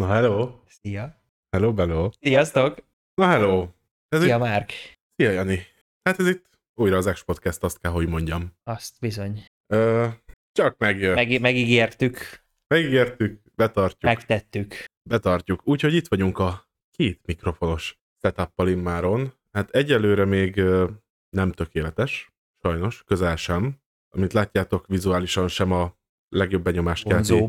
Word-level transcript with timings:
Na 0.00 0.06
hello. 0.06 0.60
Szia. 0.66 1.22
Hello, 1.50 1.72
bello. 1.72 2.10
Sziasztok. 2.20 2.78
Na 3.14 3.26
hello. 3.26 3.68
Ez 4.08 4.22
Szia, 4.22 4.34
itt... 4.34 4.40
Márk. 4.40 4.72
Szia, 5.16 5.30
Jani. 5.30 5.66
Hát 6.02 6.18
ez 6.18 6.28
itt 6.28 6.58
újra 6.74 6.96
az 6.96 7.10
X 7.12 7.22
Podcast, 7.22 7.62
azt 7.62 7.78
kell, 7.78 7.90
hogy 7.90 8.08
mondjam. 8.08 8.52
Azt 8.64 8.94
bizony. 9.00 9.44
Ö, 9.66 10.06
csak 10.52 10.78
megjött. 10.78 11.14
Meg... 11.14 11.28
Meg, 11.28 11.40
megígértük, 11.40 12.18
Megígértük, 12.66 13.40
betartjuk. 13.54 14.02
megtettük. 14.02 14.84
Betartjuk. 15.08 15.60
Úgyhogy 15.64 15.94
itt 15.94 16.08
vagyunk 16.08 16.38
a 16.38 16.68
két 16.90 17.20
mikrofonos 17.26 17.98
setup 18.22 18.68
immáron. 18.68 19.32
Hát 19.52 19.70
egyelőre 19.70 20.24
még 20.24 20.62
nem 21.30 21.52
tökéletes, 21.52 22.32
sajnos, 22.62 23.02
közel 23.06 23.36
sem. 23.36 23.76
Amit 24.08 24.32
látjátok, 24.32 24.86
vizuálisan 24.86 25.48
sem 25.48 25.72
a 25.72 25.96
legjobb 26.28 26.62
benyomást 26.62 27.08
kelti 27.08 27.44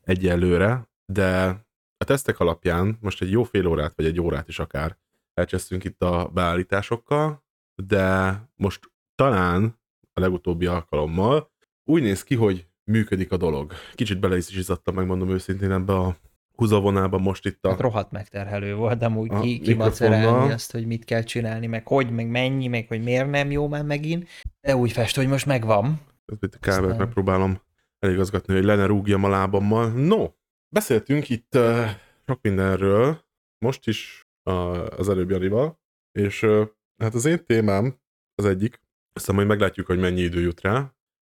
egyelőre, 0.00 0.88
de 1.12 1.62
a 2.04 2.06
tesztek 2.06 2.40
alapján 2.40 2.98
most 3.00 3.22
egy 3.22 3.30
jó 3.30 3.42
fél 3.42 3.66
órát, 3.66 3.92
vagy 3.96 4.06
egy 4.06 4.20
órát 4.20 4.48
is 4.48 4.58
akár 4.58 4.96
elcsesztünk 5.34 5.84
itt 5.84 6.02
a 6.02 6.30
beállításokkal, 6.34 7.44
de 7.74 8.34
most 8.56 8.92
talán 9.14 9.80
a 10.12 10.20
legutóbbi 10.20 10.66
alkalommal 10.66 11.50
úgy 11.84 12.02
néz 12.02 12.22
ki, 12.22 12.34
hogy 12.34 12.66
működik 12.84 13.32
a 13.32 13.36
dolog. 13.36 13.72
Kicsit 13.94 14.20
bele 14.20 14.36
is 14.36 14.56
izzadtam, 14.56 14.94
megmondom 14.94 15.30
őszintén 15.30 15.70
ebbe 15.70 15.92
a 15.92 16.16
húzavonába 16.56 17.18
most 17.18 17.46
itt 17.46 17.64
a... 17.64 17.68
Hát 17.68 17.80
rohadt 17.80 18.10
megterhelő 18.10 18.74
volt, 18.74 18.98
de 18.98 19.08
úgy 19.08 19.40
ki, 19.40 19.58
kimacerálni 19.58 20.52
azt, 20.52 20.72
hogy 20.72 20.86
mit 20.86 21.04
kell 21.04 21.22
csinálni, 21.22 21.66
meg 21.66 21.86
hogy, 21.86 22.10
meg 22.10 22.28
mennyi, 22.28 22.66
meg 22.66 22.88
hogy 22.88 23.02
miért 23.02 23.30
nem 23.30 23.50
jó 23.50 23.68
már 23.68 23.84
megint. 23.84 24.28
De 24.60 24.76
úgy 24.76 24.92
fest, 24.92 25.16
hogy 25.16 25.28
most 25.28 25.46
megvan. 25.46 26.00
Itt 26.40 26.54
a 26.54 26.58
kábelt 26.58 26.84
Aztán- 26.84 26.98
megpróbálom 26.98 27.60
eligazgatni, 27.98 28.54
hogy 28.54 28.64
le 28.64 28.74
ne 28.74 28.86
rúgjam 28.86 29.24
a 29.24 29.28
lábammal. 29.28 29.88
No, 29.88 30.26
beszéltünk 30.74 31.28
itt 31.28 31.54
uh, 31.54 31.88
sok 32.26 32.38
mindenről, 32.42 33.24
most 33.58 33.86
is 33.86 34.28
uh, 34.50 34.98
az 34.98 35.08
előbb 35.08 35.30
Janival, 35.30 35.80
és 36.18 36.42
uh, 36.42 36.68
hát 37.02 37.14
az 37.14 37.24
én 37.24 37.44
témám 37.44 38.00
az 38.34 38.44
egyik, 38.44 38.80
aztán 39.12 39.34
majd 39.34 39.48
meglátjuk, 39.48 39.86
hogy 39.86 39.98
mennyi 39.98 40.20
idő 40.20 40.40
jut 40.40 40.60
rá. 40.60 40.76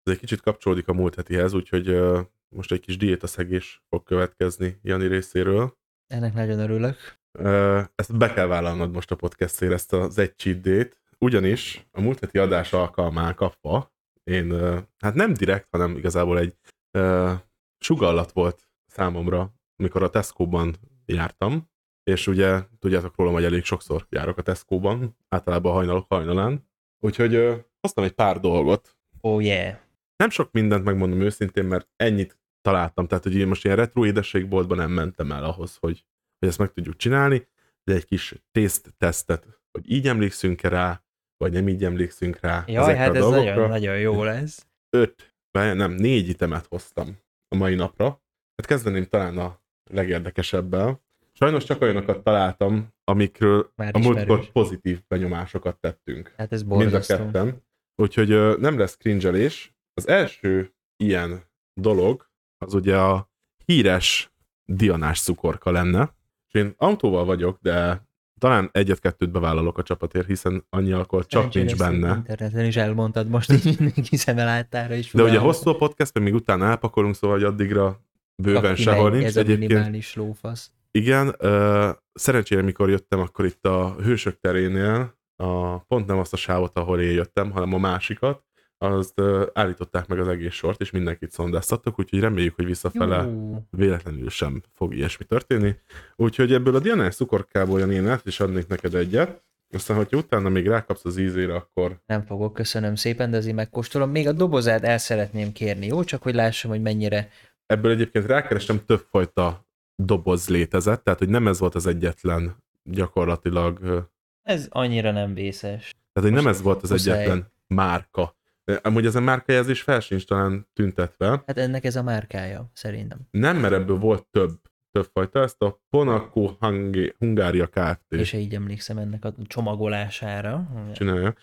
Ez 0.02 0.12
egy 0.12 0.18
kicsit 0.18 0.40
kapcsolódik 0.40 0.88
a 0.88 0.92
múlt 0.92 1.14
hetihez, 1.14 1.52
úgyhogy 1.52 1.88
uh, 1.88 2.20
most 2.56 2.72
egy 2.72 2.80
kis 2.80 2.96
diétaszegés 2.96 3.82
fog 3.88 4.02
következni 4.02 4.78
Jani 4.82 5.06
részéről. 5.06 5.78
Ennek 6.06 6.34
nagyon 6.34 6.58
örülök. 6.58 7.18
Ö, 7.38 7.80
ezt 7.94 8.16
be 8.16 8.32
kell 8.32 8.46
vállalnod 8.46 8.92
most 8.92 9.10
a 9.10 9.16
podcastért, 9.16 9.72
ezt 9.72 9.92
az 9.92 10.18
egy 10.18 10.36
cheat 10.36 10.60
day-t, 10.60 11.00
ugyanis 11.18 11.86
a 11.90 12.00
múlt 12.00 12.18
heti 12.18 12.38
adás 12.38 12.72
alkalmán 12.72 13.34
kapva 13.34 13.92
én, 14.22 14.52
hát 14.98 15.14
nem 15.14 15.32
direkt, 15.32 15.68
hanem 15.70 15.96
igazából 15.96 16.38
egy 16.38 16.56
ö, 16.90 17.32
sugallat 17.78 18.32
volt 18.32 18.69
számomra, 18.90 19.54
amikor 19.76 20.02
a 20.02 20.10
Tesco-ban 20.10 20.76
jártam, 21.06 21.70
és 22.02 22.26
ugye 22.26 22.62
tudjátok 22.78 23.16
rólam, 23.16 23.32
hogy 23.32 23.44
elég 23.44 23.64
sokszor 23.64 24.06
járok 24.10 24.38
a 24.38 24.42
Tesco-ban, 24.42 25.16
általában 25.28 25.72
hajnalok 25.72 26.06
hajnalán, 26.08 26.68
úgyhogy 27.00 27.34
ö, 27.34 27.56
hoztam 27.80 28.04
egy 28.04 28.12
pár 28.12 28.40
dolgot, 28.40 28.94
Oh 29.20 29.42
yeah. 29.44 29.76
nem 30.16 30.30
sok 30.30 30.52
mindent 30.52 30.84
megmondom 30.84 31.20
őszintén, 31.20 31.64
mert 31.64 31.88
ennyit 31.96 32.38
találtam, 32.60 33.06
tehát 33.06 33.24
hogy 33.24 33.34
én 33.36 33.46
most 33.46 33.64
ilyen 33.64 33.76
retro 33.76 34.06
édességboltba 34.06 34.74
nem 34.74 34.90
mentem 34.90 35.32
el 35.32 35.44
ahhoz, 35.44 35.76
hogy, 35.76 36.06
hogy 36.38 36.48
ezt 36.48 36.58
meg 36.58 36.72
tudjuk 36.72 36.96
csinálni, 36.96 37.46
de 37.84 37.94
egy 37.94 38.04
kis 38.04 38.34
taste 38.52 38.90
tesztet, 38.98 39.46
hogy 39.70 39.90
így 39.90 40.08
emlékszünk-e 40.08 40.68
rá, 40.68 41.04
vagy 41.36 41.52
nem 41.52 41.68
így 41.68 41.84
emlékszünk 41.84 42.40
rá 42.40 42.64
Jaj, 42.66 42.96
hát 42.96 43.14
ez 43.14 43.22
dolgokra. 43.22 43.54
nagyon, 43.54 43.68
nagyon 43.68 43.98
jó 43.98 44.24
lesz. 44.24 44.66
Öt, 44.90 45.34
nem, 45.50 45.92
négy 45.92 46.28
itemet 46.28 46.66
hoztam 46.66 47.18
a 47.48 47.56
mai 47.56 47.74
napra. 47.74 48.22
Hát 48.60 48.68
kezdeném 48.68 49.04
talán 49.04 49.38
a 49.38 49.60
legérdekesebbel. 49.90 51.02
Sajnos 51.32 51.64
csak 51.64 51.80
olyanokat 51.80 52.22
találtam, 52.22 52.88
amikről 53.04 53.72
Már 53.76 53.90
a 53.94 53.98
múltkor 53.98 54.52
pozitív 54.52 55.02
benyomásokat 55.08 55.76
tettünk 55.76 56.34
Hát 56.36 56.52
ez 56.52 56.62
mind 56.62 56.72
a 56.72 56.76
borzasztó. 56.76 57.16
ketten. 57.16 57.62
Úgyhogy 57.96 58.30
ö, 58.30 58.56
nem 58.58 58.78
lesz 58.78 58.96
cringelés. 58.96 59.74
Az 59.94 60.08
első 60.08 60.74
ilyen 60.96 61.42
dolog, 61.80 62.30
az 62.58 62.74
ugye 62.74 62.98
a 62.98 63.30
híres 63.64 64.32
dianás 64.64 65.20
cukorka 65.22 65.70
lenne. 65.70 66.14
És 66.48 66.60
én 66.60 66.74
autóval 66.76 67.24
vagyok, 67.24 67.58
de 67.62 68.06
talán 68.38 68.68
egyet-kettőt 68.72 69.30
bevállalok 69.30 69.78
a 69.78 69.82
csapatért, 69.82 70.26
hiszen 70.26 70.66
annyi 70.70 70.92
alkohol 70.92 71.24
csak 71.24 71.52
Szerencsére 71.52 71.64
nincs 71.64 71.78
benne. 71.78 72.14
Interneten 72.16 72.64
is 72.64 72.76
elmondtad 72.76 73.28
most 73.28 73.52
így 73.52 73.80
mindenki 73.80 74.16
szeme 74.16 74.44
láttára 74.44 74.94
is. 74.94 75.12
De 75.12 75.22
ugye 75.22 75.38
hosszú 75.38 75.70
a 75.70 75.76
podcast, 75.76 76.18
még 76.18 76.34
utána 76.34 76.66
elpakolunk, 76.66 77.14
szóval 77.14 77.36
hogy 77.36 77.46
addigra 77.46 78.08
bőven 78.42 78.76
sehol 78.76 79.10
nincs. 79.10 79.24
Ez 79.24 79.36
a 79.36 79.40
Egyébként 79.40 79.68
minimális 79.68 80.14
lófasz. 80.14 80.70
Igen, 80.90 81.34
ö, 81.38 81.90
szerencsére, 82.12 82.62
mikor 82.62 82.90
jöttem, 82.90 83.20
akkor 83.20 83.44
itt 83.44 83.66
a 83.66 83.96
Hősök 84.02 84.40
terénél, 84.40 85.18
a, 85.36 85.78
pont 85.78 86.06
nem 86.06 86.18
azt 86.18 86.32
a 86.32 86.36
sávot, 86.36 86.76
ahol 86.78 87.00
én 87.00 87.12
jöttem, 87.12 87.50
hanem 87.50 87.74
a 87.74 87.78
másikat, 87.78 88.44
azt 88.78 89.18
ö, 89.18 89.46
állították 89.52 90.06
meg 90.06 90.18
az 90.18 90.28
egész 90.28 90.52
sort, 90.52 90.80
és 90.80 90.90
mindenkit 90.90 91.30
szondáztattak, 91.30 91.98
úgyhogy 91.98 92.20
reméljük, 92.20 92.54
hogy 92.54 92.64
visszafele 92.64 93.22
Jó. 93.22 93.64
véletlenül 93.70 94.30
sem 94.30 94.62
fog 94.72 94.94
ilyesmi 94.94 95.24
történni. 95.24 95.76
Úgyhogy 96.16 96.52
ebből 96.52 96.74
a 96.74 96.78
Dianás 96.78 97.14
cukorkából 97.14 97.80
én 97.80 98.08
át 98.08 98.26
is 98.26 98.40
adnék 98.40 98.66
neked 98.66 98.94
egyet, 98.94 99.42
aztán, 99.72 99.96
hogyha 99.96 100.16
utána 100.16 100.48
még 100.48 100.66
rákapsz 100.66 101.04
az 101.04 101.16
ízére, 101.16 101.54
akkor 101.54 102.00
Nem 102.06 102.22
fogok, 102.22 102.52
köszönöm 102.52 102.94
szépen, 102.94 103.30
de 103.30 103.36
azért 103.36 103.54
megkóstolom. 103.54 104.10
Még 104.10 104.28
a 104.28 104.32
dobozát 104.32 104.82
el 104.82 104.98
szeretném 104.98 105.52
kérni, 105.52 105.86
jó? 105.86 106.04
Csak 106.04 106.22
hogy 106.22 106.34
lássam, 106.34 106.70
hogy 106.70 106.82
mennyire 106.82 107.28
ebből 107.70 107.90
egyébként 107.90 108.26
rákerestem 108.26 108.84
többfajta 108.86 109.66
doboz 109.96 110.48
létezett, 110.48 111.04
tehát 111.04 111.18
hogy 111.18 111.28
nem 111.28 111.46
ez 111.48 111.58
volt 111.58 111.74
az 111.74 111.86
egyetlen 111.86 112.56
gyakorlatilag 112.82 114.08
ez 114.42 114.66
annyira 114.70 115.10
nem 115.10 115.34
vészes. 115.34 115.94
Tehát, 116.12 116.28
hogy 116.28 116.32
nem 116.38 116.44
Most 116.44 116.56
ez 116.56 116.62
volt 116.62 116.82
az 116.82 116.90
muszáj. 116.90 117.16
egyetlen 117.18 117.52
márka. 117.66 118.36
Amúgy 118.82 119.06
ez 119.06 119.14
a 119.14 119.20
márkajelzés 119.20 119.82
fel 119.82 120.00
sincs 120.00 120.26
talán 120.26 120.68
tüntetve. 120.72 121.28
Hát 121.46 121.58
ennek 121.58 121.84
ez 121.84 121.96
a 121.96 122.02
márkája, 122.02 122.70
szerintem. 122.72 123.18
Nem, 123.30 123.56
mert 123.56 123.74
ebből 123.74 123.96
volt 123.98 124.26
több, 124.26 124.50
több 124.90 125.08
fajta. 125.12 125.40
Ezt 125.42 125.62
a 125.62 125.82
Ponaco 125.90 126.56
Hungé- 126.60 127.14
Hungária 127.18 127.66
Kft. 127.66 128.04
És 128.08 128.32
így 128.32 128.54
emlékszem 128.54 128.98
ennek 128.98 129.24
a 129.24 129.34
csomagolására. 129.46 130.68
csinálja. 130.94 131.34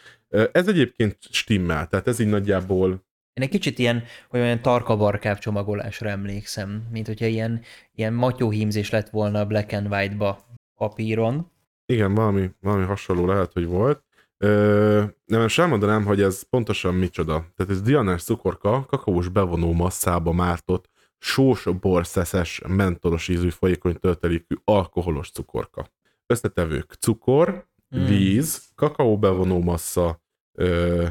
Ez 0.52 0.68
egyébként 0.68 1.18
stimmel, 1.30 1.88
tehát 1.88 2.08
ez 2.08 2.20
így 2.20 2.28
nagyjából 2.28 3.06
Én 3.38 3.44
egy 3.44 3.50
kicsit 3.50 3.80
ilyen, 3.80 4.03
hogy 4.30 4.40
olyan 4.40 4.62
tarkabarkább 4.62 5.38
csomagolásra 5.38 6.09
emlékszem, 6.09 6.88
mint 6.92 7.08
hogyha 7.08 7.25
ilyen, 7.25 7.62
ilyen 7.96 8.14
matyóhímzés 8.14 8.90
lett 8.90 9.09
volna 9.09 9.40
a 9.40 9.46
black 9.46 9.72
and 9.72 9.88
white-ba 9.88 10.46
papíron. 10.75 11.52
igen, 11.86 12.14
valami, 12.14 12.50
valami 12.62 12.86
hasonló 12.86 13.25
lehet, 13.25 13.53
hogy 13.53 13.66
volt. 13.66 14.03
Ö, 14.38 15.03
nem, 15.25 15.42
most 15.42 15.59
elmondanám, 15.59 16.06
hogy 16.06 16.22
ez 16.22 16.42
pontosan 16.50 16.94
micsoda. 16.94 17.46
Tehát 17.56 17.72
ez 17.72 17.81
dianás 17.81 18.24
cukorka, 18.24 18.86
kakaós 18.86 19.28
bevonó 19.30 19.74
masszába 19.74 20.31
mártott, 20.31 20.90
sós, 21.19 21.68
borszeszes, 21.81 22.62
mentolos 22.68 23.28
ízű, 23.28 23.50
folyékony 23.50 23.96
töltelékű, 24.00 24.56
alkoholos 24.64 25.31
cukorka. 25.31 25.88
Összetevők 26.25 26.94
cukor, 27.00 27.68
Mm. 27.98 28.06
víz, 28.06 28.62
kakaó 28.75 29.18
bevonó 29.19 29.62
massza, 29.62 30.22
ö, 30.58 31.08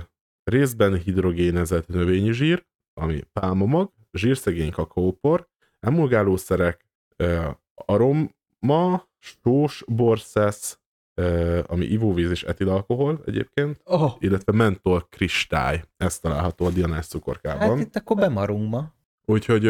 részben 0.51 0.99
hidrogénezett 0.99 1.89
növényi 1.89 2.33
zsír, 2.33 2.67
ami 2.95 3.21
pálmamag, 3.33 3.93
zsírszegény 4.13 4.71
kakaópor, 4.71 5.49
emulgálószerek, 5.81 6.85
aroma, 7.75 9.09
sós 9.19 9.85
borszesz, 9.87 10.79
ami 11.67 11.85
ivóvíz 11.85 12.31
és 12.31 12.43
etilalkohol 12.43 13.23
egyébként, 13.27 13.81
Oh, 13.85 14.13
illetve 14.19 14.53
mentol 14.53 15.07
kristály. 15.11 15.85
Ez 15.97 16.19
található 16.19 16.65
a 16.67 16.71
dianás 16.71 17.07
cukorkában. 17.07 17.69
hát 17.69 17.87
itt 17.87 17.97
akkor 17.97 18.17
bemarunk 18.17 18.71
ma. 18.71 18.93
Úgyhogy 19.25 19.67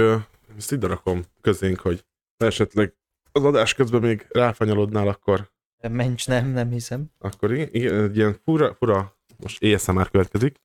ezt 0.56 0.72
ide 0.72 0.86
rakom 0.86 1.22
közénk, 1.40 1.80
hogy 1.80 2.04
esetleg 2.36 2.94
az 3.32 3.44
adás 3.44 3.74
közben 3.74 4.00
még 4.00 4.26
ráfanyalodnál, 4.28 5.08
akkor 5.08 5.50
mencs, 5.88 6.26
nem, 6.26 6.46
nem 6.46 6.70
hiszem. 6.70 7.10
akkor 7.18 7.52
igen, 7.52 7.68
egy 8.02 8.16
ilyen 8.16 8.36
fura, 8.44 8.74
fura, 8.74 9.16
most 9.36 9.64
ASMR 9.64 10.10
következik. 10.10 10.60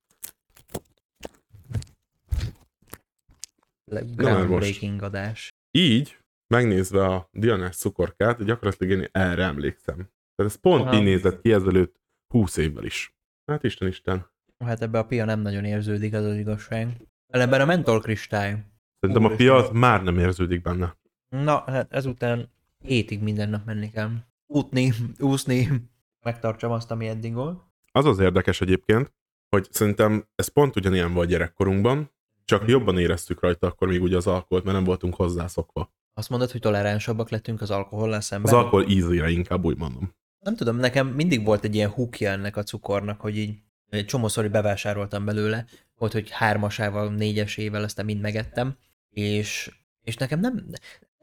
Groundbreaking 3.99 5.01
adás. 5.01 5.49
Így, 5.71 6.17
megnézve 6.47 7.05
a 7.05 7.29
Dianás 7.31 7.75
cukorkát, 7.75 8.43
gyakorlatilag 8.43 8.99
én 8.99 9.07
erre 9.11 9.43
emlékszem. 9.43 9.95
Tehát 9.95 10.51
ez 10.51 10.55
pont 10.55 10.85
Aha. 10.85 10.95
így 10.95 11.03
nézett 11.03 11.41
ki 11.41 11.51
ezelőtt 11.51 11.95
20 12.33 12.57
évvel 12.57 12.83
is. 12.83 13.15
Hát 13.45 13.63
Isten, 13.63 13.87
Isten. 13.87 14.29
Hát 14.57 14.81
ebbe 14.81 14.99
a 14.99 15.05
pia 15.05 15.25
nem 15.25 15.39
nagyon 15.39 15.65
érződik, 15.65 16.13
az 16.13 16.25
az 16.25 16.35
igazság. 16.35 16.97
Ebben 17.27 17.61
a 17.61 17.65
mentol 17.65 18.01
kristály. 18.01 18.63
Szerintem 18.99 19.25
a 19.25 19.27
Úristen. 19.27 19.55
piac 19.55 19.71
már 19.71 20.03
nem 20.03 20.17
érződik 20.17 20.61
benne. 20.61 20.97
Na, 21.29 21.63
hát 21.67 21.93
ezután 21.93 22.49
hétig 22.79 23.21
minden 23.21 23.49
nap 23.49 23.65
menni 23.65 23.89
kell. 23.89 24.09
Útni, 24.47 24.93
úszni, 25.19 25.67
megtartsam 26.25 26.71
azt, 26.71 26.91
ami 26.91 27.07
eddig 27.07 27.33
volt. 27.33 27.61
Az 27.91 28.05
az 28.05 28.19
érdekes 28.19 28.61
egyébként, 28.61 29.13
hogy 29.49 29.67
szerintem 29.71 30.27
ez 30.35 30.47
pont 30.47 30.75
ugyanilyen 30.75 31.13
volt 31.13 31.29
gyerekkorunkban, 31.29 32.11
csak 32.45 32.67
jobban 32.67 32.97
éreztük 32.99 33.41
rajta 33.41 33.67
akkor 33.67 33.87
még 33.87 34.01
ugye 34.01 34.17
az 34.17 34.27
alkoholt, 34.27 34.63
mert 34.63 34.75
nem 34.75 34.85
voltunk 34.85 35.15
hozzászokva. 35.15 35.93
Azt 36.13 36.29
mondod, 36.29 36.51
hogy 36.51 36.61
toleránsabbak 36.61 37.29
lettünk 37.29 37.61
az 37.61 37.71
alkohollal 37.71 38.17
Az 38.17 38.25
szemben? 38.25 38.53
alkohol 38.53 38.85
ízére 38.89 39.29
inkább 39.29 39.65
úgy 39.65 39.77
mondom. 39.77 40.13
Nem 40.39 40.55
tudom, 40.55 40.75
nekem 40.77 41.07
mindig 41.07 41.45
volt 41.45 41.63
egy 41.63 41.75
ilyen 41.75 41.89
húkja 41.89 42.31
ennek 42.31 42.57
a 42.57 42.63
cukornak, 42.63 43.21
hogy 43.21 43.37
így 43.37 43.57
egy 43.89 44.05
csomószor 44.05 44.49
bevásároltam 44.49 45.25
belőle, 45.25 45.65
volt, 45.97 46.11
hogy 46.13 46.29
hármasával, 46.31 47.09
négyesével, 47.13 47.83
aztán 47.83 48.05
mind 48.05 48.21
megettem, 48.21 48.75
és, 49.09 49.71
és 50.03 50.15
nekem 50.17 50.39
nem, 50.39 50.65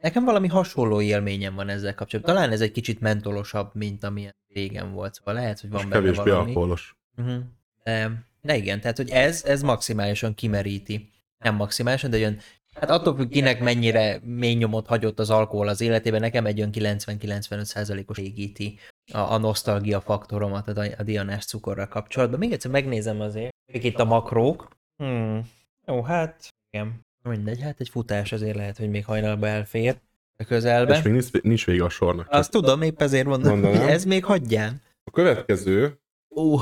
nekem 0.01 0.23
valami 0.23 0.47
hasonló 0.47 1.01
élményem 1.01 1.55
van 1.55 1.69
ezzel 1.69 1.95
kapcsolatban. 1.95 2.35
Talán 2.35 2.51
ez 2.51 2.61
egy 2.61 2.71
kicsit 2.71 2.99
mentolosabb, 2.99 3.69
mint 3.73 4.03
amilyen 4.03 4.35
régen 4.53 4.91
volt, 4.91 5.13
szóval 5.13 5.33
lehet, 5.33 5.59
hogy 5.59 5.69
van 5.69 5.79
És 5.79 5.87
benne 5.87 6.01
kevésbé 6.01 6.29
valami. 6.29 6.47
alkoholos. 6.47 6.95
Uh-huh. 7.17 7.43
De, 7.83 8.11
de 8.41 8.55
igen, 8.55 8.81
tehát 8.81 8.97
hogy 8.97 9.09
ez, 9.09 9.43
ez 9.43 9.61
maximálisan 9.61 10.33
kimeríti. 10.33 11.09
Nem 11.43 11.55
maximálisan, 11.55 12.09
de 12.09 12.17
olyan, 12.17 12.37
hát 12.73 12.89
attól 12.89 13.15
függ, 13.15 13.29
kinek 13.29 13.59
mennyire 13.59 14.19
mély 14.23 14.53
nyomot 14.53 14.87
hagyott 14.87 15.19
az 15.19 15.29
alkohol 15.29 15.67
az 15.67 15.81
életében, 15.81 16.19
nekem 16.19 16.45
egy 16.45 16.57
olyan 16.57 16.71
90-95%-os 16.73 18.17
égíti 18.17 18.79
a, 19.13 19.17
a 19.17 19.37
nosztalgia 19.37 20.01
faktoromat 20.01 20.67
a, 20.67 20.85
a 20.97 21.03
dianás 21.03 21.45
cukorral 21.45 21.87
kapcsolatban. 21.87 22.39
Még 22.39 22.51
egyszer 22.51 22.71
megnézem 22.71 23.21
azért, 23.21 23.53
mik 23.73 23.83
itt 23.83 23.99
a 23.99 24.05
makrók. 24.05 24.67
Hmm. 25.03 25.49
Jó, 25.87 26.01
hát 26.01 26.47
igen. 26.69 27.07
Mindegy, 27.23 27.61
hát 27.61 27.79
egy 27.79 27.89
futás 27.89 28.31
azért 28.31 28.55
lehet, 28.55 28.77
hogy 28.77 28.89
még 28.89 29.05
hajnalba 29.05 29.47
elfér 29.47 29.99
a 30.37 30.43
közelbe. 30.43 30.95
És 30.97 31.01
még 31.01 31.13
nincs, 31.13 31.31
nincs 31.31 31.65
vége 31.65 31.83
a 31.83 31.89
sornak. 31.89 32.27
Azt 32.29 32.51
tudom, 32.51 32.81
épp 32.81 33.01
ezért 33.01 33.27
mondom, 33.27 33.59
Mondanám. 33.59 33.87
ez 33.87 34.05
még 34.05 34.25
hagyján. 34.25 34.81
A 35.03 35.11
következő 35.11 35.99
Ó, 36.35 36.57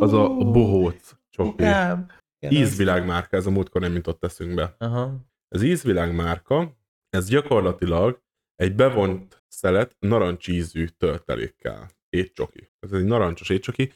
az 0.00 0.12
a 0.12 0.28
bohóc 0.28 1.12
csoki. 1.30 1.62
Nem. 1.62 2.06
Ízvilágmárka, 2.48 3.36
ez 3.36 3.46
a 3.46 3.50
múltkor 3.50 3.80
nem 3.80 3.94
jutott 3.94 4.24
eszünkbe. 4.24 4.74
Aha. 4.78 5.14
Az 5.48 5.62
ízvilágmárka, 5.62 6.76
ez 7.08 7.28
gyakorlatilag 7.28 8.22
egy 8.54 8.74
bevont 8.74 9.42
szelet 9.48 9.96
narancsízű 9.98 10.84
töltelékkel. 10.86 11.88
Étcsoki. 12.08 12.70
Ez 12.78 12.92
egy 12.92 13.04
narancsos 13.04 13.48
étcsoki. 13.48 13.92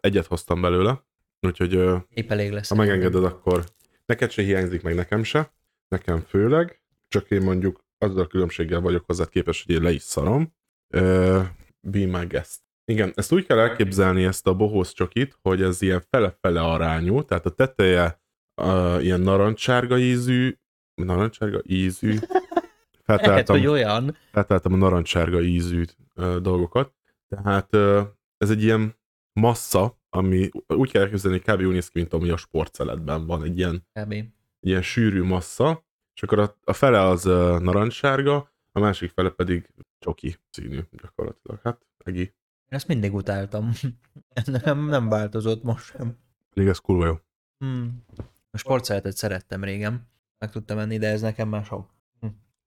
Egyet 0.00 0.26
hoztam 0.26 0.60
belőle, 0.60 1.04
úgyhogy 1.40 1.72
Épp 2.14 2.30
elég 2.30 2.52
lesz. 2.52 2.68
ha 2.68 2.74
megengeded, 2.74 3.24
akkor 3.24 3.64
neked 4.06 4.30
se 4.30 4.42
hiányzik, 4.42 4.82
meg 4.82 4.94
nekem 4.94 5.22
se. 5.22 5.52
Nekem 5.88 6.20
főleg, 6.20 6.82
csak 7.08 7.30
én 7.30 7.42
mondjuk 7.42 7.84
azzal 7.98 8.22
a 8.22 8.26
különbséggel 8.26 8.80
vagyok 8.80 9.04
hozzá 9.06 9.24
képes, 9.26 9.64
hogy 9.64 9.74
én 9.74 9.82
le 9.82 9.90
is 9.90 10.02
szarom. 10.02 10.54
Be 11.80 12.06
my 12.06 12.26
guest. 12.26 12.60
Igen, 12.88 13.12
ezt 13.14 13.32
úgy 13.32 13.46
kell 13.46 13.58
elképzelni 13.58 14.24
ezt 14.24 14.46
a 14.46 14.54
bohóz 14.54 14.92
csokit, 14.92 15.38
hogy 15.42 15.62
ez 15.62 15.82
ilyen 15.82 16.02
fele-fele 16.10 16.60
arányú, 16.60 17.22
tehát 17.22 17.46
a 17.46 17.50
teteje 17.50 18.20
uh, 18.62 19.04
ilyen 19.04 19.20
narancssárga 19.20 19.98
ízű, 19.98 20.56
narancssárga 20.94 21.60
ízű, 21.64 22.14
Lehet, 23.08 23.22
feltaláltam, 23.22 23.56
hogy 23.56 23.66
olyan. 23.66 24.16
feltaláltam 24.30 24.72
a 24.72 24.76
narancssárga 24.76 25.40
ízű 25.40 25.84
uh, 26.14 26.36
dolgokat, 26.36 26.94
tehát 27.28 27.74
uh, 27.74 28.06
ez 28.36 28.50
egy 28.50 28.62
ilyen 28.62 28.96
massza, 29.32 30.00
ami 30.10 30.48
úgy 30.66 30.90
kell 30.90 31.02
elképzelni, 31.02 31.40
hogy 31.44 31.54
kb. 31.54 31.66
úgy 31.66 31.72
néz 31.72 31.88
ki, 31.88 31.98
mint 31.98 32.12
ami 32.12 32.30
a 32.30 32.36
sportszeletben 32.36 33.26
van, 33.26 33.44
egy 33.44 33.58
ilyen 33.58 33.86
egy 34.60 34.68
ilyen 34.68 34.82
sűrű 34.82 35.22
massza, 35.22 35.84
és 36.14 36.22
akkor 36.22 36.38
a, 36.38 36.56
a 36.64 36.72
fele 36.72 37.00
az 37.00 37.26
uh, 37.26 37.60
narancssárga, 37.60 38.52
a 38.72 38.80
másik 38.80 39.10
fele 39.10 39.30
pedig 39.30 39.68
csoki 39.98 40.36
színű 40.50 40.80
gyakorlatilag. 40.90 41.60
Hát, 41.62 41.86
egi. 42.04 42.36
Én 42.70 42.78
ezt 42.78 42.88
mindig 42.88 43.14
utáltam. 43.14 43.72
nem, 44.64 44.86
nem 44.86 45.08
változott 45.08 45.62
most 45.62 45.84
sem. 45.84 46.16
Pedig 46.54 46.68
ez 46.68 46.78
kurva 46.78 47.06
jó. 47.06 47.14
Hmm. 47.58 48.04
A 48.50 48.56
sportszeletet 48.56 49.16
szerettem 49.16 49.64
régen. 49.64 50.08
Meg 50.38 50.50
tudtam 50.50 50.78
enni, 50.78 50.98
de 50.98 51.08
ez 51.08 51.20
nekem 51.20 51.48
már 51.48 51.64
sok. 51.64 51.94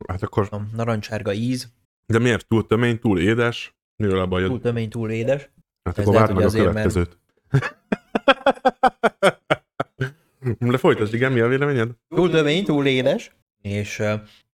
Hát 0.07 0.24
akkor, 0.24 0.48
A 0.51 0.62
narancssárga 0.74 1.33
íz, 1.33 1.71
de 2.06 2.19
miért 2.19 2.48
túl 2.48 2.68
tömény, 2.68 3.00
túl 3.00 3.19
édes? 3.19 3.75
Miről 3.95 4.19
a 4.19 4.27
bajod? 4.27 4.50
túl 4.50 4.62
tömény, 4.62 4.89
túl 4.89 5.12
édes. 5.12 5.50
Hát 5.83 5.98
ez 5.98 6.07
akkor 6.07 6.19
várd 6.19 6.33
meg 6.33 6.44
a 6.44 6.45
azért, 6.45 6.74
mert- 6.74 6.94
következőt. 6.94 7.19
De 10.59 10.77
folytasd, 10.77 11.13
igen, 11.13 11.31
mi 11.31 11.39
a 11.39 11.48
véleményed? 11.48 11.92
Túl 12.07 12.30
tömény, 12.30 12.63
túl 12.63 12.86
édes. 12.86 13.36
És 13.62 14.03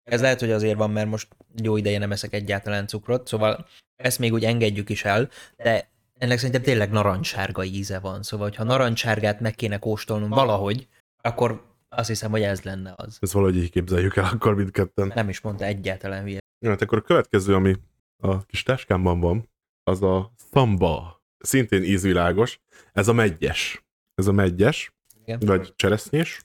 ez 0.06 0.20
lehet, 0.20 0.40
hogy 0.40 0.50
azért 0.50 0.76
van, 0.76 0.90
mert 0.90 1.08
most 1.08 1.28
jó 1.62 1.76
ideje 1.76 1.98
nem 1.98 2.12
eszek 2.12 2.34
egyáltalán 2.34 2.86
cukrot, 2.86 3.26
szóval 3.26 3.66
ezt 3.96 4.18
még 4.18 4.32
úgy 4.32 4.44
engedjük 4.44 4.88
is 4.88 5.04
el, 5.04 5.28
de 5.56 5.90
ennek 6.18 6.38
szerintem 6.38 6.62
tényleg 6.62 6.90
narancssárga 6.90 7.64
íze 7.64 7.98
van. 7.98 8.22
Szóval, 8.22 8.46
hogyha 8.46 8.64
narancssárgát 8.64 9.40
meg 9.40 9.54
kéne 9.54 9.78
kóstolnom 9.78 10.28
valahogy, 10.28 10.88
akkor 11.20 11.64
azt 11.88 12.08
hiszem, 12.08 12.30
hogy 12.30 12.42
ez 12.42 12.62
lenne 12.62 12.94
az. 12.96 13.18
Ezt 13.20 13.32
valahogy 13.32 13.56
így 13.56 13.70
képzeljük 13.70 14.16
el 14.16 14.24
akkor 14.32 14.54
mindketten. 14.54 15.12
Nem 15.14 15.28
is 15.28 15.40
mondta 15.40 15.64
egyáltalán 15.64 16.22
hülye. 16.22 16.38
Ja, 16.58 16.70
hát 16.70 16.82
akkor 16.82 16.98
a 16.98 17.02
következő, 17.02 17.54
ami 17.54 17.76
a 18.22 18.44
kis 18.44 18.62
táskámban 18.62 19.20
van, 19.20 19.50
az 19.82 20.02
a 20.02 20.32
szamba. 20.52 21.22
Szintén 21.38 21.82
ízvilágos. 21.82 22.60
Ez 22.92 23.08
a 23.08 23.12
megyes. 23.12 23.84
Ez 24.14 24.26
a 24.26 24.32
megyes, 24.32 24.92
Igen. 25.24 25.38
vagy 25.38 25.72
cseresznyés. 25.76 26.42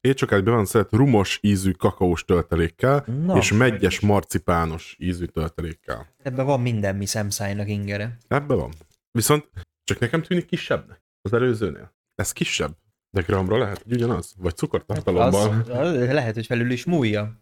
Étcsokádban 0.00 0.54
van 0.54 0.64
szeret 0.64 0.92
rumos 0.92 1.38
ízű 1.42 1.70
kakaós 1.70 2.24
töltelékkel, 2.24 3.04
Na, 3.24 3.36
és 3.36 3.52
megyes 3.52 4.00
marcipános 4.00 4.96
ízű 4.98 5.24
töltelékkel. 5.24 6.14
ebben 6.22 6.46
van 6.46 6.60
minden 6.60 6.96
mi 6.96 7.06
szemszájnak 7.06 7.68
ingere. 7.68 8.16
Ebben 8.28 8.56
van. 8.56 8.70
Viszont 9.12 9.48
csak 9.84 9.98
nekem 9.98 10.22
tűnik 10.22 10.46
kisebbnek 10.46 11.02
az 11.22 11.32
előzőnél. 11.32 11.94
Ez 12.14 12.32
kisebb. 12.32 12.76
De 13.10 13.20
gramra 13.20 13.58
lehet, 13.58 13.82
hogy 13.82 13.92
ugyanaz? 13.92 14.34
Vagy 14.38 14.52
Az, 14.52 14.58
cukortartalomban? 14.58 15.60
az, 15.70 15.94
lehet, 16.12 16.34
hogy 16.34 16.46
felül 16.46 16.70
is 16.70 16.84
múlja. 16.84 17.40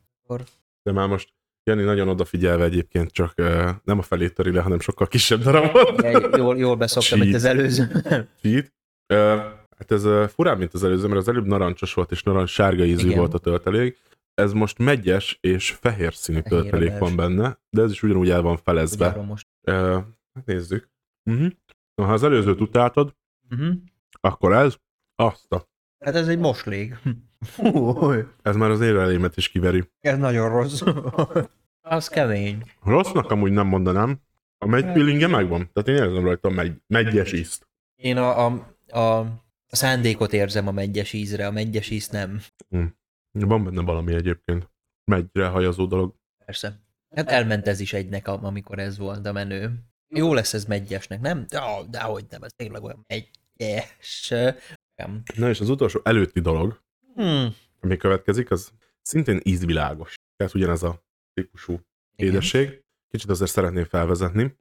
De 0.83 0.93
már 0.93 1.09
most 1.09 1.29
Jani 1.63 1.83
nagyon 1.83 2.09
odafigyelve 2.09 2.65
egyébként 2.65 3.11
csak 3.13 3.33
uh, 3.37 3.71
nem 3.85 3.99
a 3.99 4.03
felét 4.03 4.35
töri 4.35 4.51
le, 4.53 4.61
hanem 4.61 4.81
sokkal 4.81 5.07
kisebb 5.07 5.41
darabot. 5.43 6.03
Jól, 6.37 6.59
jól 6.59 6.77
beszoktam 6.77 7.19
Cheat. 7.19 7.29
itt 7.31 7.35
az 7.35 7.45
előző. 7.45 8.03
Feed. 8.41 8.73
Uh, 9.15 9.43
hát 9.79 9.91
ez 9.91 10.05
uh, 10.05 10.25
furább, 10.29 10.59
mint 10.59 10.75
az 10.75 10.85
előző, 10.85 11.07
mert 11.07 11.21
az 11.21 11.29
előbb 11.29 11.47
narancsos 11.47 11.95
volt, 11.95 12.11
és 12.11 12.23
narancs 12.23 12.51
sárga 12.51 12.85
ízű 12.85 13.07
Igen. 13.07 13.19
volt 13.19 13.35
a 13.35 13.39
töltelék. 13.39 13.99
Ez 14.35 14.53
most 14.53 14.79
megyes 14.79 15.39
és 15.41 15.71
fehér 15.71 16.15
színű 16.15 16.41
Fehér 16.41 16.61
töltelék 16.61 16.89
belső. 16.89 17.05
van 17.05 17.17
benne, 17.17 17.59
de 17.71 17.83
ez 17.83 17.91
is 17.91 18.03
ugyanúgy 18.03 18.31
el 18.31 18.43
van 18.43 18.57
felezve. 18.57 19.11
Most. 19.27 19.47
Uh, 19.63 19.97
nézzük. 20.45 20.89
Uh-huh. 21.25 21.51
Ha 21.95 22.13
az 22.13 22.23
előzőt 22.23 22.61
utáltad, 22.61 23.17
Uh-huh. 23.51 23.75
akkor 24.21 24.53
ez, 24.53 24.75
azt 25.17 25.53
a, 25.53 25.69
Hát 26.05 26.15
ez 26.15 26.29
egy 26.29 26.39
moslék. 26.39 26.95
Ez 28.43 28.57
már 28.57 28.71
az 28.71 28.81
érelémet 28.81 29.37
is 29.37 29.49
kiveri. 29.49 29.85
ez 30.01 30.19
nagyon 30.19 30.49
rossz. 30.49 30.83
az 31.81 32.09
kemény. 32.09 32.63
Rossznak 32.85 33.31
amúgy 33.31 33.53
nem 33.53 33.67
mondanám. 33.67 34.21
A 34.59 34.67
megy 34.67 34.85
feelingje 34.85 35.27
megvan. 35.27 35.71
Tehát 35.73 35.89
én 35.89 36.09
érzem 36.09 36.25
rajta 36.25 36.49
a 36.49 36.51
megy, 36.53 36.73
megyes 36.87 37.33
ízt. 37.33 37.69
Én 37.97 38.17
a, 38.17 38.47
a, 38.47 38.67
a, 38.99 39.27
a 39.71 39.77
szándékot 39.77 40.33
érzem 40.33 40.67
a 40.69 40.73
megyes 40.73 41.13
ízre, 41.13 41.47
a 41.47 41.51
megyes 41.51 41.91
íz 41.91 42.09
nem. 42.09 42.41
Van 43.33 43.65
benne 43.65 43.83
valami 43.83 44.15
egyébként. 44.15 44.71
Megyre 45.05 45.47
hajazó 45.47 45.87
dolog. 45.87 46.15
Persze. 46.45 46.81
Hát 47.17 47.31
elment 47.31 47.67
ez 47.67 47.81
is 47.81 47.93
egynek, 47.93 48.29
am- 48.29 48.45
amikor 48.45 48.79
ez 48.79 48.99
volt 48.99 49.27
a 49.27 49.33
menő. 49.33 49.83
Jó 50.15 50.35
lesz 50.35 50.55
ez 50.55 50.65
megyesnek, 50.65 51.21
nem? 51.21 51.47
De, 51.49 51.61
dehogy 51.91 52.25
nem, 52.31 52.43
ez 52.43 52.51
tényleg 52.57 52.83
olyan 52.83 53.05
megyes. 53.07 54.29
Nem. 54.95 55.23
Na 55.37 55.49
és 55.49 55.61
az 55.61 55.69
utolsó 55.69 56.01
előtti 56.05 56.41
dolog, 56.41 56.83
Hmm. 57.15 57.55
ami 57.81 57.97
következik, 57.97 58.51
az 58.51 58.73
szintén 59.03 59.41
ízvilágos. 59.43 60.15
Tehát 60.37 60.55
ugyanez 60.55 60.83
a 60.83 61.03
típusú 61.35 61.73
Igen. 61.73 62.31
édesség. 62.33 62.83
Kicsit 63.09 63.31
azért 63.31 63.51
szeretném 63.51 63.85
felvezetni. 63.85 64.57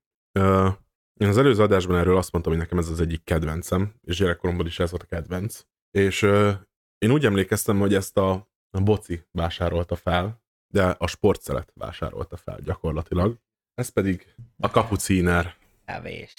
Én 1.17 1.27
az 1.27 1.37
előző 1.37 1.63
adásban 1.63 1.97
erről 1.97 2.17
azt 2.17 2.31
mondtam, 2.31 2.53
hogy 2.53 2.61
nekem 2.61 2.77
ez 2.77 2.89
az 2.89 3.01
egyik 3.01 3.23
kedvencem, 3.23 3.93
és 4.03 4.17
gyerekkoromban 4.17 4.65
is 4.65 4.79
ez 4.79 4.89
volt 4.89 5.03
a 5.03 5.05
kedvenc. 5.05 5.65
És 5.91 6.21
ö, 6.21 6.51
én 6.97 7.11
úgy 7.11 7.25
emlékeztem, 7.25 7.79
hogy 7.79 7.93
ezt 7.93 8.17
a, 8.17 8.31
a 8.69 8.81
boci 8.81 9.23
vásárolta 9.31 9.95
fel, 9.95 10.41
de 10.73 10.83
a 10.83 11.07
sportszelet 11.07 11.71
vásárolta 11.73 12.37
fel 12.37 12.59
gyakorlatilag. 12.59 13.37
Ez 13.73 13.89
pedig 13.89 14.33
a 14.57 14.69
kapuciner. 14.69 15.55
Kávés. 15.85 16.33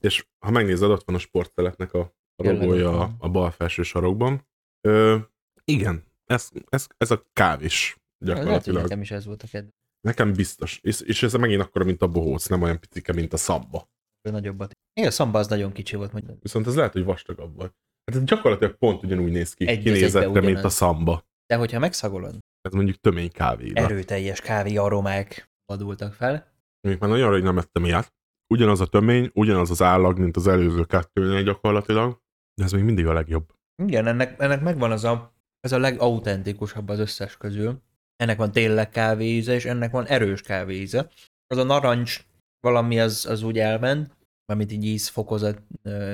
És 0.00 0.26
ha 0.38 0.50
megnézed, 0.50 0.90
ott 0.90 1.04
van 1.04 1.16
a 1.16 1.18
sportszeletnek 1.18 1.92
a 1.92 2.14
rogója 2.36 2.90
ott 2.90 2.96
a, 2.96 3.14
a 3.18 3.28
bal 3.28 3.50
felső 3.50 3.82
sarokban. 3.82 4.46
Ö, 4.80 5.18
igen, 5.64 6.04
ez, 6.24 6.50
ez, 6.68 6.86
ez 6.96 7.10
a 7.10 7.26
kávés 7.32 7.96
Lehet, 8.18 8.36
hogy 8.36 8.44
gyakorlatilag. 8.44 8.82
nekem 8.82 9.00
is 9.00 9.10
ez 9.10 9.24
volt 9.24 9.42
a 9.42 9.46
kedvenc. 9.46 9.74
Nekem 10.00 10.32
biztos. 10.32 10.78
És, 10.82 11.00
és 11.00 11.22
ez 11.22 11.32
megint 11.32 11.60
akkor, 11.60 11.84
mint 11.84 12.02
a 12.02 12.08
bohóc, 12.08 12.46
nem 12.46 12.62
olyan 12.62 12.80
picike, 12.80 13.12
mint 13.12 13.32
a 13.32 13.36
szamba. 13.36 13.94
Nagyobbat. 14.30 14.70
Igen, 14.92 15.08
a 15.08 15.12
szamba 15.12 15.38
az 15.38 15.48
nagyon 15.48 15.72
kicsi 15.72 15.96
volt. 15.96 16.12
Mondjuk. 16.12 16.42
Viszont 16.42 16.66
ez 16.66 16.76
lehet, 16.76 16.92
hogy 16.92 17.04
vastagabb 17.04 17.56
volt. 17.56 17.72
Hát 18.04 18.16
ez 18.16 18.24
gyakorlatilag 18.24 18.74
pont 18.76 19.02
ugyanúgy 19.02 19.32
néz 19.32 19.54
ki, 19.54 19.66
Egy 19.68 19.82
kinézetre, 19.82 20.40
mint 20.40 20.64
a 20.64 20.68
szamba. 20.68 21.24
De 21.46 21.56
hogyha 21.56 21.78
megszagolod, 21.78 22.38
Ez 22.60 22.72
mondjuk 22.72 22.96
tömény 23.00 23.30
kávé. 23.30 23.70
erőteljes 23.74 24.40
kávé 24.40 24.76
aromák 24.76 25.50
adultak 25.72 26.12
fel. 26.14 26.52
Még 26.88 26.98
már 26.98 27.10
nagyon 27.10 27.32
rég 27.32 27.42
nem 27.42 27.58
ettem 27.58 27.84
ilyet. 27.84 28.12
Ugyanaz 28.54 28.80
a 28.80 28.86
tömény, 28.86 29.30
ugyanaz 29.34 29.70
az 29.70 29.82
állag, 29.82 30.18
mint 30.18 30.36
az 30.36 30.46
előző 30.46 30.84
kettőnél 30.84 31.42
gyakorlatilag, 31.42 32.20
de 32.54 32.64
ez 32.64 32.72
még 32.72 32.82
mindig 32.82 33.06
a 33.06 33.12
legjobb. 33.12 33.52
Igen, 33.82 34.06
ennek, 34.06 34.40
ennek 34.40 34.60
megvan 34.60 34.90
az 34.90 35.04
a, 35.04 35.34
ez 35.60 35.72
a 35.72 35.78
legautentikusabb 35.78 36.88
az 36.88 36.98
összes 36.98 37.36
közül. 37.36 37.82
ennek 38.16 38.36
van 38.38 38.52
tényleg 38.52 38.88
kávéíze, 38.90 39.54
és 39.54 39.64
ennek 39.64 39.90
van 39.90 40.06
erős 40.06 40.42
kávéíze. 40.42 41.08
Az 41.46 41.56
a 41.58 41.62
narancs 41.64 42.24
valami 42.60 43.00
az, 43.00 43.26
az 43.26 43.42
úgy 43.42 43.58
elment, 43.58 44.15
mármint 44.46 44.72
így 44.72 44.84
ízfokozat 44.84 45.62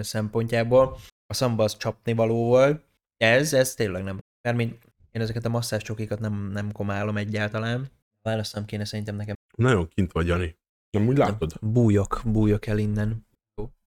szempontjából. 0.00 0.96
A 1.26 1.34
szamba 1.34 1.64
az 1.64 1.76
csapni 1.76 2.12
való 2.12 2.44
volt. 2.44 2.84
Ez, 3.16 3.52
ez 3.52 3.74
tényleg 3.74 4.02
nem. 4.02 4.18
Mármint 4.48 4.84
én 5.10 5.22
ezeket 5.22 5.44
a 5.44 5.48
masszás 5.48 5.82
csokikat 5.82 6.20
nem, 6.20 6.50
nem 6.52 6.72
komálom 6.72 7.16
egyáltalán. 7.16 7.90
Választom 8.22 8.64
kéne 8.64 8.84
szerintem 8.84 9.16
nekem. 9.16 9.34
Nagyon 9.56 9.88
kint 9.88 10.12
vagy, 10.12 10.26
Jani. 10.26 10.56
Nem 10.90 11.06
úgy 11.08 11.16
látod? 11.16 11.52
Bújok, 11.60 12.20
bújok 12.24 12.66
el 12.66 12.78
innen. 12.78 13.26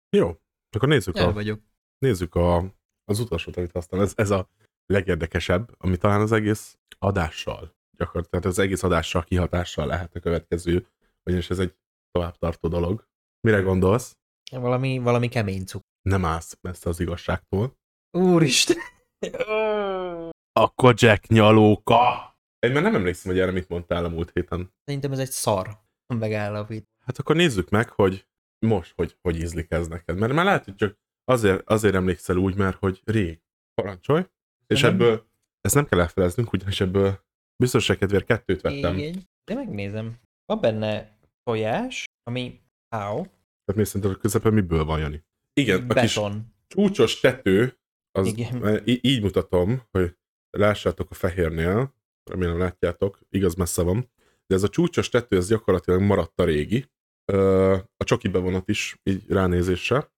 Jó, 0.09 0.39
akkor 0.69 0.87
nézzük, 0.89 1.17
El 1.17 1.27
a, 1.27 1.33
vagyok. 1.33 1.61
nézzük 1.97 2.35
a, 2.35 2.73
az 3.05 3.19
utasot, 3.19 3.57
amit 3.57 3.75
aztán 3.75 4.01
ez, 4.01 4.13
ez 4.15 4.29
a 4.29 4.49
legérdekesebb, 4.85 5.75
ami 5.77 5.97
talán 5.97 6.21
az 6.21 6.31
egész 6.31 6.77
adással, 6.99 7.75
gyakorlatilag 7.97 8.29
tehát 8.29 8.45
az 8.45 8.59
egész 8.59 8.83
adással 8.83 9.23
kihatással 9.23 9.85
lehet 9.85 10.15
a 10.15 10.19
következő, 10.19 10.87
ugyanis 11.23 11.49
ez 11.49 11.59
egy 11.59 11.75
továbbtartó 12.11 12.67
dolog. 12.67 13.07
Mire 13.47 13.59
gondolsz? 13.59 14.17
Valami, 14.51 14.97
valami 14.97 15.27
kemény 15.27 15.65
cukor. 15.65 15.85
Nem 16.01 16.25
állsz 16.25 16.57
messze 16.61 16.89
az 16.89 16.99
igazságtól. 16.99 17.77
Úristen! 18.17 18.77
A 20.59 20.69
Kojak 20.69 21.27
nyalóka! 21.27 22.33
Én 22.59 22.71
már 22.71 22.83
nem 22.83 22.95
emlékszem, 22.95 23.31
hogy 23.31 23.41
erre 23.41 23.51
mit 23.51 23.69
mondtál 23.69 24.05
a 24.05 24.09
múlt 24.09 24.31
héten. 24.33 24.73
Szerintem 24.85 25.11
ez 25.11 25.19
egy 25.19 25.29
szar. 25.29 25.83
Megállapít. 26.13 26.85
Hát 27.05 27.17
akkor 27.17 27.35
nézzük 27.35 27.69
meg, 27.69 27.89
hogy 27.89 28.27
most, 28.65 28.93
hogy, 28.95 29.17
hogy 29.21 29.39
ízlik 29.39 29.71
ez 29.71 29.87
neked. 29.87 30.17
Mert 30.17 30.33
már 30.33 30.45
lehet, 30.45 30.63
hogy 30.65 30.75
csak 30.75 30.97
azért, 31.23 31.69
azért 31.69 31.95
emlékszel 31.95 32.37
úgy, 32.37 32.55
mert 32.55 32.77
hogy 32.77 33.01
rég. 33.05 33.41
Parancsolj. 33.73 34.23
És 34.67 34.81
Nem. 34.81 34.93
ebből, 34.93 35.27
ezt 35.61 35.75
nem 35.75 35.85
kell 35.85 35.99
elfeleznünk, 35.99 36.53
ugyanis 36.53 36.81
ebből 36.81 37.23
biztonság 37.63 37.97
kedvéért 37.97 38.25
kettőt 38.25 38.61
vettem. 38.61 38.97
Igen. 38.97 39.29
De 39.45 39.53
megnézem. 39.53 40.19
Van 40.45 40.59
benne 40.61 41.17
tojás, 41.43 42.03
ami 42.23 42.61
áó, 42.89 43.27
Tehát 43.65 43.81
mi 43.81 43.85
szerinted 43.85 44.17
a 44.17 44.21
közepen 44.21 44.53
miből 44.53 44.83
van, 44.85 44.99
Jani? 44.99 45.23
Igen, 45.53 45.85
a 45.89 45.93
kis 45.93 46.15
beton. 46.15 46.53
csúcsos 46.67 47.19
tető, 47.19 47.77
az 48.11 48.27
Igen. 48.27 48.81
í- 48.85 49.05
így 49.05 49.21
mutatom, 49.21 49.81
hogy 49.91 50.15
lássátok 50.49 51.09
a 51.11 51.13
fehérnél, 51.13 51.93
remélem 52.23 52.57
látjátok, 52.57 53.19
igaz 53.29 53.55
messze 53.55 53.81
van, 53.81 54.11
de 54.47 54.55
ez 54.55 54.63
a 54.63 54.69
csúcsos 54.69 55.09
tető, 55.09 55.37
ez 55.37 55.47
gyakorlatilag 55.47 56.01
maradt 56.01 56.39
a 56.39 56.43
régi, 56.43 56.85
a 57.97 58.03
csoki 58.03 58.27
bevonat 58.27 58.69
is, 58.69 58.99
így 59.03 59.23
ránézésre. 59.27 60.11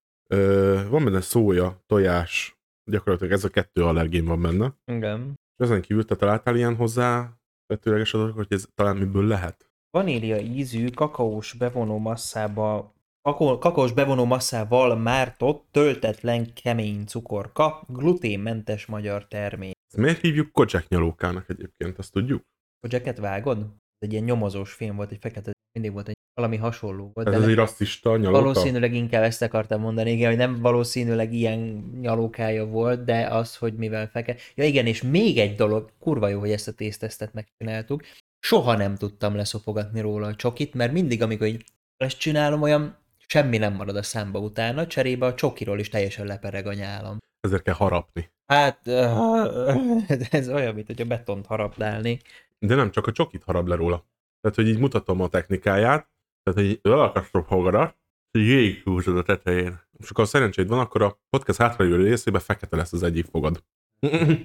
Van 0.90 1.04
benne 1.04 1.22
szója, 1.22 1.84
tojás, 1.86 2.58
gyakorlatilag 2.92 3.34
ez 3.34 3.44
a 3.44 3.50
kettő 3.50 3.84
allergén 3.84 4.26
van 4.26 4.42
benne. 4.42 4.74
Igen. 4.86 5.34
És 5.58 5.66
ezen 5.66 5.82
kívül 5.82 6.06
te 6.06 6.16
találtál 6.16 6.56
ilyen 6.56 6.76
hozzá 6.76 7.38
vetőleges 7.68 8.14
adatok, 8.14 8.36
hogy 8.36 8.48
ez 8.50 8.66
talán 8.76 8.98
miből 8.98 9.26
lehet? 9.28 9.70
Vanília 9.90 10.40
ízű, 10.40 10.90
kakaós 10.90 11.54
bevonó 11.54 11.98
masszába 11.98 12.96
kakaós 13.34 13.92
bevonó 13.92 14.26
masszával 14.26 14.96
mártott, 14.96 15.68
töltetlen 15.72 16.54
kemény 16.64 17.06
cukorka, 17.06 17.84
gluténmentes 17.88 18.86
magyar 18.86 19.28
termék. 19.28 19.76
Miért 19.96 20.22
hívjuk 20.22 20.52
Kojak 20.52 20.88
nyalókának 20.88 21.50
egyébként, 21.50 21.98
azt 21.98 22.12
tudjuk? 22.12 22.42
A 22.80 22.88
jacket 22.90 23.18
vágod? 23.18 23.58
Ez 23.58 24.08
egy 24.08 24.12
ilyen 24.12 24.24
nyomozós 24.24 24.74
film 24.74 24.96
volt, 24.96 25.12
egy 25.12 25.18
fekete, 25.22 25.52
mindig 25.72 25.94
volt 25.94 26.08
egy 26.08 26.16
valami 26.34 26.58
hasonló 26.58 27.12
volt. 27.14 27.28
Ez 27.28 27.36
az 27.36 27.48
egy 27.48 27.56
rasszista 27.56 28.18
nyalóka? 28.18 28.42
Valószínűleg 28.42 28.94
inkább 28.94 29.24
ezt 29.24 29.42
akartam 29.42 29.82
mondani, 29.82 30.12
igen, 30.12 30.28
hogy 30.28 30.38
nem 30.38 30.62
valószínűleg 30.62 31.34
ilyen 31.34 31.60
nyalókája 32.02 32.66
volt, 32.66 33.04
de 33.04 33.28
az, 33.28 33.56
hogy 33.56 33.74
mivel 33.74 34.08
fekete. 34.08 34.42
Ja 34.56 34.64
igen, 34.64 34.86
és 34.86 35.02
még 35.02 35.38
egy 35.38 35.56
dolog, 35.56 35.92
kurva 36.00 36.28
jó, 36.28 36.40
hogy 36.40 36.52
ezt 36.52 36.68
a 36.68 36.72
tésztesztet 36.72 37.34
megcsináltuk. 37.34 38.04
Soha 38.40 38.76
nem 38.76 38.96
tudtam 38.96 39.36
leszopogatni 39.36 40.02
róla 40.02 40.28
a 40.28 40.36
csokit, 40.36 40.74
mert 40.74 40.92
mindig, 40.92 41.22
amikor 41.22 41.48
így 41.48 41.64
ezt 41.98 42.18
csinálom, 42.18 42.62
olyan 42.62 42.98
semmi 43.28 43.58
nem 43.58 43.74
marad 43.74 43.96
a 43.96 44.04
számba 44.04 44.40
utána, 44.40 44.88
cserébe 44.88 45.26
a 45.26 45.34
csokiról 45.34 45.80
is 45.80 45.90
teljesen 45.90 46.26
lepereg 46.26 46.68
a 46.68 46.74
nyálam. 46.74 47.18
Ezért 47.40 47.64
kell 47.64 47.74
harapni. 47.74 48.32
Hát, 48.46 48.88
ez 50.32 50.50
olyan, 50.50 50.74
mint 50.74 50.88
hogy 50.88 51.02
a 51.02 51.06
betont 51.06 51.46
harapdálni. 51.46 52.20
De 52.60 52.76
nem 52.76 52.92
csak 52.92 53.08
a 53.08 53.12
csokit 53.12 53.44
harab 53.44 53.68
le 53.68 53.76
róla. 53.76 54.06
Tehát, 54.42 54.58
hogy 54.58 54.68
így 54.68 54.80
mutatom 54.80 55.22
a 55.22 55.28
technikáját, 55.28 56.10
tehát, 56.44 56.60
hogy 56.60 56.80
elakasztom 56.84 57.44
fogadat, 57.44 57.98
és 58.32 58.42
így 58.42 58.48
végighúzod 58.48 59.18
a 59.18 59.24
tetején. 59.24 59.80
És 59.98 60.10
akkor 60.10 60.24
ha 60.24 60.30
szerencséd 60.30 60.68
van, 60.68 60.80
akkor 60.80 61.02
a 61.02 61.20
podcast 61.30 61.60
hátralévő 61.60 62.04
részében 62.04 62.42
fekete 62.42 62.76
lesz 62.76 62.94
az 62.94 63.04
egyik 63.04 63.26
fogad. 63.26 63.64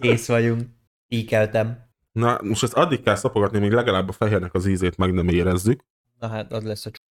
Kész 0.00 0.28
vagyunk. 0.28 0.62
Íkeltem. 1.08 1.88
Na, 2.12 2.38
most 2.42 2.62
ezt 2.62 2.74
addig 2.74 3.02
kell 3.02 3.14
szapogatni, 3.14 3.58
míg 3.58 3.72
legalább 3.72 4.08
a 4.08 4.12
fehérnek 4.12 4.54
az 4.54 4.66
ízét 4.66 4.96
meg 4.96 5.12
nem 5.12 5.28
érezzük. 5.28 5.84
Na 6.20 6.28
hát, 6.28 6.52
az 6.52 6.64
lesz 6.64 6.86
a 6.86 6.90
csok. 6.90 7.04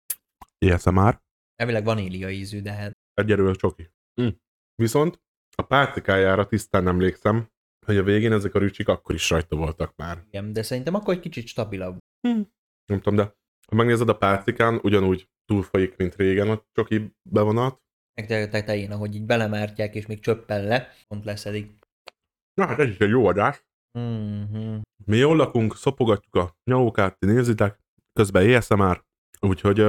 Érsze 0.59 0.91
már. 0.91 1.21
Elvileg 1.57 1.85
vanília 1.85 2.31
ízű, 2.31 2.61
de 2.61 2.73
hát 2.73 2.93
Egyelőre 3.15 3.55
csoki. 3.55 3.91
Mm. 4.21 4.29
Viszont 4.75 5.21
a 5.57 5.63
pácikájára 5.63 6.47
tisztán 6.47 6.89
emlékszem, 6.89 7.49
hogy 7.87 7.97
a 7.97 8.03
végén 8.03 8.33
ezek 8.33 8.55
a 8.55 8.59
rücsik 8.59 8.89
akkor 8.89 9.15
is 9.15 9.31
rajta 9.31 9.57
voltak 9.57 9.93
már. 9.97 10.25
igen, 10.27 10.53
de 10.53 10.63
szerintem 10.63 10.95
akkor 10.95 11.15
egy 11.15 11.21
kicsit 11.21 11.47
stabilabb. 11.47 11.99
Nem 12.21 13.01
tudom, 13.01 13.15
de 13.15 13.23
ha 13.69 13.75
megnézed 13.77 14.09
a 14.09 14.17
pácikán, 14.17 14.81
ugyanúgy 14.83 15.29
túlfolyik, 15.45 15.97
mint 15.97 16.15
régen 16.17 16.51
a 16.51 16.65
csoki 16.73 17.15
bevonat. 17.31 17.81
Meg 18.15 18.27
te- 18.27 18.49
tetején, 18.49 18.93
ahogy 18.93 19.15
így 19.15 19.27
belemártják, 19.27 19.95
és 19.95 20.07
még 20.07 20.21
csöppen 20.21 20.65
le, 20.65 20.93
pont 21.09 21.25
leszedik. 21.25 21.79
Na 22.55 22.67
hát 22.67 22.79
ez 22.79 22.89
is 22.89 22.99
egy 22.99 23.09
jó 23.09 23.27
adás. 23.27 23.67
Mm-hmm. 23.99 24.79
Mi 25.05 25.17
jól 25.17 25.37
lakunk, 25.37 25.77
szopogatjuk 25.77 26.35
a 26.35 26.57
nyalókát, 26.65 27.19
ti 27.19 27.27
nézitek, 27.27 27.79
közben 28.19 28.55
ASMR, 28.55 29.05
úgyhogy 29.41 29.85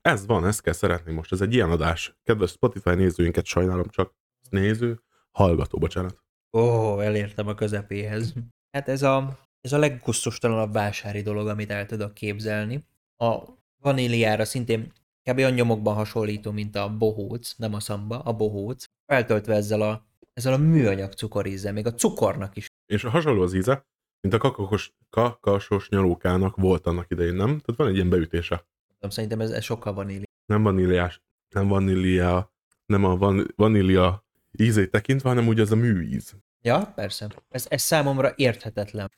ez 0.00 0.26
van, 0.26 0.46
ezt 0.46 0.62
kell 0.62 0.72
szeretni 0.72 1.12
most, 1.12 1.32
ez 1.32 1.40
egy 1.40 1.54
ilyen 1.54 1.70
adás. 1.70 2.16
Kedves 2.22 2.50
Spotify 2.50 2.94
nézőinket 2.94 3.44
sajnálom 3.44 3.88
csak, 3.88 4.14
néző, 4.50 5.00
hallgató, 5.30 5.78
bocsánat. 5.78 6.22
Ó, 6.52 7.00
elértem 7.00 7.48
a 7.48 7.54
közepéhez. 7.54 8.34
Hát 8.70 8.88
ez 8.88 9.02
a, 9.02 9.38
ez 9.60 9.72
a 9.72 9.78
leggusztustalanabb 9.78 10.72
vásári 10.72 11.22
dolog, 11.22 11.46
amit 11.46 11.70
el 11.70 11.86
tudok 11.86 12.14
képzelni. 12.14 12.86
A 13.16 13.42
vaníliára 13.82 14.44
szintén 14.44 14.92
kb. 15.30 15.38
olyan 15.38 15.52
nyomokban 15.52 15.94
hasonlító, 15.94 16.50
mint 16.50 16.76
a 16.76 16.96
bohóc, 16.96 17.54
nem 17.56 17.74
a 17.74 17.80
szamba, 17.80 18.18
a 18.18 18.32
bohóc. 18.32 18.84
Feltöltve 19.06 19.54
ezzel 19.54 19.80
a, 19.80 20.06
ezzel 20.32 20.52
a 20.52 20.58
műanyag 20.58 21.12
cukorízzel, 21.12 21.72
még 21.72 21.86
a 21.86 21.94
cukornak 21.94 22.56
is. 22.56 22.66
És 22.86 23.02
hasonló 23.02 23.42
az 23.42 23.54
íze, 23.54 23.86
mint 24.24 24.36
a 24.36 24.38
kakakos, 24.38 24.92
kakasos 25.10 25.88
nyalókának 25.88 26.56
volt 26.56 26.86
annak 26.86 27.10
idején, 27.10 27.34
nem? 27.34 27.46
Tehát 27.46 27.76
van 27.76 27.88
egy 27.88 27.94
ilyen 27.94 28.08
beütése. 28.08 28.66
Szerintem 29.00 29.40
ez, 29.40 29.50
ez 29.50 29.64
sokkal 29.64 29.94
vaníli. 29.94 30.28
Nem 30.46 30.62
vaníliás, 30.62 31.22
nem 31.48 31.68
vanília, 31.68 32.52
nem 32.86 33.04
a 33.04 33.16
van, 33.16 33.52
vanília 33.56 34.24
ízét 34.52 34.90
tekintve, 34.90 35.28
hanem 35.28 35.46
úgy 35.46 35.60
az 35.60 35.72
a 35.72 35.76
műíz. 35.76 36.34
Ja, 36.62 36.92
persze. 36.94 37.28
Ez, 37.48 37.66
ez 37.68 37.82
számomra 37.82 38.32
érthetetlen. 38.36 39.10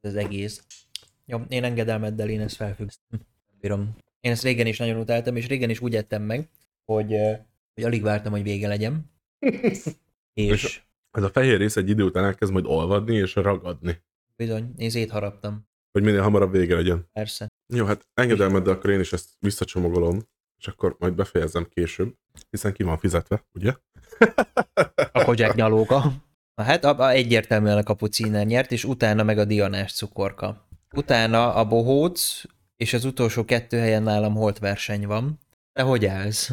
Ez 0.00 0.10
az 0.10 0.14
egész. 0.14 0.64
Jó, 1.24 1.40
én 1.48 1.64
engedelmeddel 1.64 2.28
én 2.28 2.40
ezt 2.40 2.56
felfüggesztem. 2.56 3.20
Bírom. 3.60 3.96
Én 4.20 4.30
ezt 4.30 4.42
régen 4.42 4.66
is 4.66 4.78
nagyon 4.78 5.00
utáltam, 5.00 5.36
és 5.36 5.46
régen 5.46 5.70
is 5.70 5.80
úgy 5.80 5.94
ettem 5.94 6.22
meg, 6.22 6.48
hogy, 6.84 7.14
hogy 7.74 7.84
alig 7.84 8.02
vártam, 8.02 8.32
hogy 8.32 8.42
vége 8.42 8.68
legyen. 8.68 9.10
És 10.34 10.82
Ez 11.12 11.22
a 11.22 11.30
fehér 11.30 11.58
rész 11.58 11.76
egy 11.76 11.88
idő 11.88 12.02
után 12.02 12.24
elkezd 12.24 12.52
majd 12.52 12.66
olvadni 12.66 13.16
és 13.16 13.34
ragadni, 13.34 14.02
bizony, 14.36 14.72
én 14.76 14.90
szétharaptam. 14.90 15.66
hogy 15.92 16.02
minél 16.02 16.22
hamarabb 16.22 16.52
vége 16.52 16.74
legyen. 16.74 17.08
Persze. 17.12 17.46
Jó, 17.74 17.84
hát 17.84 18.06
engedelmeddel 18.14 18.72
akkor 18.72 18.90
én 18.90 19.00
is 19.00 19.12
ezt 19.12 19.30
visszacsomagolom, 19.38 20.22
és 20.58 20.66
akkor 20.66 20.96
majd 20.98 21.14
befejezem 21.14 21.68
később, 21.68 22.14
hiszen 22.50 22.72
ki 22.72 22.82
van 22.82 22.98
fizetve, 22.98 23.44
ugye? 23.54 23.74
A 25.12 25.24
kogyák 25.24 25.54
nyalóka. 25.54 26.12
Hát 26.62 26.84
a, 26.84 26.98
a 26.98 27.10
egyértelműen 27.10 27.76
a 27.78 27.82
kapuciner 27.82 28.46
nyert, 28.46 28.72
és 28.72 28.84
utána 28.84 29.22
meg 29.22 29.38
a 29.38 29.44
dianás 29.44 29.92
cukorka. 29.92 30.68
Utána 30.94 31.54
a 31.54 31.64
bohóc, 31.64 32.42
és 32.76 32.92
az 32.92 33.04
utolsó 33.04 33.44
kettő 33.44 33.78
helyen 33.78 34.02
nálam 34.02 34.34
holt 34.34 34.58
verseny 34.58 35.06
van. 35.06 35.38
De 35.72 35.82
hogy 35.82 36.06
állsz? 36.06 36.50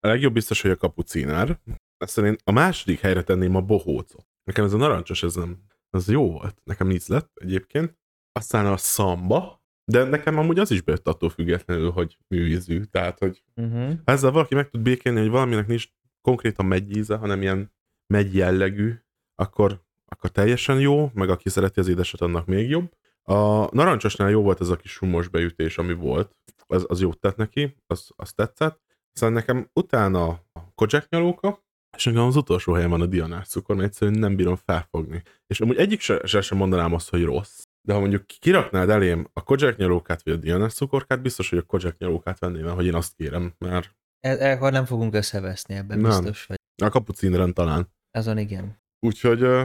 A 0.00 0.06
legjobb 0.06 0.32
biztos, 0.32 0.60
hogy 0.60 0.70
a 0.70 0.76
kapucinár. 0.76 1.60
Aztán 2.04 2.24
én 2.24 2.36
a 2.44 2.50
második 2.50 3.00
helyre 3.00 3.22
tenném 3.22 3.54
a 3.54 3.60
bohócot. 3.60 4.26
Nekem 4.44 4.64
ez 4.64 4.72
a 4.72 4.76
narancsos, 4.76 5.22
ez 5.22 5.34
nem, 5.34 5.58
az 5.90 6.08
jó 6.08 6.30
volt. 6.30 6.60
Nekem 6.64 6.90
íz 6.90 7.08
lett 7.08 7.30
egyébként. 7.34 7.98
Aztán 8.32 8.66
a 8.66 8.76
szamba, 8.76 9.62
de 9.84 10.04
nekem 10.04 10.38
amúgy 10.38 10.58
az 10.58 10.70
is 10.70 10.82
bejött 10.82 11.08
attól 11.08 11.30
függetlenül, 11.30 11.90
hogy 11.90 12.18
műízű. 12.28 12.82
Tehát, 12.82 13.18
hogy 13.18 13.42
Uh-huh. 13.56 13.88
ha 14.04 14.12
ezzel 14.12 14.30
valaki 14.30 14.54
meg 14.54 14.70
tud 14.70 14.80
békélni, 14.80 15.20
hogy 15.20 15.28
valaminek 15.28 15.66
nincs 15.66 15.88
konkrétan 16.20 16.66
megy 16.66 16.96
íze, 16.96 17.16
hanem 17.16 17.42
ilyen 17.42 17.72
megy 18.06 18.34
jellegű, 18.34 18.94
akkor, 19.34 19.84
akkor 20.04 20.30
teljesen 20.30 20.80
jó, 20.80 21.10
meg 21.14 21.28
aki 21.28 21.48
szereti 21.48 21.80
az 21.80 21.88
édeset, 21.88 22.20
annak 22.20 22.46
még 22.46 22.68
jobb. 22.68 22.92
A 23.22 23.68
narancsosnál 23.74 24.30
jó 24.30 24.42
volt 24.42 24.60
ez 24.60 24.68
a 24.68 24.76
kis 24.76 24.90
sumos 24.92 25.28
beütés, 25.28 25.78
ami 25.78 25.92
volt. 25.92 26.36
Az, 26.66 26.84
az 26.88 27.00
jót 27.00 27.20
tett 27.20 27.36
neki, 27.36 27.76
az, 27.86 28.10
az 28.16 28.32
tetszett. 28.32 28.80
Szóval 29.12 29.34
nekem 29.34 29.70
utána 29.72 30.28
a 30.28 30.72
Kojak 30.74 31.08
nyalóka, 31.08 31.64
És 31.96 32.04
nekem 32.04 32.22
az 32.22 32.36
utolsó 32.36 32.72
helyen 32.72 32.90
van 32.90 33.00
a 33.00 33.06
dianás 33.06 33.48
cukor, 33.48 33.76
mert 33.76 33.88
egyszerűen 33.88 34.18
nem 34.18 34.36
bírom 34.36 34.56
felfogni. 34.56 35.22
És 35.46 35.60
amúgy 35.60 35.76
egyik 35.76 36.00
se, 36.00 36.26
se 36.26 36.40
sem 36.40 36.58
mondanám 36.58 36.94
azt, 36.94 37.10
hogy 37.10 37.24
rossz. 37.24 37.62
De 37.82 37.92
ha 37.92 38.00
mondjuk 38.00 38.26
kiraknád 38.26 38.88
elém 38.88 39.28
a 39.32 39.42
kozsák 39.42 39.76
nyalókát 39.76 40.22
vagy 40.22 40.32
a 40.32 40.36
dianás 40.36 40.72
cukorkát, 40.72 41.22
biztos, 41.22 41.48
hogy 41.48 41.58
a 41.58 41.62
kozsák 41.62 41.98
nyalókát 41.98 42.38
venném, 42.38 42.68
hogy 42.68 42.86
én 42.86 42.94
azt 42.94 43.14
kérem, 43.16 43.54
mert... 43.58 43.94
E- 44.20 44.52
Akkor 44.52 44.72
nem 44.72 44.84
fogunk 44.84 45.14
összeveszni 45.14 45.74
ebben, 45.74 45.98
Nem. 45.98 46.10
biztos 46.10 46.46
vagy. 46.46 46.56
A 46.82 46.88
kapucinren 46.88 47.54
talán. 47.54 47.92
Azon 48.10 48.38
igen. 48.38 48.82
Úgyhogy 49.06 49.42
ö, 49.42 49.64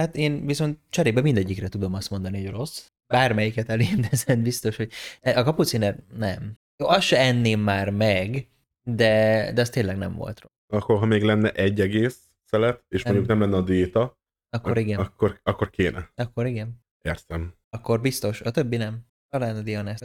Hát 0.00 0.16
én 0.16 0.46
viszont 0.46 0.78
cserébe 0.88 1.20
mindegyikre 1.20 1.68
tudom 1.68 1.94
azt 1.94 2.10
mondani, 2.10 2.42
hogy 2.42 2.50
rossz. 2.50 2.86
Bármelyiket 3.06 3.68
elém, 3.68 4.00
de 4.00 4.08
ezen 4.10 4.42
biztos, 4.42 4.76
hogy 4.76 4.92
a 5.22 5.42
kapuciner 5.42 5.98
nem. 6.16 6.58
Jó, 6.76 6.88
azt 6.88 7.06
se 7.06 7.18
enném 7.18 7.60
már 7.60 7.90
meg, 7.90 8.48
de, 8.82 9.52
de 9.52 9.60
az 9.60 9.70
tényleg 9.70 9.96
nem 9.96 10.14
volt 10.14 10.40
rossz. 10.40 10.52
Akkor 10.74 10.98
ha 10.98 11.06
még 11.06 11.22
lenne 11.22 11.52
egy 11.52 11.80
egész 11.80 12.28
szelet, 12.44 12.84
és 12.88 13.04
mondjuk 13.04 13.26
nem 13.26 13.40
lenne 13.40 13.56
a 13.56 13.62
diéta, 13.62 14.18
Akkor 14.50 14.78
igen, 14.78 15.00
akkor, 15.00 15.40
akkor 15.42 15.70
kéne. 15.70 16.10
akkor 16.14 16.46
igen. 16.46 16.82
Értem. 17.02 17.54
Akkor 17.70 18.00
biztos, 18.00 18.40
a 18.40 18.50
többi 18.50 18.76
nem. 18.76 19.06
Talán 19.28 19.56
a 19.56 19.62
Dianesz. 19.62 20.00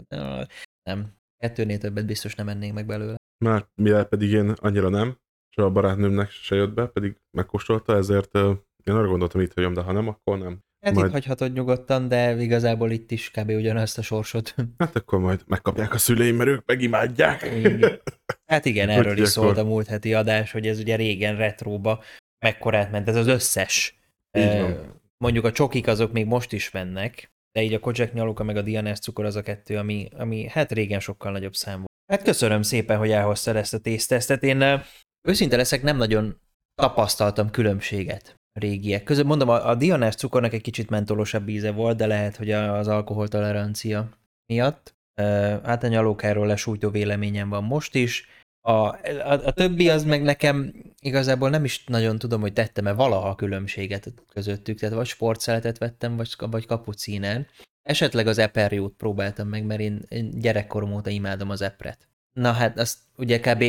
Nem. 0.83 1.17
Kettőnél 1.37 1.77
többet 1.77 2.05
biztos 2.05 2.35
nem 2.35 2.49
ennénk 2.49 2.73
meg 2.73 2.85
belőle. 2.85 3.15
Már 3.45 3.67
mivel 3.75 4.05
pedig 4.05 4.31
én 4.31 4.49
annyira 4.49 4.89
nem, 4.89 5.17
és 5.49 5.57
a 5.57 5.69
barátnőmnek 5.69 6.29
se 6.29 6.55
jött 6.55 6.73
be, 6.73 6.87
pedig 6.87 7.17
megkóstolta, 7.37 7.95
ezért 7.95 8.35
én 8.83 8.93
arra 8.95 9.07
gondoltam, 9.07 9.41
itt 9.41 9.53
hagyom, 9.53 9.73
de 9.73 9.81
ha 9.81 9.91
nem, 9.91 10.07
akkor 10.07 10.37
nem. 10.37 10.59
Hát 10.85 10.93
Majd- 10.93 11.07
itt 11.07 11.13
hagyhatod 11.13 11.53
nyugodtan, 11.53 12.07
de 12.07 12.41
igazából 12.41 12.91
itt 12.91 13.11
is 13.11 13.31
kb. 13.31 13.49
ugyanazt 13.49 13.97
a 13.97 14.01
sorsot. 14.01 14.55
Hát 14.77 14.95
akkor 14.95 15.19
majd 15.19 15.41
megkapják 15.47 15.93
a 15.93 15.97
szüleim, 15.97 16.35
mert 16.35 16.49
ők 16.49 16.65
megimádják. 16.65 17.43
Igen. 17.43 18.01
Hát 18.45 18.65
igen, 18.65 18.89
erről 18.89 19.03
Úgyhogy 19.03 19.19
is 19.19 19.27
szólt 19.29 19.49
akkor- 19.49 19.63
a 19.63 19.67
múlt 19.67 19.87
heti 19.87 20.13
adás, 20.13 20.51
hogy 20.51 20.67
ez 20.67 20.79
ugye 20.79 20.95
régen 20.95 21.35
retróba 21.35 22.03
mekkorát 22.45 22.91
ment, 22.91 23.07
ez 23.07 23.15
az 23.15 23.27
összes. 23.27 23.99
Eh. 24.31 24.75
Mondjuk 25.17 25.45
a 25.45 25.51
csokik 25.51 25.87
azok 25.87 26.11
még 26.11 26.25
most 26.25 26.53
is 26.53 26.71
mennek, 26.71 27.31
de 27.51 27.61
így 27.61 27.73
a 27.73 27.79
kocsek 27.79 28.13
nyaluka 28.13 28.43
meg 28.43 28.57
a 28.57 28.61
dianás 28.61 28.99
cukor 28.99 29.25
az 29.25 29.35
a 29.35 29.41
kettő, 29.41 29.77
ami, 29.77 30.09
ami 30.17 30.47
hát 30.47 30.71
régen 30.71 30.99
sokkal 30.99 31.31
nagyobb 31.31 31.53
szám 31.55 31.75
volt. 31.77 31.87
Hát 32.11 32.23
köszönöm 32.23 32.61
szépen, 32.61 32.97
hogy 32.97 33.11
elhoztad 33.11 33.55
ezt 33.55 33.73
a 33.73 33.79
tésztesztet. 33.79 34.43
Én 34.43 34.61
eh, 34.61 34.83
őszinte 35.27 35.55
leszek, 35.55 35.81
nem 35.81 35.97
nagyon 35.97 36.41
tapasztaltam 36.75 37.49
különbséget 37.49 38.38
régiek 38.59 39.03
között. 39.03 39.25
Mondom, 39.25 39.49
a, 39.49 39.69
a 39.69 39.75
dianás 39.75 40.15
cukornak 40.15 40.53
egy 40.53 40.61
kicsit 40.61 40.89
mentolosabb 40.89 41.47
íze 41.47 41.71
volt, 41.71 41.97
de 41.97 42.07
lehet, 42.07 42.35
hogy 42.35 42.51
az 42.51 42.87
alkoholtolerancia 42.87 44.09
miatt. 44.45 44.97
Uh, 45.21 45.63
hát 45.63 45.83
a 45.83 45.87
nyalókáról 45.87 46.47
lesújtó 46.47 46.89
véleményem 46.89 47.49
van 47.49 47.63
most 47.63 47.95
is. 47.95 48.27
A, 48.61 48.71
a, 48.71 49.45
a 49.45 49.51
többi 49.51 49.89
az 49.89 50.03
meg 50.03 50.21
nekem 50.21 50.73
igazából 50.99 51.49
nem 51.49 51.63
is 51.63 51.83
nagyon 51.83 52.17
tudom, 52.17 52.41
hogy 52.41 52.53
tettem-e 52.53 52.91
valaha 52.91 53.35
különbséget 53.35 54.13
közöttük, 54.33 54.79
tehát 54.79 54.95
vagy 54.95 55.07
sportszeletet 55.07 55.77
vettem, 55.77 56.15
vagy, 56.17 56.35
vagy 56.37 56.65
kapucínen. 56.65 57.47
Esetleg 57.83 58.27
az 58.27 58.37
eperjót 58.37 58.93
próbáltam 58.97 59.47
meg, 59.47 59.65
mert 59.65 59.79
én 59.79 60.05
gyerekkorom 60.31 60.93
óta 60.93 61.09
imádom 61.09 61.49
az 61.49 61.61
epret. 61.61 62.07
Na 62.33 62.51
hát 62.51 62.79
azt 62.79 62.97
ugye 63.17 63.39
kb. 63.39 63.63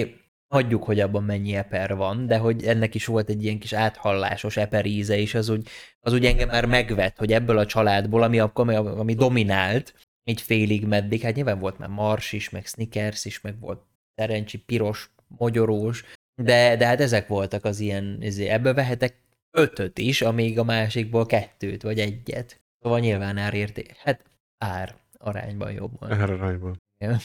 Hagyjuk, 0.50 0.84
hogy 0.84 1.00
abban 1.00 1.24
mennyi 1.24 1.54
eper 1.54 1.96
van, 1.96 2.26
de 2.26 2.38
hogy 2.38 2.64
ennek 2.64 2.94
is 2.94 3.06
volt 3.06 3.28
egy 3.28 3.44
ilyen 3.44 3.58
kis 3.58 3.72
áthallásos 3.72 4.56
eper 4.56 4.86
íze, 4.86 5.16
és 5.16 5.34
az 5.34 5.48
úgy, 5.48 5.68
az 6.00 6.12
úgy 6.12 6.24
engem 6.24 6.48
már 6.48 6.66
megvet, 6.66 7.18
hogy 7.18 7.32
ebből 7.32 7.58
a 7.58 7.66
családból, 7.66 8.22
ami, 8.22 8.38
ami, 8.38 8.74
ami 8.74 9.14
dominált, 9.14 9.94
így 10.24 10.40
félig 10.40 10.86
meddig, 10.86 11.20
hát 11.20 11.34
nyilván 11.34 11.58
volt 11.58 11.78
már 11.78 11.88
Mars 11.88 12.32
is, 12.32 12.50
meg 12.50 12.66
Snickers 12.66 13.24
is, 13.24 13.40
meg 13.40 13.60
volt 13.60 13.82
Terencsi, 14.14 14.58
piros, 14.58 15.10
mogyorós, 15.26 16.04
de, 16.42 16.76
de 16.76 16.86
hát 16.86 17.00
ezek 17.00 17.28
voltak 17.28 17.64
az 17.64 17.80
ilyen, 17.80 18.18
ezért 18.20 18.50
ebből 18.50 18.74
vehetek 18.74 19.14
ötöt 19.50 19.98
is, 19.98 20.22
amíg 20.22 20.58
a 20.58 20.64
másikból 20.64 21.26
kettőt, 21.26 21.82
vagy 21.82 21.98
egyet. 21.98 22.60
Szóval 22.80 22.98
nyilván 22.98 23.36
árérté, 23.36 23.84
hát 23.98 24.24
ár 24.58 24.94
arányban 25.18 25.72
jobb 25.72 26.00
van. 26.00 26.10
Erre 26.10 26.32
arányban. 26.32 26.82
Ja, 26.98 27.16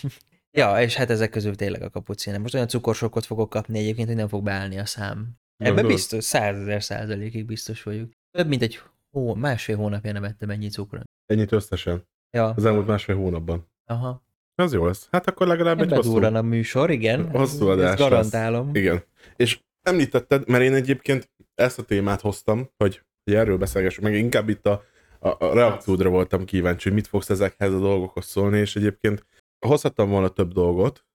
és 0.82 0.96
hát 0.96 1.10
ezek 1.10 1.30
közül 1.30 1.56
tényleg 1.56 1.82
a 1.82 1.90
kapuciner. 1.90 2.40
Most 2.40 2.54
olyan 2.54 2.68
cukorsokot 2.68 3.26
fogok 3.26 3.50
kapni 3.50 3.80
egyébként, 3.80 4.08
hogy 4.08 4.18
nem 4.18 4.28
fog 4.28 4.44
beállni 4.44 4.78
a 4.80 4.86
szám. 4.86 5.30
Ebben 5.58 5.88
biztos, 5.88 6.24
százezer 6.24 6.84
százalékig 6.84 7.46
biztos 7.46 7.84
vagyok. 7.84 8.10
Több 8.32 8.48
mint 8.48 8.62
egy 8.62 8.80
hó, 9.12 9.34
másfél 9.36 9.76
hónapja 9.76 10.12
nem 10.12 10.24
ettem 10.24 10.50
ennyi 10.50 10.70
cukrot. 10.70 11.04
Ennyit 11.26 11.52
összesen. 11.52 12.08
Ja, 12.38 12.50
Az 12.50 12.66
elmúlt 12.66 12.88
másfél 12.88 13.16
hónapban. 13.16 13.72
aha. 13.86 14.24
Az 14.58 14.74
jó 14.74 14.86
lesz. 14.86 15.08
Hát 15.12 15.28
akkor 15.28 15.48
legalább 15.48 15.82
egy 15.82 15.92
hosszú. 15.92 16.24
A 16.24 16.42
műsor, 16.42 16.90
igen. 16.92 17.30
hosszú 17.30 17.70
Ezt 17.70 17.80
adás 17.80 18.00
lesz. 18.00 18.10
garantálom. 18.10 18.70
Igen. 18.76 19.04
És 19.36 19.60
említetted, 19.82 20.48
mert 20.48 20.64
én 20.64 20.74
egyébként 20.74 21.32
ezt 21.56 21.80
a 21.80 21.84
témát 21.84 22.22
hoztam, 22.22 22.70
hogy, 22.78 23.02
hogy 23.24 23.34
erről 23.34 23.58
beszélgessünk, 23.58 24.04
meg 24.08 24.16
inkább 24.16 24.50
itt 24.50 24.66
a, 24.66 24.84
a, 25.20 25.46
a 25.46 25.54
reakciódra 25.54 26.10
voltam 26.10 26.46
kíváncsi, 26.46 26.84
hogy 26.88 26.98
mit 26.98 27.08
fogsz 27.08 27.30
ezekhez 27.30 27.74
a 27.74 27.80
dolgokhoz 27.80 28.26
szólni, 28.26 28.60
és 28.60 28.76
egyébként 28.76 29.26
hozhattam 29.60 30.10
volna 30.10 30.28
több 30.28 30.54
dolgot, 30.54 31.06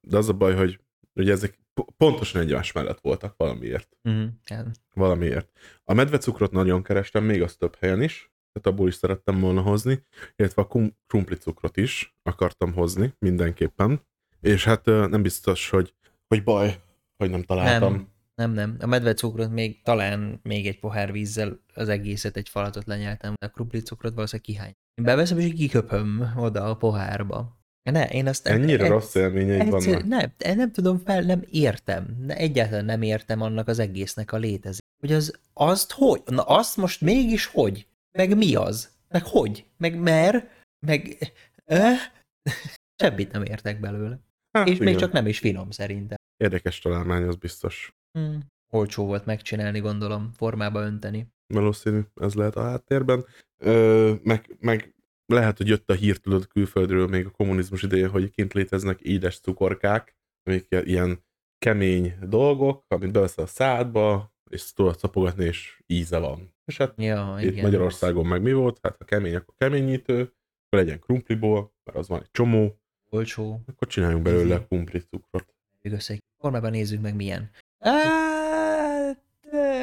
de 0.00 0.16
az 0.16 0.28
a 0.28 0.32
baj, 0.32 0.54
hogy 0.54 0.80
ugye 1.14 1.32
ezek 1.32 1.58
po- 1.74 1.90
pontosan 1.96 2.40
egymás 2.40 2.72
mellett 2.72 3.00
voltak 3.00 3.34
valamiért. 3.36 3.96
Uh-huh. 4.04 4.28
Ja. 4.46 4.64
Valamiért. 4.94 5.50
A 5.84 5.94
medvecukrot 5.94 6.52
nagyon 6.52 6.82
kerestem, 6.82 7.24
még 7.24 7.42
az 7.42 7.56
több 7.56 7.76
helyen 7.76 8.02
is, 8.02 8.32
tehát 8.52 8.78
abból 8.78 8.88
is 8.88 8.94
szerettem 8.94 9.40
volna 9.40 9.60
hozni, 9.60 10.04
illetve 10.36 10.62
a 10.62 10.90
krumplicukrot 11.06 11.76
is 11.76 12.16
akartam 12.22 12.72
hozni 12.72 13.14
mindenképpen, 13.18 14.06
és 14.40 14.64
hát 14.64 14.84
nem 14.84 15.22
biztos, 15.22 15.70
hogy, 15.70 15.94
hogy 16.28 16.42
baj, 16.42 16.80
hogy 17.16 17.30
nem 17.30 17.42
találtam. 17.42 17.92
Nem, 17.92 18.09
nem, 18.40 18.52
nem. 18.52 18.76
A 18.80 18.86
medvecukrot 18.86 19.50
még 19.50 19.82
talán 19.82 20.40
még 20.42 20.66
egy 20.66 20.78
pohár 20.78 21.12
vízzel 21.12 21.60
az 21.74 21.88
egészet 21.88 22.36
egy 22.36 22.48
falatot 22.48 22.86
lenyeltem, 22.86 23.32
de 23.40 23.46
a 23.46 23.50
krumplicukrot 23.50 24.14
valószínűleg 24.14 24.46
kihány. 24.46 24.72
Én 24.94 25.04
beveszem 25.04 25.38
és 25.38 25.52
kiköpöm 25.52 26.32
oda 26.36 26.64
a 26.64 26.76
pohárba. 26.76 27.58
Ne, 27.90 28.08
én 28.08 28.26
azt. 28.26 28.46
Ennyire 28.46 28.84
egy- 28.84 28.90
rossz 28.90 29.14
élményeid 29.14 29.60
egyszer- 29.60 29.84
vannak. 29.84 30.06
Nem, 30.06 30.32
én 30.38 30.56
nem 30.56 30.72
tudom 30.72 30.98
fel, 30.98 31.22
nem 31.22 31.42
értem. 31.50 32.16
Ne, 32.26 32.36
egyáltalán 32.36 32.84
nem 32.84 33.02
értem 33.02 33.40
annak 33.40 33.68
az 33.68 33.78
egésznek 33.78 34.32
a 34.32 34.36
létezését. 34.36 34.84
Hogy 35.00 35.12
az, 35.12 35.38
azt 35.52 35.92
hogy? 35.92 36.22
Na 36.26 36.42
azt 36.42 36.76
most 36.76 37.00
mégis 37.00 37.46
hogy? 37.46 37.86
Meg 38.18 38.36
mi 38.36 38.54
az? 38.54 38.90
Meg 39.08 39.24
hogy? 39.24 39.64
Meg 39.76 39.98
mer? 39.98 40.48
Meg... 40.86 41.16
Eh? 41.64 41.98
Semmit 43.02 43.32
nem 43.32 43.42
értek 43.42 43.80
belőle. 43.80 44.18
Hát, 44.58 44.68
És 44.68 44.78
még 44.78 44.88
igen. 44.88 45.00
csak 45.00 45.12
nem 45.12 45.26
is 45.26 45.38
finom 45.38 45.70
szerintem. 45.70 46.16
Érdekes 46.36 46.78
találmány, 46.78 47.22
az 47.22 47.36
biztos. 47.36 47.90
Hmm. 48.12 48.40
Olcsó 48.70 49.06
volt 49.06 49.24
megcsinálni, 49.24 49.80
gondolom, 49.80 50.30
formába 50.32 50.80
önteni. 50.80 51.28
Valószínű, 51.46 52.00
ez 52.14 52.34
lehet 52.34 52.56
a 52.56 52.62
háttérben. 52.62 53.24
Ö, 53.62 54.12
meg, 54.22 54.56
meg 54.60 54.94
lehet, 55.26 55.56
hogy 55.56 55.68
jött 55.68 55.90
a 55.90 55.94
hír, 55.94 56.16
tudod, 56.18 56.46
külföldről 56.46 57.06
még 57.06 57.26
a 57.26 57.30
kommunizmus 57.30 57.82
idején, 57.82 58.08
hogy 58.08 58.30
kint 58.30 58.52
léteznek 58.52 59.00
édes 59.00 59.40
cukorkák, 59.40 60.16
amik 60.42 60.66
ilyen 60.70 61.24
kemény 61.58 62.14
dolgok, 62.28 62.84
amit 62.88 63.12
beveszel 63.12 63.44
a 63.44 63.46
szádba, 63.46 64.34
és 64.50 64.72
tudod 64.72 64.98
szapogatni, 64.98 65.44
és 65.44 65.82
íze 65.86 66.18
van. 66.18 66.54
És 66.64 66.76
hát 66.76 66.94
Ja, 66.96 67.36
itt 67.40 67.50
igen. 67.50 67.64
Magyarországon 67.64 68.26
meg 68.26 68.42
mi 68.42 68.52
volt? 68.52 68.78
Hát 68.82 68.96
ha 68.98 69.04
kemény, 69.04 69.34
akkor 69.34 69.54
keményítő, 69.58 70.20
akkor 70.20 70.84
legyen 70.84 70.98
krumpliból, 70.98 71.74
mert 71.84 71.98
az 71.98 72.08
van 72.08 72.20
egy 72.20 72.30
csomó, 72.30 72.80
Olcsó. 73.10 73.60
akkor 73.66 73.88
csináljunk 73.88 74.22
belőle 74.22 74.66
krumpli 74.66 75.00
cukrot. 75.00 75.54
Össze 75.82 76.18
formában 76.42 76.70
nézzük 76.70 77.00
meg 77.00 77.14
milyen. 77.14 77.50
Hát, 77.80 79.22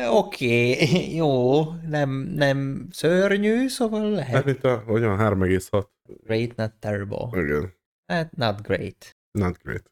oké, 0.10 0.76
jó, 1.22 1.64
nem, 1.74 2.10
nem 2.36 2.88
szörnyű, 2.92 3.68
szóval 3.68 4.02
Hát 4.02 4.12
lehet. 4.16 4.46
mint 4.46 4.64
a, 4.64 4.78
hogyan, 4.86 5.18
3,6. 5.20 5.88
Great, 6.24 6.56
not 6.56 6.74
terrible. 6.74 7.28
Igen, 7.44 7.74
Hát, 8.06 8.36
not 8.36 8.62
great. 8.62 9.16
not 9.32 9.58
great. 9.64 9.92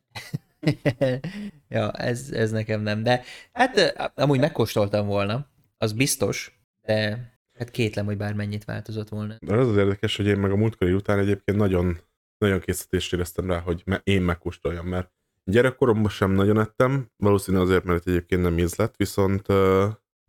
ja, 1.69 1.91
ez, 1.91 2.31
ez 2.31 2.51
nekem 2.51 2.81
nem, 2.81 3.03
de 3.03 3.23
hát 3.53 3.93
amúgy 4.15 4.39
megkóstoltam 4.39 5.07
volna, 5.07 5.47
az 5.77 5.93
biztos, 5.93 6.59
de 6.81 7.29
hát 7.57 7.71
kétlem, 7.71 8.05
hogy 8.05 8.17
bármennyit 8.17 8.65
változott 8.65 9.09
volna. 9.09 9.35
De 9.41 9.55
az 9.55 9.67
az 9.67 9.77
érdekes, 9.77 10.15
hogy 10.15 10.25
én 10.27 10.37
meg 10.37 10.51
a 10.51 10.55
múltkori 10.55 10.93
után 10.93 11.19
egyébként 11.19 11.57
nagyon, 11.57 11.97
nagyon 12.37 12.59
készítést 12.59 13.13
éreztem 13.13 13.49
rá, 13.49 13.59
hogy 13.59 13.83
én 14.03 14.21
megkóstoljam, 14.21 14.87
mert 14.87 15.11
gyerekkoromban 15.51 16.09
sem 16.09 16.31
nagyon 16.31 16.59
ettem, 16.59 17.09
valószínű 17.17 17.57
azért, 17.57 17.83
mert 17.83 18.07
egyébként 18.07 18.41
nem 18.41 18.57
ízlett, 18.57 18.95
viszont, 18.95 19.47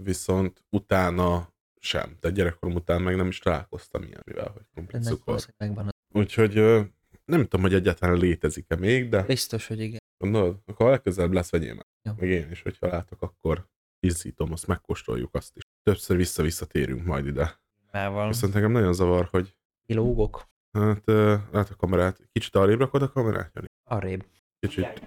viszont 0.02 0.64
utána 0.70 1.54
sem. 1.80 2.16
Tehát 2.20 2.36
gyerekkorom 2.36 2.74
után 2.74 3.02
meg 3.02 3.16
nem 3.16 3.26
is 3.26 3.38
találkoztam 3.38 4.02
ilyen, 4.02 4.22
mivel 4.24 4.48
hogy 4.50 4.62
Ennek 4.88 5.02
cukor. 5.06 5.24
valószínűleg 5.24 5.78
az- 5.86 5.92
Úgyhogy 6.20 6.54
nem 7.24 7.42
tudom, 7.42 7.60
hogy 7.60 7.74
egyáltalán 7.74 8.16
létezik-e 8.16 8.76
még, 8.76 9.08
de 9.08 9.22
Biztos, 9.22 9.66
hogy 9.66 9.80
igen. 9.80 10.00
gondolod, 10.18 10.58
akkor 10.66 10.86
a 10.86 10.90
legközelebb 10.90 11.32
lesz, 11.32 11.50
vegyél 11.50 11.74
meg. 11.74 11.86
Jó. 12.02 12.12
Meg 12.18 12.28
én 12.28 12.50
is, 12.50 12.62
hogyha 12.62 12.86
látok, 12.86 13.22
akkor 13.22 13.66
izzítom, 14.00 14.52
azt 14.52 14.66
megkóstoljuk 14.66 15.34
azt 15.34 15.56
is. 15.56 15.62
Többször 15.82 16.16
vissza-visszatérünk 16.16 17.04
majd 17.04 17.26
ide. 17.26 17.60
Mával. 17.92 18.28
Viszont 18.28 18.52
nekem 18.54 18.70
nagyon 18.72 18.92
zavar, 18.92 19.28
hogy 19.30 19.56
Kilógok. 19.86 20.48
Hát, 20.72 21.10
hát 21.52 21.70
a 21.70 21.76
kamerát, 21.76 22.28
kicsit 22.32 22.54
arrébb 22.54 22.78
rakod 22.78 23.02
a 23.02 23.12
kamerát, 23.12 23.50
Jani? 23.54 23.66
Arrébb. 23.84 24.24
Kicsit, 24.68 25.02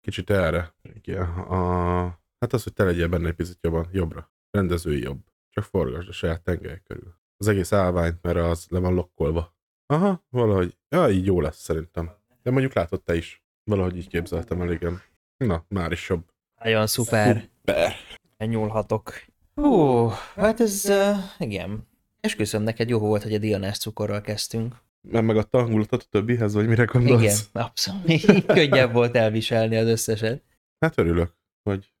kicsit 0.00 0.30
erre. 0.30 0.74
Igen, 0.82 1.28
a, 1.28 2.20
Hát 2.40 2.52
az, 2.52 2.62
hogy 2.62 2.72
te 2.72 2.84
legyél 2.84 3.08
benne 3.08 3.28
egy 3.28 3.34
picit 3.34 3.58
jobban, 3.60 3.88
jobbra. 3.92 4.32
Rendezői 4.50 5.00
jobb. 5.00 5.20
Csak 5.50 5.64
forgasd 5.64 6.08
a 6.08 6.12
saját 6.12 6.42
tengelyek 6.42 6.82
körül. 6.82 7.14
Az 7.36 7.48
egész 7.48 7.72
állványt, 7.72 8.22
mert 8.22 8.36
az 8.36 8.66
le 8.68 8.78
van 8.78 8.94
lokkolva. 8.94 9.56
Aha, 9.86 10.24
valahogy. 10.28 10.76
Ja, 10.88 11.08
így 11.08 11.26
jó 11.26 11.40
lesz 11.40 11.58
szerintem. 11.58 12.10
De 12.42 12.50
mondjuk 12.50 12.74
látod 12.74 13.02
te 13.02 13.16
is. 13.16 13.44
Valahogy 13.64 13.96
így 13.96 14.08
képzeltem 14.08 14.60
el, 14.60 14.72
igen. 14.72 15.02
Na, 15.36 15.64
már 15.68 15.92
is 15.92 16.08
jobb. 16.08 16.24
Nagyon 16.62 16.86
szuper. 16.86 17.48
Szuper. 17.64 17.92
Nyúlhatok. 18.38 19.12
Hú, 19.54 20.06
hát 20.34 20.60
ez, 20.60 20.84
uh, 20.88 21.16
igen. 21.38 21.88
Esküszöm 22.20 22.62
neked 22.62 22.88
jó 22.88 22.98
volt, 22.98 23.22
hogy 23.22 23.34
a 23.34 23.38
dianás 23.38 23.78
cukorral 23.78 24.20
kezdtünk. 24.20 24.74
Mert 25.08 25.24
megadta 25.26 25.58
a 25.58 25.62
hangulatot 25.62 26.02
a 26.02 26.06
többihez, 26.10 26.54
vagy 26.54 26.66
mire 26.66 26.84
gondolsz? 26.84 27.22
Igen, 27.22 27.64
abszolút. 27.64 28.46
Könnyebb 28.46 28.92
volt 28.92 29.16
elviselni 29.16 29.76
az 29.76 29.86
összeset. 29.86 30.42
Hát 30.80 30.98
örülök, 30.98 31.34
hogy, 31.62 31.92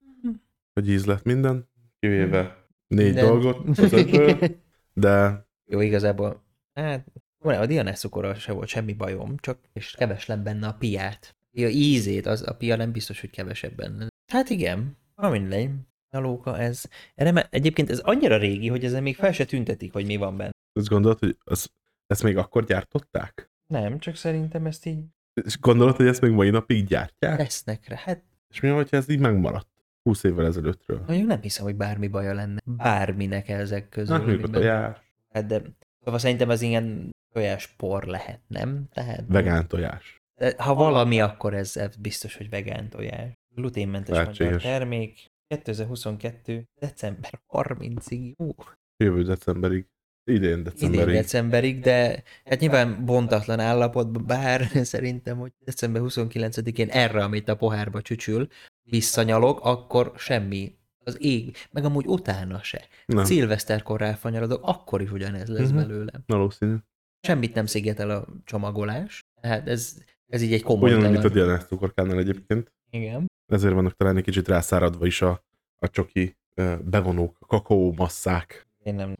hogy 0.72 0.88
íz 0.88 1.04
lett 1.04 1.24
minden, 1.24 1.68
kivéve 1.98 2.66
négy 2.86 3.14
De- 3.14 3.20
dolgot 3.20 3.78
az 3.78 3.92
ötből, 3.92 4.38
de 4.94 5.46
Jó, 5.66 5.80
igazából, 5.80 6.44
hát 6.74 7.06
a 7.42 7.66
dianás 7.66 7.98
cukorral 7.98 8.34
se 8.34 8.52
volt 8.52 8.68
semmi 8.68 8.92
bajom, 8.92 9.36
csak 9.36 9.58
és 9.72 9.90
keves 9.90 10.26
lett 10.26 10.42
benne 10.42 10.66
a 10.66 10.72
piát. 10.74 11.36
A 11.52 11.60
ízét, 11.60 12.26
az, 12.26 12.42
a 12.46 12.56
pia 12.56 12.76
nem 12.76 12.92
biztos, 12.92 13.20
hogy 13.20 13.30
kevesebb 13.30 13.74
benne. 13.74 14.06
Hát 14.32 14.50
igen, 14.50 14.96
na 15.16 15.30
mindegy. 15.30 15.70
A 16.12 16.18
lóka 16.18 16.58
ez. 16.58 16.84
Erre 17.14 17.48
egyébként 17.50 17.90
ez 17.90 17.98
annyira 17.98 18.36
régi, 18.36 18.68
hogy 18.68 18.84
ezen 18.84 19.02
még 19.02 19.16
fel 19.16 19.32
se 19.32 19.44
tüntetik, 19.44 19.92
hogy 19.92 20.06
mi 20.06 20.16
van 20.16 20.36
benne. 20.36 20.50
azt 20.72 20.88
gondolod, 20.88 21.18
hogy 21.18 21.36
az, 21.44 21.70
ezt 22.10 22.22
még 22.22 22.36
akkor 22.36 22.64
gyártották? 22.64 23.50
Nem, 23.66 23.98
csak 23.98 24.14
szerintem 24.16 24.66
ezt 24.66 24.86
így 24.86 25.04
És 25.44 25.58
gondolod, 25.58 25.96
hogy 25.96 26.06
ezt 26.06 26.20
még 26.20 26.30
mai 26.30 26.50
napig 26.50 26.86
gyártják? 26.86 27.38
lesznek 27.38 27.88
rá. 27.88 27.96
Hát 27.96 28.22
És 28.48 28.60
mi 28.60 28.68
van, 28.68 28.76
hogyha 28.76 28.96
ez 28.96 29.08
így 29.08 29.18
megmaradt? 29.20 29.68
20 30.02 30.24
évvel 30.24 30.46
ezelőttről. 30.46 31.02
mondjuk 31.06 31.28
nem 31.28 31.40
hiszem, 31.40 31.64
hogy 31.64 31.76
bármi 31.76 32.08
baja 32.08 32.34
lenne. 32.34 32.58
Bárminek 32.64 33.48
ezek 33.48 33.88
közül. 33.88 34.14
Hát 34.16 34.24
amiben- 34.24 34.50
tojás, 34.50 34.96
Hát 35.32 35.46
de 35.46 35.62
szóval 36.04 36.18
szerintem 36.20 36.48
az 36.48 36.62
ilyen 36.62 37.10
tojáspor 37.32 38.04
lehet, 38.04 38.40
nem? 38.46 38.88
Tehát, 38.92 39.24
vegán 39.28 39.68
tojás. 39.68 40.16
De 40.34 40.54
Ha 40.58 40.74
valami, 40.74 41.20
akkor 41.20 41.54
ez, 41.54 41.76
ez 41.76 41.96
biztos, 41.96 42.36
hogy 42.36 42.48
vegán 42.50 42.88
tojás. 42.88 43.32
Gluténmentes 43.54 44.24
magyar 44.26 44.60
termék. 44.60 45.26
2022. 45.46 46.64
december 46.80 47.40
30-ig. 47.48 48.34
Ú, 48.36 48.50
Jövő 48.96 49.22
decemberig. 49.22 49.86
Idén 50.30 50.50
idén 50.50 50.62
decemberig. 50.62 51.14
decemberig, 51.14 51.80
de 51.80 52.22
hát 52.44 52.60
nyilván 52.60 53.04
bontatlan 53.04 53.60
állapotban, 53.60 54.26
bár 54.26 54.68
szerintem, 54.82 55.38
hogy 55.38 55.52
december 55.64 56.02
29-én 56.04 56.88
erre, 56.88 57.22
amit 57.24 57.48
a 57.48 57.56
pohárba 57.56 58.02
csücsül, 58.02 58.48
visszanyalok, 58.82 59.60
akkor 59.62 60.12
semmi. 60.16 60.78
Az 61.04 61.16
ég, 61.20 61.56
meg 61.70 61.84
amúgy 61.84 62.06
utána 62.06 62.62
se. 62.62 62.86
Nem, 63.06 63.24
Szilveszterkor 63.24 64.00
ráfanyarodok, 64.00 64.60
akkor 64.62 65.00
is 65.02 65.10
ugyanez 65.10 65.48
lesz 65.48 65.68
Mhm. 65.68 65.76
belőlem. 65.76 66.22
valószínű. 66.26 66.74
Semmit 67.20 67.54
nem 67.54 67.66
szigetel 67.66 68.10
a 68.10 68.26
csomagolás. 68.44 69.20
Tehát 69.40 69.68
ez, 69.68 69.96
ez 70.26 70.42
így 70.42 70.52
egy 70.52 70.62
komoly 70.62 70.90
Ugyanúgy, 70.90 71.10
mint 71.10 71.24
a 71.24 71.28
dianás 71.28 71.64
cukorkánál 71.64 72.18
egyébként. 72.18 72.72
Igen. 72.90 73.26
Ezért 73.52 73.74
vannak 73.74 73.96
talán 73.96 74.16
egy 74.16 74.22
kicsit 74.24 74.48
rászáradva 74.48 75.06
is 75.06 75.22
a, 75.22 75.44
a 75.78 75.88
csoki 75.88 76.36
bevonók, 76.84 77.36
a 77.40 77.46
kakaó 77.46 77.92
masszák. 77.96 78.66
Én 78.82 78.94
nem... 78.94 79.14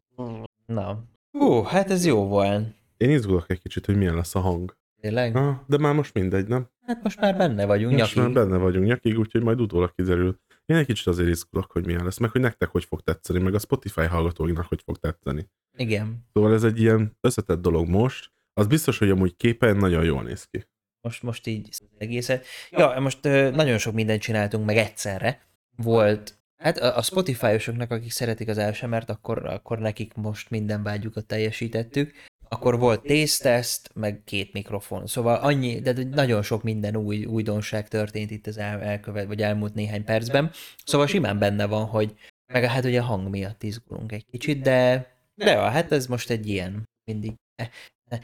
Na. 0.70 1.04
Hú, 1.38 1.62
hát 1.62 1.90
ez 1.90 2.04
jó 2.06 2.26
volt. 2.26 2.68
Én 2.96 3.10
izgulok 3.10 3.50
egy 3.50 3.60
kicsit, 3.60 3.86
hogy 3.86 3.96
milyen 3.96 4.14
lesz 4.14 4.34
a 4.34 4.38
hang. 4.40 4.76
Tényleg? 5.00 5.36
Ah, 5.36 5.54
de 5.66 5.78
már 5.78 5.94
most 5.94 6.14
mindegy, 6.14 6.46
nem? 6.46 6.68
Hát 6.86 7.02
most 7.02 7.20
már 7.20 7.36
benne 7.36 7.64
vagyunk, 7.66 7.98
Most 7.98 8.16
már 8.16 8.28
nyakig. 8.28 8.42
benne 8.42 8.56
vagyunk 8.56 8.86
nyakig, 8.86 9.18
úgyhogy 9.18 9.42
majd 9.42 9.60
utólag 9.60 9.94
kiderül. 9.94 10.38
Én 10.66 10.76
egy 10.76 10.86
kicsit 10.86 11.06
azért 11.06 11.28
izgulok, 11.28 11.70
hogy 11.70 11.86
milyen 11.86 12.04
lesz, 12.04 12.18
meg 12.18 12.30
hogy 12.30 12.40
nektek 12.40 12.68
hogy 12.68 12.84
fog 12.84 13.00
tetszeni, 13.00 13.38
meg 13.38 13.54
a 13.54 13.58
Spotify 13.58 14.00
hallgatóinak 14.04 14.66
hogy 14.66 14.82
fog 14.84 14.98
tetszeni. 14.98 15.48
Igen. 15.76 16.24
Szóval 16.32 16.52
ez 16.54 16.64
egy 16.64 16.80
ilyen 16.80 17.16
összetett 17.20 17.60
dolog 17.60 17.88
most. 17.88 18.30
Az 18.54 18.66
biztos, 18.66 18.98
hogy 18.98 19.10
amúgy 19.10 19.36
képen 19.36 19.76
nagyon 19.76 20.04
jól 20.04 20.22
néz 20.22 20.44
ki. 20.44 20.66
Most, 21.00 21.22
most 21.22 21.46
így 21.46 21.68
az 21.70 21.80
egészet. 21.98 22.46
Ja, 22.70 23.00
most 23.00 23.24
ö, 23.26 23.50
nagyon 23.50 23.78
sok 23.78 23.94
mindent 23.94 24.20
csináltunk 24.20 24.64
meg 24.66 24.76
egyszerre. 24.76 25.40
Volt, 25.76 26.38
hát 26.62 26.78
a, 26.78 26.96
a 26.96 27.02
Spotify-osoknak, 27.02 27.90
akik 27.90 28.10
szeretik 28.10 28.48
az 28.48 28.58
ASMR-t, 28.58 29.10
akkor, 29.10 29.46
akkor 29.46 29.78
nekik 29.78 30.14
most 30.14 30.50
minden 30.50 30.82
vágyukat 30.82 31.26
teljesítettük. 31.26 32.12
Akkor 32.48 32.78
volt 32.78 33.02
tészteszt, 33.02 33.90
meg 33.94 34.22
két 34.24 34.52
mikrofon. 34.52 35.06
Szóval 35.06 35.36
annyi, 35.36 35.80
de 35.80 36.04
nagyon 36.10 36.42
sok 36.42 36.62
minden 36.62 36.96
új 36.96 37.24
újdonság 37.24 37.88
történt 37.88 38.30
itt 38.30 38.46
az 38.46 38.58
el, 38.58 38.80
elkövet, 38.80 39.26
vagy 39.26 39.42
elmúlt 39.42 39.74
néhány 39.74 40.04
percben. 40.04 40.50
Szóval 40.84 41.06
simán 41.06 41.38
benne 41.38 41.66
van, 41.66 41.84
hogy 41.84 42.14
meg 42.52 42.64
hát 42.64 42.84
ugye 42.84 43.00
a 43.00 43.04
hang 43.04 43.28
miatt 43.28 43.62
izgulunk 43.62 44.12
egy 44.12 44.26
kicsit, 44.30 44.62
de, 44.62 45.06
de 45.34 45.50
ja, 45.50 45.60
hát 45.60 45.92
ez 45.92 46.06
most 46.06 46.30
egy 46.30 46.48
ilyen 46.48 46.88
mindig. 47.04 47.34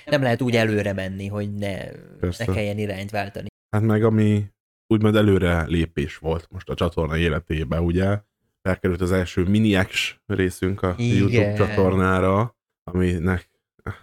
Nem 0.05 0.23
lehet 0.23 0.43
úgy 0.43 0.57
előre 0.57 0.93
menni, 0.93 1.27
hogy 1.27 1.55
ne, 1.55 1.85
Persze. 2.21 2.45
ne 2.47 2.53
kelljen 2.53 2.79
irányt 2.79 3.11
váltani. 3.11 3.47
Hát 3.71 3.83
meg 3.83 4.05
ami 4.05 4.47
úgymond 4.87 5.17
előre 5.17 5.65
lépés 5.67 6.17
volt 6.17 6.49
most 6.51 6.69
a 6.69 6.75
csatorna 6.75 7.17
életébe, 7.17 7.81
ugye? 7.81 8.21
Felkerült 8.63 9.01
az 9.01 9.13
első 9.13 9.45
mini-X 9.45 10.17
részünk 10.27 10.83
a 10.83 10.95
Igen. 10.97 11.17
YouTube 11.17 11.55
csatornára, 11.55 12.57
aminek, 12.91 13.51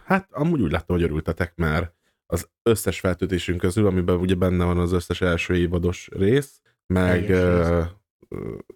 hát 0.05 0.27
amúgy 0.31 0.61
úgy 0.61 0.71
láttam, 0.71 0.95
hogy 0.95 1.05
örültetek, 1.05 1.55
mert 1.55 1.93
az 2.25 2.49
összes 2.63 2.99
feltöltésünk 2.99 3.59
közül, 3.59 3.85
amiben 3.85 4.15
ugye 4.15 4.35
benne 4.35 4.65
van 4.65 4.77
az 4.77 4.91
összes 4.91 5.21
első 5.21 5.55
évados 5.55 6.09
rész, 6.11 6.61
meg, 6.93 7.29
ö, 7.29 7.81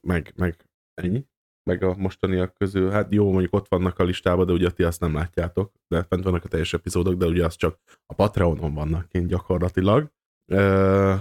meg, 0.02 0.34
meg 0.36 0.70
ennyi, 0.94 1.26
meg 1.64 1.84
a 1.84 1.96
mostaniak 1.96 2.54
közül, 2.54 2.90
hát 2.90 3.14
jó, 3.14 3.32
mondjuk 3.32 3.54
ott 3.54 3.68
vannak 3.68 4.00
a 4.00 4.04
listában, 4.04 4.46
de 4.46 4.52
ugye 4.52 4.72
ti 4.72 4.84
azt 4.84 5.00
nem 5.00 5.14
látjátok, 5.14 5.72
de 5.88 6.04
fent 6.04 6.24
vannak 6.24 6.44
a 6.44 6.48
teljes 6.48 6.74
epizódok, 6.74 7.14
de 7.14 7.26
ugye 7.26 7.46
az 7.46 7.56
csak 7.56 7.80
a 8.06 8.14
Patreonon 8.14 8.74
vannak 8.74 9.10
kint 9.10 9.28
gyakorlatilag. 9.28 10.12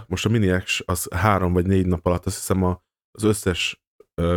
Most 0.06 0.26
a 0.26 0.28
miniax 0.28 0.82
az 0.84 1.08
három 1.14 1.52
vagy 1.52 1.66
négy 1.66 1.86
nap 1.86 2.06
alatt 2.06 2.26
azt 2.26 2.36
hiszem 2.36 2.62
a, 2.62 2.82
az 3.10 3.22
összes 3.22 3.84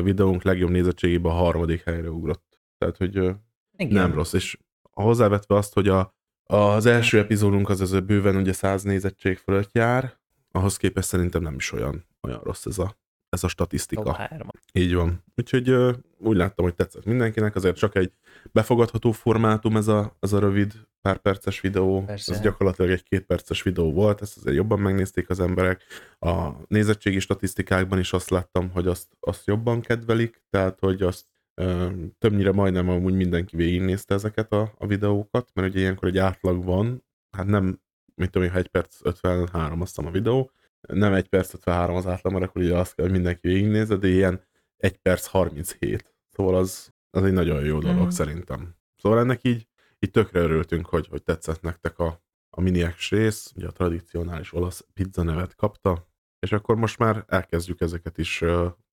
videónk 0.03 0.43
legjobb 0.43 0.69
nézettségében 0.69 1.31
a 1.31 1.35
harmadik 1.35 1.83
helyre 1.83 2.09
ugrott. 2.09 2.59
Tehát, 2.77 2.97
hogy 2.97 3.15
Igen. 3.15 3.37
nem 3.77 4.13
rossz, 4.13 4.33
és 4.33 4.57
hozzávetve 4.91 5.55
azt, 5.55 5.73
hogy 5.73 5.87
a, 5.87 6.15
az 6.43 6.85
első 6.85 7.19
epizódunk 7.19 7.69
az, 7.69 7.81
az 7.81 7.99
bőven 7.99 8.35
ugye 8.35 8.53
100 8.53 8.83
nézettség 8.83 9.37
fölött 9.37 9.69
jár, 9.71 10.19
ahhoz 10.51 10.77
képest 10.77 11.07
szerintem 11.07 11.41
nem 11.41 11.55
is 11.55 11.71
olyan, 11.71 12.05
olyan 12.21 12.41
rossz 12.43 12.65
ez 12.65 12.77
a, 12.77 12.97
ez 13.29 13.43
a 13.43 13.47
statisztika. 13.47 14.29
Így 14.73 14.93
van. 14.93 15.23
Úgyhogy 15.35 15.69
úgy 16.17 16.37
láttam, 16.37 16.65
hogy 16.65 16.75
tetszett 16.75 17.05
mindenkinek, 17.05 17.55
azért 17.55 17.77
csak 17.77 17.95
egy 17.95 18.11
befogadható 18.51 19.11
formátum 19.11 19.75
ez 19.75 19.87
a, 19.87 20.15
ez 20.19 20.33
a 20.33 20.39
rövid 20.39 20.73
pár 21.01 21.17
perces 21.17 21.61
videó. 21.61 22.03
Persze. 22.03 22.33
Ez 22.33 22.41
gyakorlatilag 22.41 22.91
egy 22.91 23.03
két 23.03 23.25
perces 23.25 23.63
videó 23.63 23.91
volt, 23.91 24.21
ezt 24.21 24.37
azért 24.37 24.55
jobban 24.55 24.79
megnézték 24.79 25.29
az 25.29 25.39
emberek. 25.39 25.83
A 26.19 26.49
nézettségi 26.67 27.19
statisztikákban 27.19 27.99
is 27.99 28.13
azt 28.13 28.29
láttam, 28.29 28.69
hogy 28.69 28.87
azt, 28.87 29.07
azt 29.19 29.47
jobban 29.47 29.81
kedvelik, 29.81 30.41
tehát 30.49 30.79
hogy 30.79 31.01
azt 31.01 31.25
ö, 31.53 31.89
többnyire 32.17 32.51
majdnem 32.51 32.89
amúgy 32.89 33.15
mindenki 33.15 33.55
végignézte 33.55 34.13
ezeket 34.13 34.51
a, 34.51 34.73
a 34.77 34.87
videókat, 34.87 35.49
mert 35.53 35.69
ugye 35.69 35.79
ilyenkor 35.79 36.07
egy 36.07 36.17
átlag 36.17 36.63
van, 36.63 37.05
hát 37.37 37.45
nem, 37.45 37.81
mit 38.15 38.29
tudom 38.31 38.47
én, 38.47 38.53
ha 38.53 38.59
1 38.59 38.67
perc 38.67 38.97
53 39.03 39.81
azt 39.81 39.97
a 39.97 40.11
videó, 40.11 40.51
nem 40.81 41.13
1 41.13 41.27
perc 41.27 41.53
53 41.53 41.95
az 41.95 42.07
átlag, 42.07 42.33
mert 42.33 42.45
akkor 42.45 42.61
ugye 42.61 42.77
azt 42.77 42.95
kell, 42.95 43.05
hogy 43.05 43.13
mindenki 43.13 43.47
végignézze, 43.47 43.95
de 43.95 44.07
ilyen 44.07 44.41
1 44.77 44.97
perc 44.97 45.25
37. 45.25 46.13
Szóval 46.27 46.55
az, 46.55 46.93
az 47.09 47.23
egy 47.23 47.33
nagyon 47.33 47.65
jó 47.65 47.79
dolog 47.79 48.05
mm. 48.05 48.09
szerintem. 48.09 48.75
Szóval 48.95 49.19
ennek 49.19 49.43
így, 49.43 49.67
így 49.99 50.11
tökre 50.11 50.39
örültünk, 50.39 50.85
hogy, 50.85 51.07
hogy 51.07 51.23
tetszett 51.23 51.61
nektek 51.61 51.99
a, 51.99 52.21
a 52.49 52.61
miniax 52.61 53.09
rész, 53.09 53.51
ugye 53.55 53.67
a 53.67 53.71
tradicionális 53.71 54.53
olasz 54.53 54.85
pizza 54.93 55.23
nevet 55.23 55.55
kapta, 55.55 56.07
és 56.39 56.51
akkor 56.51 56.75
most 56.75 56.97
már 56.97 57.23
elkezdjük 57.27 57.81
ezeket 57.81 58.17
is 58.17 58.43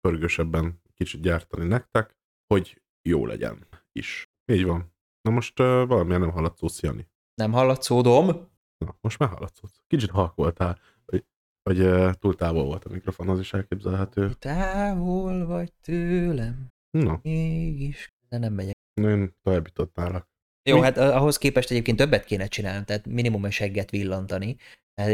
pörgősebben 0.02 0.82
kicsit 0.94 1.22
gyártani 1.22 1.68
nektek, 1.68 2.18
hogy 2.54 2.82
jó 3.02 3.26
legyen 3.26 3.68
is. 3.92 4.32
Így 4.46 4.66
van. 4.66 4.94
Na 5.22 5.32
most 5.32 5.60
uh, 5.60 5.66
valamilyen 5.66 6.20
nem 6.20 6.32
hallatszódsz, 6.32 6.82
Jani. 6.82 7.08
Nem 7.36 7.52
hallatszódom? 7.52 8.26
Na, 8.78 8.96
most 9.02 9.20
már 9.20 9.30
hallatszódsz. 9.30 9.82
Kicsit 9.88 10.10
halk 10.10 10.36
voltál, 10.36 10.80
hogy, 11.06 11.26
hogy 11.64 11.80
uh, 11.80 12.14
túl 12.14 12.36
távol 12.36 12.66
volt 12.66 12.86
a 12.86 12.90
mikrofon, 12.90 13.30
az 13.30 13.40
is 13.40 13.54
elképzelhető. 13.54 14.34
Távol 14.34 15.46
vagy 15.46 15.74
tőlem, 15.74 16.68
Na, 16.90 17.20
mégis. 17.22 18.14
De 18.30 18.38
nem 18.38 18.54
megyek. 18.54 18.76
én 18.94 19.36
továbbítottnálak. 19.42 20.29
Jó, 20.70 20.78
Mi? 20.78 20.84
hát 20.84 20.98
ahhoz 20.98 21.38
képest 21.38 21.72
egyébként 21.72 21.98
többet 21.98 22.26
kéne 22.26 22.48
csinálni, 22.48 22.86
tehát 22.86 23.06
minimum 23.06 23.46
egy 23.46 23.52
segget 23.52 23.90
villantani. 23.90 24.56
Hát, 24.96 25.10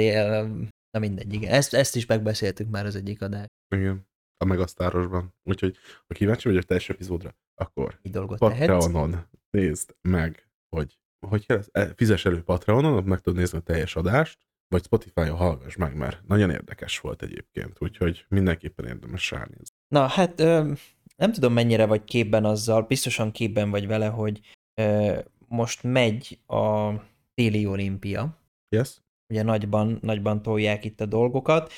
na 0.91 0.99
mindegy, 0.99 1.33
igen. 1.33 1.51
Ezt, 1.51 1.73
ezt 1.73 1.95
is 1.95 2.05
megbeszéltük 2.05 2.69
már 2.69 2.85
az 2.85 2.95
egyik 2.95 3.21
adás. 3.21 3.45
Igen. 3.75 4.07
A 4.37 4.45
Megasztárosban. 4.45 5.33
Úgyhogy, 5.43 5.75
ha 6.07 6.13
kíváncsi 6.13 6.47
vagy 6.47 6.57
a 6.57 6.63
teljes 6.63 6.89
epizódra, 6.89 7.35
akkor 7.55 7.99
Egy 8.01 8.11
dolgot 8.11 8.39
tehetsz. 8.39 8.67
Patreonon 8.67 9.27
nézd 9.49 9.95
meg, 10.01 10.47
hogy 10.75 10.97
hogy 11.27 11.45
kell? 11.45 11.61
E, 11.71 11.93
fizes 11.95 12.25
elő 12.25 12.41
Patreonon, 12.41 12.93
ott 12.93 13.05
meg 13.05 13.19
tudod 13.19 13.39
nézni 13.39 13.57
a 13.57 13.61
teljes 13.61 13.95
adást, 13.95 14.37
vagy 14.67 14.83
Spotify-on 14.83 15.37
hallgass 15.37 15.75
meg, 15.75 15.95
mert 15.95 16.27
nagyon 16.27 16.49
érdekes 16.49 16.99
volt 16.99 17.21
egyébként, 17.21 17.77
úgyhogy 17.79 18.25
mindenképpen 18.29 18.85
érdemes 18.85 19.31
ránézni. 19.31 19.75
Na, 19.87 20.07
hát 20.07 20.39
ö, 20.39 20.71
nem 21.15 21.31
tudom 21.31 21.53
mennyire 21.53 21.85
vagy 21.85 22.03
képben 22.03 22.45
azzal, 22.45 22.81
biztosan 22.81 23.31
képben 23.31 23.69
vagy 23.69 23.87
vele, 23.87 24.07
hogy 24.07 24.39
ö, 24.81 25.19
most 25.47 25.83
megy 25.83 26.39
a 26.47 26.91
téli 27.33 27.65
olimpia. 27.65 28.37
Yes. 28.69 28.97
Ugye 29.29 29.43
nagyban, 29.43 29.97
nagyban 30.01 30.41
tolják 30.41 30.85
itt 30.85 31.01
a 31.01 31.05
dolgokat. 31.05 31.71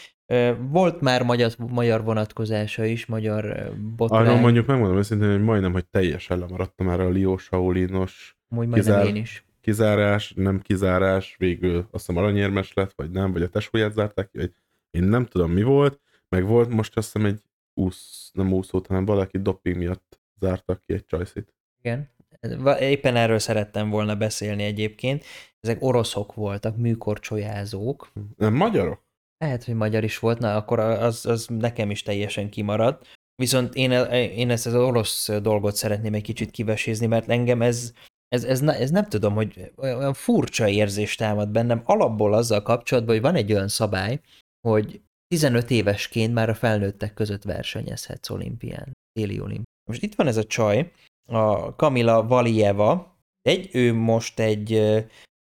Volt 0.70 1.02
már 1.02 1.24
magyar, 1.24 1.52
magyar 1.70 2.04
vonatkozása 2.04 2.86
is, 2.86 3.06
magyar 3.06 3.74
botrány. 3.96 4.26
Arról 4.26 4.40
mondjuk 4.40 4.66
megmondom 4.66 4.98
őszintén, 4.98 5.32
hogy 5.32 5.44
majdnem, 5.44 5.72
hogy 5.72 5.86
teljesen 5.86 6.40
lemaradtam 6.40 6.86
már 6.86 7.00
a 7.00 7.10
Lió 7.10 7.38
Saulinos 7.38 8.38
Úgy 8.50 8.70
kizár- 8.70 9.08
én 9.08 9.16
is. 9.16 9.46
kizárás, 9.62 10.34
nem 10.36 10.62
kizárás, 10.62 11.36
végül 11.38 11.76
azt 11.78 11.90
hiszem 11.92 12.18
aranyérmes 12.18 12.74
lett, 12.74 12.94
vagy 12.96 13.12
nem, 13.12 13.32
vagy 13.32 13.42
a 13.42 13.50
tesóját 13.50 13.94
zárták 13.94 14.30
ki, 14.30 14.38
vagy 14.38 14.54
én 14.92 15.04
nem 15.04 15.26
tudom 15.26 15.52
mi 15.52 15.64
volt, 15.64 16.00
meg 16.30 16.46
volt 16.46 16.70
most 16.70 16.98
azt 16.98 17.12
hiszem 17.14 17.28
egy 17.28 17.42
úsz, 17.74 18.32
nem 18.34 18.54
úszót, 18.54 18.88
hanem 18.88 19.06
valaki 19.06 19.38
doping 19.38 19.78
miatt 19.78 20.20
zártak 20.40 20.82
ki 20.86 20.94
egy 20.94 21.06
csajszit. 21.06 21.54
Igen. 21.82 22.10
Éppen 22.80 23.16
erről 23.16 23.40
szerettem 23.40 23.90
volna 23.90 24.16
beszélni 24.16 24.64
egyébként. 24.64 25.24
Ezek 25.60 25.84
oroszok 25.84 26.34
voltak, 26.34 26.78
műkorcsolyázók. 26.78 28.12
Nem 28.36 28.54
magyarok? 28.54 29.06
Lehet, 29.38 29.64
hogy 29.64 29.76
magyar 29.76 30.04
is 30.04 30.20
volt, 30.20 30.40
na 30.40 30.56
akkor 30.56 30.80
az, 30.80 31.26
az 31.26 31.48
nekem 31.48 31.92
is 31.92 32.04
teljesen 32.04 32.50
kimaradt. 32.50 33.06
Viszont 33.36 33.76
én, 33.76 33.92
én 34.12 34.50
ezt 34.50 34.66
az 34.66 34.76
orosz 34.76 35.30
dolgot 35.42 35.76
szeretném 35.76 36.14
egy 36.14 36.22
kicsit 36.22 36.52
kivesézni, 36.52 37.06
mert 37.06 37.30
engem 37.30 37.62
ez, 37.62 37.94
ez, 38.28 38.44
ez, 38.44 38.62
ez 38.62 38.90
nem 38.90 39.06
tudom, 39.06 39.34
hogy 39.34 39.72
olyan 39.76 40.14
furcsa 40.14 40.68
érzés 40.68 41.16
támad 41.16 41.50
bennem. 41.50 41.82
Alapból 41.86 42.34
azzal 42.34 42.62
kapcsolatban, 42.62 43.14
hogy 43.14 43.24
van 43.24 43.36
egy 43.36 43.54
olyan 43.54 43.68
szabály, 43.68 44.20
hogy 44.68 45.02
15 45.28 45.72
évesként 45.72 46.34
már 46.34 46.50
a 46.50 46.56
felnőttek 46.56 47.14
között 47.14 47.44
versenyezhetsz 47.44 48.30
olimpián, 48.30 48.92
téli 49.12 49.40
olimpián. 49.40 49.66
Most 49.90 50.04
itt 50.04 50.16
van 50.16 50.28
ez 50.28 50.38
a 50.38 50.44
csaj, 50.44 50.92
a 51.28 51.76
Kamila 51.76 52.28
Valieva, 52.28 53.16
egy, 53.42 53.70
ő 53.72 53.94
most 53.94 54.40
egy 54.40 54.96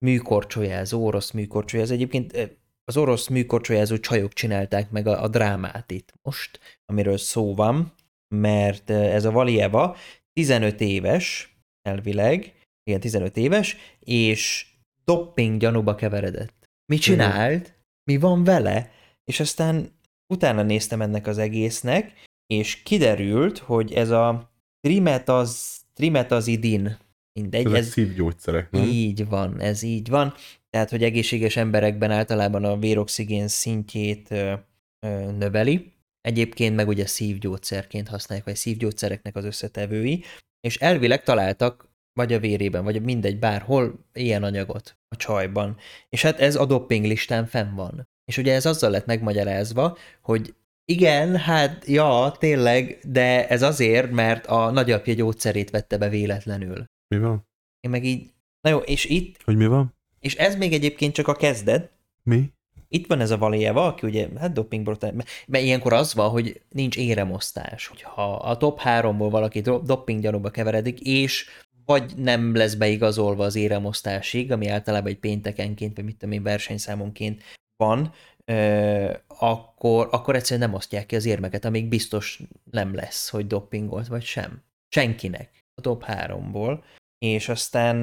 műkorcsolyázó, 0.05 1.07
orosz 1.07 1.31
műkorcsolyázó. 1.31 1.95
Egyébként 1.95 2.59
az 2.85 2.97
orosz 2.97 3.29
műkorcsolyázó 3.29 3.99
csajok 3.99 4.33
csinálták 4.33 4.91
meg 4.91 5.07
a, 5.07 5.23
a 5.23 5.29
drámát 5.29 5.91
itt 5.91 6.13
most, 6.23 6.61
amiről 6.85 7.19
szó 7.19 7.55
van, 7.55 7.93
mert 8.35 8.91
ez 8.91 9.25
a 9.25 9.31
Valieva 9.31 9.97
15 10.33 10.81
éves, 10.81 11.57
elvileg, 11.83 12.55
igen, 12.83 13.01
15 13.01 13.37
éves, 13.37 13.77
és 14.01 14.67
dopping 15.05 15.59
gyanúba 15.59 15.95
keveredett. 15.95 16.69
Mi 16.93 16.97
csinált? 16.97 17.75
Mi 18.05 18.17
van 18.17 18.45
vele? 18.45 18.91
És 19.25 19.41
aztán 19.41 19.99
utána 20.33 20.63
néztem 20.63 21.01
ennek 21.01 21.27
az 21.27 21.39
egésznek, 21.39 22.13
és 22.47 22.83
kiderült, 22.83 23.59
hogy 23.59 23.93
ez 23.93 24.11
a 24.11 24.50
trimetaz, 24.81 25.81
trimetazidin, 25.95 26.99
mindegy, 27.33 27.67
Ezek 27.67 27.79
ez 27.79 27.89
szívgyógyszerek, 27.89 28.71
nem? 28.71 28.83
így 28.83 29.29
van, 29.29 29.61
ez 29.61 29.83
így 29.83 30.09
van. 30.09 30.35
Tehát, 30.71 30.91
hogy 30.91 31.03
egészséges 31.03 31.57
emberekben 31.57 32.11
általában 32.11 32.65
a 32.65 32.79
véroxigén 32.79 33.49
szintjét 33.49 34.31
ö, 34.31 34.53
ö, 35.07 35.33
növeli. 35.33 35.93
Egyébként 36.21 36.77
meg 36.77 36.89
ugye 36.89 37.07
szívgyógyszerként 37.07 38.09
használják, 38.09 38.47
vagy 38.47 38.57
szívgyógyszereknek 38.57 39.37
az 39.37 39.45
összetevői, 39.45 40.25
és 40.61 40.77
elvileg 40.77 41.23
találtak 41.23 41.89
vagy 42.13 42.33
a 42.33 42.39
vérében, 42.39 42.85
vagy 42.85 43.03
mindegy, 43.03 43.39
bárhol 43.39 44.05
ilyen 44.13 44.43
anyagot 44.43 44.99
a 45.09 45.17
csajban. 45.17 45.77
És 46.09 46.23
hát 46.23 46.41
ez 46.41 46.57
a 46.57 46.67
doping 46.67 47.05
listán 47.05 47.47
fenn 47.47 47.75
van. 47.75 48.09
És 48.25 48.39
ugye 48.39 48.55
ez 48.55 48.67
azzal 48.67 48.91
lett 48.91 49.07
megmagyarázva, 49.07 49.99
hogy 50.23 50.55
igen, 50.91 51.37
hát 51.37 51.85
ja, 51.87 52.35
tényleg, 52.39 52.99
de 53.03 53.49
ez 53.49 53.63
azért, 53.63 54.11
mert 54.11 54.47
a 54.47 54.71
nagyapja 54.71 55.15
gyógyszerét 55.15 55.71
vette 55.71 55.99
be 55.99 56.09
véletlenül. 56.09 56.85
Mi 57.09 57.19
van? 57.19 57.49
Én 57.81 57.91
meg 57.91 58.05
így, 58.05 58.31
na 58.61 58.71
jó, 58.71 58.79
és 58.79 59.05
itt, 59.05 59.43
Hogy 59.45 59.57
mi 59.57 59.67
van? 59.67 59.95
és 60.21 60.35
ez 60.35 60.57
még 60.57 60.73
egyébként 60.73 61.15
csak 61.15 61.29
a 61.29 61.35
kezdet, 61.35 61.91
Mi? 62.23 62.51
itt 62.89 63.07
van 63.07 63.21
ez 63.21 63.31
a 63.31 63.39
Valéjeva, 63.39 63.87
aki 63.87 64.07
ugye, 64.07 64.29
hát 64.39 64.53
dopingbotrány, 64.53 65.15
mert, 65.15 65.29
mert 65.47 65.65
ilyenkor 65.65 65.93
az 65.93 66.15
van, 66.15 66.31
hogy 66.31 66.61
nincs 66.69 66.97
éremosztás, 66.97 67.87
hogyha 67.87 68.35
a 68.35 68.57
top 68.57 68.79
háromból 68.81 69.31
valaki 69.31 69.61
do- 69.61 69.87
doping 69.87 70.21
gyanúba 70.21 70.51
keveredik, 70.51 71.01
és 71.01 71.47
vagy 71.85 72.13
nem 72.17 72.55
lesz 72.55 72.75
beigazolva 72.75 73.45
az 73.45 73.55
éremosztásig, 73.55 74.53
ami 74.53 74.69
általában 74.69 75.11
egy 75.11 75.19
péntekenként, 75.19 75.97
vagy 75.97 76.05
mit 76.05 76.17
tudom 76.17 76.35
én, 76.35 76.43
versenyszámonként 76.43 77.43
van, 77.77 78.13
akkor, 79.27 80.09
akkor 80.11 80.35
egyszerűen 80.35 80.69
nem 80.69 80.77
osztják 80.77 81.07
ki 81.07 81.17
az 81.17 81.25
érmeket, 81.25 81.65
amíg 81.65 81.89
biztos 81.89 82.41
nem 82.71 82.95
lesz, 82.95 83.29
hogy 83.29 83.47
dopingolt 83.47 84.07
vagy 84.07 84.25
sem. 84.25 84.63
Senkinek 84.89 85.65
a 85.75 85.81
top 85.81 86.05
háromból. 86.05 86.85
És 87.19 87.49
aztán, 87.49 87.97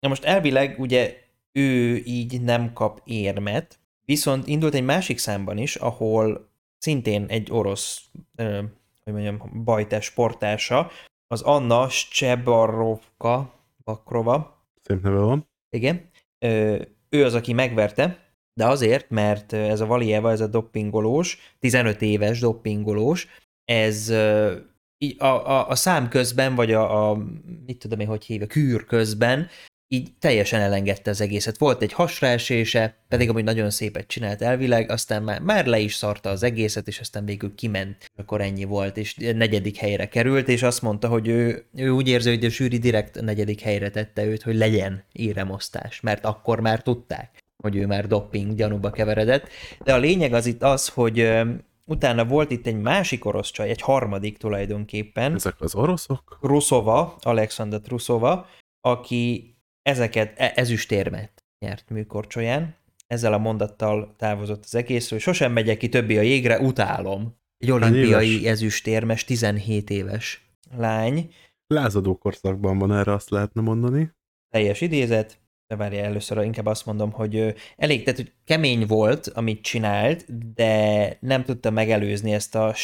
na 0.00 0.08
most 0.08 0.24
elvileg 0.24 0.78
ugye 0.78 1.16
ő 1.52 1.96
így 1.96 2.40
nem 2.40 2.72
kap 2.72 3.00
érmet, 3.04 3.78
viszont 4.04 4.46
indult 4.46 4.74
egy 4.74 4.84
másik 4.84 5.18
számban 5.18 5.58
is, 5.58 5.76
ahol 5.76 6.48
szintén 6.78 7.24
egy 7.28 7.48
orosz, 7.50 8.04
ö, 8.36 8.62
hogy 9.04 9.12
mondjam, 9.12 9.62
bajtás 9.64 10.04
sportása, 10.04 10.90
az 11.26 11.42
Anna 11.42 11.88
Szczebarovka, 11.88 13.54
Bakrova, 13.84 14.64
Szép 14.82 15.02
neve 15.02 15.18
van. 15.18 15.48
igen, 15.70 16.10
ö, 16.38 16.82
ő 17.08 17.24
az, 17.24 17.34
aki 17.34 17.52
megverte, 17.52 18.29
de 18.54 18.66
azért, 18.66 19.10
mert 19.10 19.52
ez 19.52 19.80
a 19.80 19.86
Valieva, 19.86 20.30
ez 20.30 20.40
a 20.40 20.46
doppingolós, 20.46 21.38
15 21.58 22.02
éves 22.02 22.40
doppingolós, 22.40 23.28
ez 23.64 24.08
a, 25.18 25.24
a, 25.24 25.68
a 25.68 25.74
szám 25.74 26.08
közben, 26.08 26.54
vagy 26.54 26.72
a, 26.72 27.10
a 27.10 27.18
mit 27.66 27.78
tudom 27.78 28.00
én, 28.00 28.06
hogy 28.06 28.24
hívja, 28.24 28.46
kűr 28.46 28.84
közben, 28.84 29.48
így 29.92 30.12
teljesen 30.18 30.60
elengedte 30.60 31.10
az 31.10 31.20
egészet. 31.20 31.58
Volt 31.58 31.82
egy 31.82 31.92
hasraesése, 31.92 32.96
pedig 33.08 33.28
amúgy 33.28 33.44
nagyon 33.44 33.70
szépet 33.70 34.06
csinált 34.06 34.42
elvileg, 34.42 34.90
aztán 34.90 35.22
már, 35.22 35.40
már 35.40 35.66
le 35.66 35.78
is 35.78 35.94
szarta 35.94 36.30
az 36.30 36.42
egészet, 36.42 36.88
és 36.88 37.00
aztán 37.00 37.24
végül 37.24 37.54
kiment, 37.54 38.10
akkor 38.16 38.40
ennyi 38.40 38.64
volt, 38.64 38.96
és 38.96 39.14
negyedik 39.14 39.76
helyre 39.76 40.08
került, 40.08 40.48
és 40.48 40.62
azt 40.62 40.82
mondta, 40.82 41.08
hogy 41.08 41.28
ő, 41.28 41.66
ő 41.74 41.88
úgy 41.88 42.08
érzi, 42.08 42.28
hogy 42.28 42.44
a 42.44 42.48
zsűri 42.48 42.78
direkt 42.78 43.20
negyedik 43.20 43.60
helyre 43.60 43.90
tette 43.90 44.24
őt, 44.24 44.42
hogy 44.42 44.56
legyen 44.56 45.04
éremosztás, 45.12 46.00
mert 46.00 46.24
akkor 46.24 46.60
már 46.60 46.82
tudták, 46.82 47.38
hogy 47.62 47.76
ő 47.76 47.86
már 47.86 48.06
doping 48.06 48.54
gyanúba 48.54 48.90
keveredett. 48.90 49.48
De 49.84 49.94
a 49.94 49.98
lényeg 49.98 50.32
az 50.32 50.46
itt 50.46 50.62
az, 50.62 50.88
hogy 50.88 51.30
utána 51.84 52.24
volt 52.24 52.50
itt 52.50 52.66
egy 52.66 52.80
másik 52.80 53.24
orosz 53.24 53.50
csaj, 53.50 53.68
egy 53.68 53.80
harmadik 53.80 54.38
tulajdonképpen, 54.38 55.34
Ezek 55.34 55.60
az 55.60 55.74
oroszok? 55.74 56.38
Rusova, 56.42 57.16
Alexander 57.20 57.80
Rusova, 57.88 58.46
aki 58.80 59.54
ezeket 59.82 60.38
e- 60.38 60.52
ezüstérmet 60.54 61.44
nyert 61.58 61.90
műkorcsolyán. 61.90 62.74
Ezzel 63.06 63.32
a 63.32 63.38
mondattal 63.38 64.14
távozott 64.16 64.64
az 64.64 64.74
egészről. 64.74 65.18
Sosem 65.18 65.52
megyek 65.52 65.76
ki 65.76 65.88
többé 65.88 66.18
a 66.18 66.20
jégre, 66.20 66.58
utálom. 66.60 67.38
Egy 67.58 67.70
olimpiai 67.70 68.40
éves? 68.40 68.50
ezüstérmes, 68.50 69.24
17 69.24 69.90
éves 69.90 70.50
lány. 70.76 71.32
Lázadó 71.66 72.16
korszakban 72.16 72.78
van 72.78 72.92
erre, 72.92 73.12
azt 73.12 73.30
lehetne 73.30 73.60
mondani. 73.60 74.12
Teljes 74.48 74.80
idézet. 74.80 75.38
De 75.70 75.76
várjál, 75.76 76.04
először 76.04 76.44
inkább 76.44 76.66
azt 76.66 76.86
mondom, 76.86 77.10
hogy 77.10 77.54
elég, 77.76 78.02
tehát 78.02 78.18
hogy 78.18 78.32
kemény 78.44 78.86
volt, 78.86 79.26
amit 79.26 79.62
csinált, 79.62 80.52
de 80.54 81.16
nem 81.20 81.44
tudta 81.44 81.70
megelőzni 81.70 82.32
ezt 82.32 82.54
a 82.54 82.74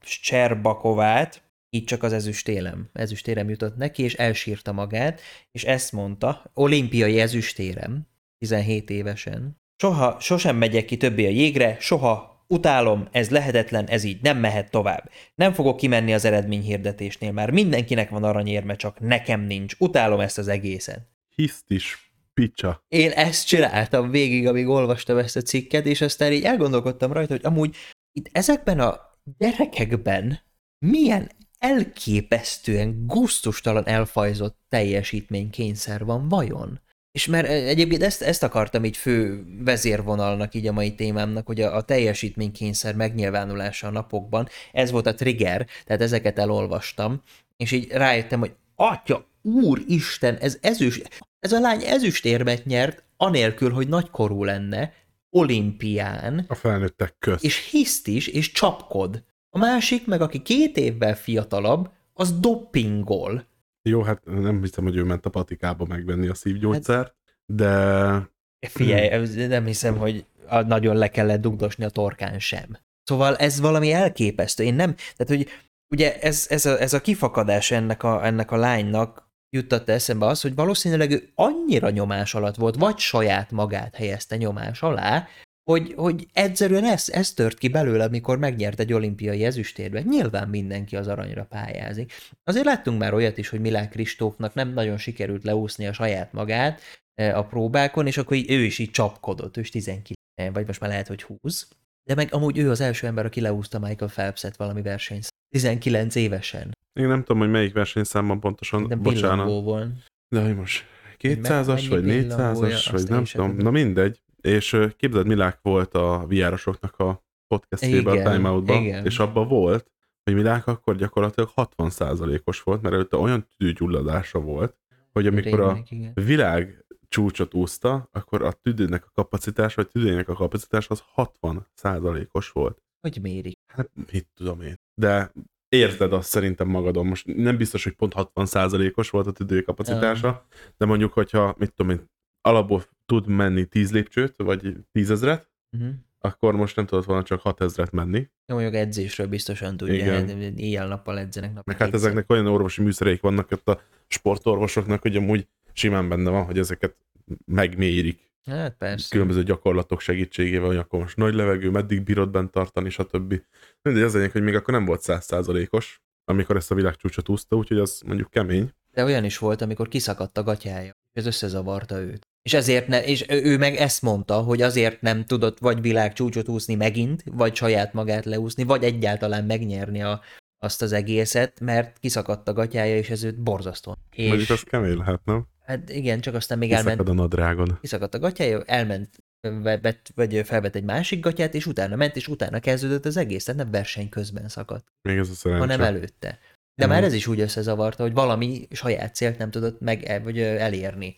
Cserbakovát, 0.00 1.42
így 1.70 1.84
csak 1.84 2.02
az 2.02 2.12
ezüstérem. 2.12 2.90
Ezüstérem 2.92 3.48
jutott 3.48 3.76
neki, 3.76 4.02
és 4.02 4.14
elsírta 4.14 4.72
magát, 4.72 5.20
és 5.52 5.64
ezt 5.64 5.92
mondta, 5.92 6.50
olimpiai 6.54 7.20
ezüstérem, 7.20 8.06
17 8.38 8.90
évesen. 8.90 9.60
Soha, 9.76 10.16
sosem 10.20 10.56
megyek 10.56 10.84
ki 10.84 10.96
többé 10.96 11.26
a 11.26 11.30
jégre, 11.30 11.76
soha, 11.78 12.44
utálom, 12.46 13.08
ez 13.10 13.30
lehetetlen, 13.30 13.86
ez 13.86 14.04
így 14.04 14.22
nem 14.22 14.38
mehet 14.38 14.70
tovább. 14.70 15.10
Nem 15.34 15.52
fogok 15.52 15.76
kimenni 15.76 16.14
az 16.14 16.24
eredményhirdetésnél, 16.24 17.32
már 17.32 17.50
mindenkinek 17.50 18.10
van 18.10 18.24
aranyérme, 18.24 18.76
csak 18.76 19.00
nekem 19.00 19.40
nincs. 19.40 19.74
Utálom 19.78 20.20
ezt 20.20 20.38
az 20.38 20.48
egészet. 20.48 21.08
Hiszt 21.34 21.70
is, 21.70 22.09
picsa. 22.40 22.84
Én 22.88 23.10
ezt 23.10 23.46
csináltam 23.46 24.10
végig, 24.10 24.46
amíg 24.46 24.68
olvastam 24.68 25.18
ezt 25.18 25.36
a 25.36 25.42
cikket, 25.42 25.86
és 25.86 26.00
aztán 26.00 26.32
így 26.32 26.44
elgondolkodtam 26.44 27.12
rajta, 27.12 27.32
hogy 27.32 27.44
amúgy 27.44 27.76
itt 28.12 28.28
ezekben 28.32 28.80
a 28.80 29.00
gyerekekben 29.38 30.40
milyen 30.86 31.30
elképesztően 31.58 33.06
gusztustalan 33.06 33.86
elfajzott 33.86 34.58
teljesítménykényszer 34.68 36.04
van 36.04 36.28
vajon? 36.28 36.80
És 37.12 37.26
mert 37.26 37.48
egyébként 37.48 38.02
ezt, 38.02 38.22
ezt 38.22 38.42
akartam 38.42 38.84
így 38.84 38.96
fő 38.96 39.44
vezérvonalnak 39.64 40.54
így 40.54 40.66
a 40.66 40.72
mai 40.72 40.94
témámnak, 40.94 41.46
hogy 41.46 41.60
a, 41.60 41.76
a 41.76 41.82
teljesítménykényszer 41.82 42.94
megnyilvánulása 42.94 43.86
a 43.86 43.90
napokban, 43.90 44.48
ez 44.72 44.90
volt 44.90 45.06
a 45.06 45.14
trigger, 45.14 45.66
tehát 45.84 46.02
ezeket 46.02 46.38
elolvastam, 46.38 47.22
és 47.56 47.72
így 47.72 47.90
rájöttem, 47.90 48.38
hogy 48.38 48.54
atya, 48.74 49.26
úristen, 49.42 50.36
ez 50.36 50.58
ezüst, 50.60 51.22
ez 51.40 51.52
a 51.52 51.60
lány 51.60 51.82
ezüstérmet 51.82 52.64
nyert, 52.64 53.04
anélkül, 53.16 53.72
hogy 53.72 53.88
nagykorú 53.88 54.44
lenne, 54.44 54.92
olimpián, 55.30 56.44
A 56.48 56.54
felnőttek 56.54 57.14
közt. 57.18 57.44
és 57.44 57.70
hiszt 57.70 58.06
is, 58.06 58.26
és 58.26 58.52
csapkod. 58.52 59.24
A 59.50 59.58
másik, 59.58 60.06
meg 60.06 60.20
aki 60.20 60.42
két 60.42 60.76
évvel 60.76 61.16
fiatalabb, 61.16 61.90
az 62.12 62.40
dopingol. 62.40 63.46
Jó, 63.82 64.02
hát 64.02 64.24
nem 64.24 64.60
hiszem, 64.62 64.84
hogy 64.84 64.96
ő 64.96 65.04
ment 65.04 65.26
a 65.26 65.30
patikába 65.30 65.84
megvenni 65.84 66.28
a 66.28 66.34
szívgyógyszert, 66.34 66.98
hát, 66.98 67.14
de... 67.46 68.68
Figyelj, 68.68 69.46
nem 69.46 69.64
hiszem, 69.66 69.96
hogy 69.96 70.24
nagyon 70.66 70.96
le 70.96 71.08
kellett 71.08 71.40
dugdosni 71.40 71.84
a 71.84 71.88
torkán 71.88 72.38
sem. 72.38 72.78
Szóval 73.04 73.36
ez 73.36 73.60
valami 73.60 73.92
elképesztő. 73.92 74.64
Én 74.64 74.74
nem, 74.74 74.94
tehát 74.94 75.26
hogy 75.26 75.48
ugye 75.88 76.20
ez, 76.20 76.46
ez, 76.50 76.66
a, 76.66 76.80
ez 76.80 76.92
a 76.92 77.00
kifakadás 77.00 77.70
ennek 77.70 78.02
a, 78.02 78.26
ennek 78.26 78.50
a 78.50 78.56
lánynak 78.56 79.29
juttatta 79.50 79.92
eszembe 79.92 80.26
az, 80.26 80.40
hogy 80.40 80.54
valószínűleg 80.54 81.10
ő 81.10 81.28
annyira 81.34 81.90
nyomás 81.90 82.34
alatt 82.34 82.56
volt, 82.56 82.76
vagy 82.76 82.98
saját 82.98 83.50
magát 83.50 83.94
helyezte 83.94 84.36
nyomás 84.36 84.82
alá, 84.82 85.28
hogy, 85.70 85.94
hogy 85.96 86.26
egyszerűen 86.32 86.84
ez, 86.84 87.08
ez 87.08 87.32
tört 87.32 87.58
ki 87.58 87.68
belőle, 87.68 88.04
amikor 88.04 88.38
megnyert 88.38 88.80
egy 88.80 88.92
olimpiai 88.92 89.44
ezüstérbe. 89.44 90.00
Nyilván 90.00 90.48
mindenki 90.48 90.96
az 90.96 91.08
aranyra 91.08 91.44
pályázik. 91.44 92.12
Azért 92.44 92.64
láttunk 92.64 92.98
már 92.98 93.14
olyat 93.14 93.38
is, 93.38 93.48
hogy 93.48 93.60
Milán 93.60 93.88
Kristófnak 93.90 94.54
nem 94.54 94.72
nagyon 94.72 94.96
sikerült 94.96 95.44
leúszni 95.44 95.86
a 95.86 95.92
saját 95.92 96.32
magát 96.32 96.80
e, 97.14 97.38
a 97.38 97.44
próbákon, 97.44 98.06
és 98.06 98.18
akkor 98.18 98.36
ő 98.36 98.64
is 98.64 98.78
így 98.78 98.90
csapkodott, 98.90 99.56
ő 99.56 99.60
is 99.60 99.70
19, 99.70 100.18
vagy 100.52 100.66
most 100.66 100.80
már 100.80 100.90
lehet, 100.90 101.06
hogy 101.06 101.22
20. 101.22 101.68
De 102.04 102.14
meg 102.14 102.34
amúgy 102.34 102.58
ő 102.58 102.70
az 102.70 102.80
első 102.80 103.06
ember, 103.06 103.24
aki 103.24 103.40
leúszta 103.40 103.78
Michael 103.78 104.10
Phelps-et 104.10 104.56
valami 104.56 104.82
verseny 104.82 105.20
19 105.50 106.14
évesen. 106.14 106.76
Én 106.92 107.06
nem 107.06 107.22
tudom, 107.22 107.38
hogy 107.38 107.50
melyik 107.50 107.72
versenyszámban 107.72 108.40
pontosan, 108.40 108.86
De 108.86 108.96
bocsánat. 108.96 109.46
volt. 109.46 109.90
De 110.28 110.42
hogy 110.42 110.56
most 110.56 110.84
200-as, 111.18 111.86
vagy 111.88 112.04
400-as, 112.06 112.88
vagy 112.90 113.08
nem 113.08 113.24
tudom, 113.24 113.56
na 113.56 113.70
mindegy. 113.70 114.22
És 114.40 114.76
képzeld, 114.96 115.26
Milák 115.26 115.58
volt 115.62 115.94
a 115.94 116.24
viárosoknak 116.28 116.98
a 116.98 117.24
podcastjében, 117.46 118.26
a 118.26 118.30
Time 118.32 118.48
out 118.48 118.70
és 119.06 119.18
abban 119.18 119.48
volt, 119.48 119.90
hogy 120.24 120.34
Milák 120.34 120.66
akkor 120.66 120.96
gyakorlatilag 120.96 121.50
60%-os 121.56 122.62
volt, 122.62 122.82
mert 122.82 122.94
előtte 122.94 123.16
olyan 123.16 123.46
tüdőgyulladása 123.56 124.40
volt, 124.40 124.76
hogy 125.12 125.26
amikor 125.26 125.60
a 125.60 125.78
világ 126.14 126.84
csúcsot 127.08 127.54
úszta, 127.54 128.08
akkor 128.12 128.42
a 128.42 128.52
tüdőnek 128.52 129.04
a 129.04 129.10
kapacitás, 129.14 129.74
vagy 129.74 129.88
tüdőnek 129.88 130.28
a 130.28 130.34
kapacitás 130.34 130.88
az 130.88 131.02
60%-os 131.16 132.50
volt. 132.50 132.82
Hogy 133.00 133.18
mérik? 133.22 133.58
Hát 133.66 133.90
mit 134.12 134.26
tudom 134.34 134.60
én. 134.60 134.74
De 134.94 135.32
érzed 135.68 136.12
azt 136.12 136.28
szerintem 136.28 136.68
magadon. 136.68 137.06
Most 137.06 137.26
nem 137.26 137.56
biztos, 137.56 137.84
hogy 137.84 137.92
pont 137.92 138.12
60%-os 138.16 139.10
volt 139.10 139.26
a 139.26 139.32
tüdő 139.32 139.62
kapacitása, 139.62 140.28
uh. 140.28 140.58
de 140.76 140.84
mondjuk, 140.84 141.12
hogyha, 141.12 141.54
mit 141.58 141.72
tudom 141.72 141.92
én, 141.92 142.08
alapból 142.40 142.84
tud 143.06 143.26
menni 143.26 143.64
10 143.64 143.92
lépcsőt, 143.92 144.34
vagy 144.36 144.76
10 144.92 145.10
ezret, 145.10 145.50
uh-huh. 145.72 145.90
akkor 146.18 146.56
most 146.56 146.76
nem 146.76 146.86
tudott 146.86 147.04
volna 147.04 147.22
csak 147.22 147.40
6 147.40 147.60
ezret 147.60 147.90
menni. 147.90 148.28
Jó, 148.46 148.54
mondjuk 148.54 148.74
edzésről 148.74 149.26
biztosan 149.26 149.76
tudja, 149.76 149.94
Igen. 149.94 150.28
Hát 150.28 150.58
éjjel-nappal 150.58 151.18
edzenek. 151.18 151.54
Nap 151.54 151.66
Meg 151.66 151.76
hát 151.76 151.94
ezeknek 151.94 152.30
olyan 152.30 152.46
orvosi 152.46 152.82
műszereik 152.82 153.20
vannak 153.20 153.50
ott 153.50 153.68
a 153.68 153.80
sportorvosoknak, 154.06 155.02
hogy 155.02 155.16
amúgy 155.16 155.46
simán 155.72 156.08
benne 156.08 156.30
van, 156.30 156.44
hogy 156.44 156.58
ezeket 156.58 156.96
megmérik. 157.44 158.29
Hát 158.44 158.76
persze. 158.76 159.08
Különböző 159.10 159.42
gyakorlatok 159.42 160.00
segítségével, 160.00 160.66
hogy 160.66 160.76
akkor 160.76 161.00
most 161.00 161.16
nagy 161.16 161.34
levegő, 161.34 161.70
meddig 161.70 162.02
bírod 162.02 162.30
bent 162.30 162.50
tartani, 162.50 162.90
stb. 162.90 163.42
Mindegy, 163.82 164.02
az 164.02 164.14
lényeg, 164.14 164.30
hogy 164.30 164.42
még 164.42 164.54
akkor 164.54 164.74
nem 164.74 164.84
volt 164.84 165.02
százszázalékos, 165.02 166.00
amikor 166.24 166.56
ezt 166.56 166.70
a 166.70 166.74
világcsúcsot 166.74 167.28
úszta, 167.28 167.56
úgyhogy 167.56 167.78
az 167.78 168.00
mondjuk 168.06 168.30
kemény. 168.30 168.70
De 168.92 169.04
olyan 169.04 169.24
is 169.24 169.38
volt, 169.38 169.60
amikor 169.60 169.88
kiszakadt 169.88 170.38
a 170.38 170.42
gatyája, 170.42 170.92
ez 171.12 171.26
összezavarta 171.26 172.00
őt. 172.00 172.28
És 172.42 172.54
ezért 172.54 172.86
ne, 172.86 173.04
és 173.04 173.24
ő 173.28 173.58
meg 173.58 173.76
ezt 173.76 174.02
mondta, 174.02 174.40
hogy 174.40 174.62
azért 174.62 175.00
nem 175.00 175.24
tudott 175.24 175.58
vagy 175.58 175.80
világcsúcsot 175.80 176.48
úszni 176.48 176.74
megint, 176.74 177.22
vagy 177.26 177.54
saját 177.54 177.92
magát 177.92 178.24
leúszni, 178.24 178.62
vagy 178.62 178.84
egyáltalán 178.84 179.44
megnyerni 179.44 180.02
a, 180.02 180.20
azt 180.58 180.82
az 180.82 180.92
egészet, 180.92 181.60
mert 181.60 181.98
kiszakadt 181.98 182.48
a 182.48 182.52
gatyája, 182.52 182.96
és 182.96 183.10
ez 183.10 183.24
őt 183.24 183.42
borzasztó. 183.42 183.96
És... 184.10 184.28
Mondjuk 184.28 184.50
az 184.50 184.62
kemény 184.62 184.96
lehet, 184.96 185.24
nem? 185.24 185.46
Hát 185.70 185.90
igen, 185.90 186.20
csak 186.20 186.34
aztán 186.34 186.58
még 186.58 186.72
elment. 186.72 187.08
a 187.08 187.12
nadrágon. 187.12 187.78
Kiszakadt 187.80 188.14
a 188.14 188.18
gatyája, 188.18 188.62
elment, 188.62 189.18
vett, 189.62 190.10
vagy 190.14 190.42
felvett 190.44 190.74
egy 190.74 190.84
másik 190.84 191.20
gatyát, 191.20 191.54
és 191.54 191.66
utána 191.66 191.96
ment, 191.96 192.16
és 192.16 192.28
utána 192.28 192.60
kezdődött 192.60 193.04
az 193.04 193.16
egész, 193.16 193.44
tehát 193.44 193.60
nem 193.60 193.70
verseny 193.70 194.08
közben 194.08 194.48
szakadt. 194.48 194.86
Még 195.08 195.18
ez 195.18 195.28
a 195.28 195.34
szerencse. 195.34 195.66
Hanem 195.66 195.94
előtte. 195.94 196.38
De 196.74 196.86
mm. 196.86 196.88
már 196.88 197.04
ez 197.04 197.12
is 197.12 197.26
úgy 197.26 197.40
összezavarta, 197.40 198.02
hogy 198.02 198.12
valami 198.12 198.68
saját 198.70 199.14
célt 199.14 199.38
nem 199.38 199.50
tudott 199.50 199.80
meg, 199.80 200.20
vagy 200.24 200.40
elérni, 200.40 201.16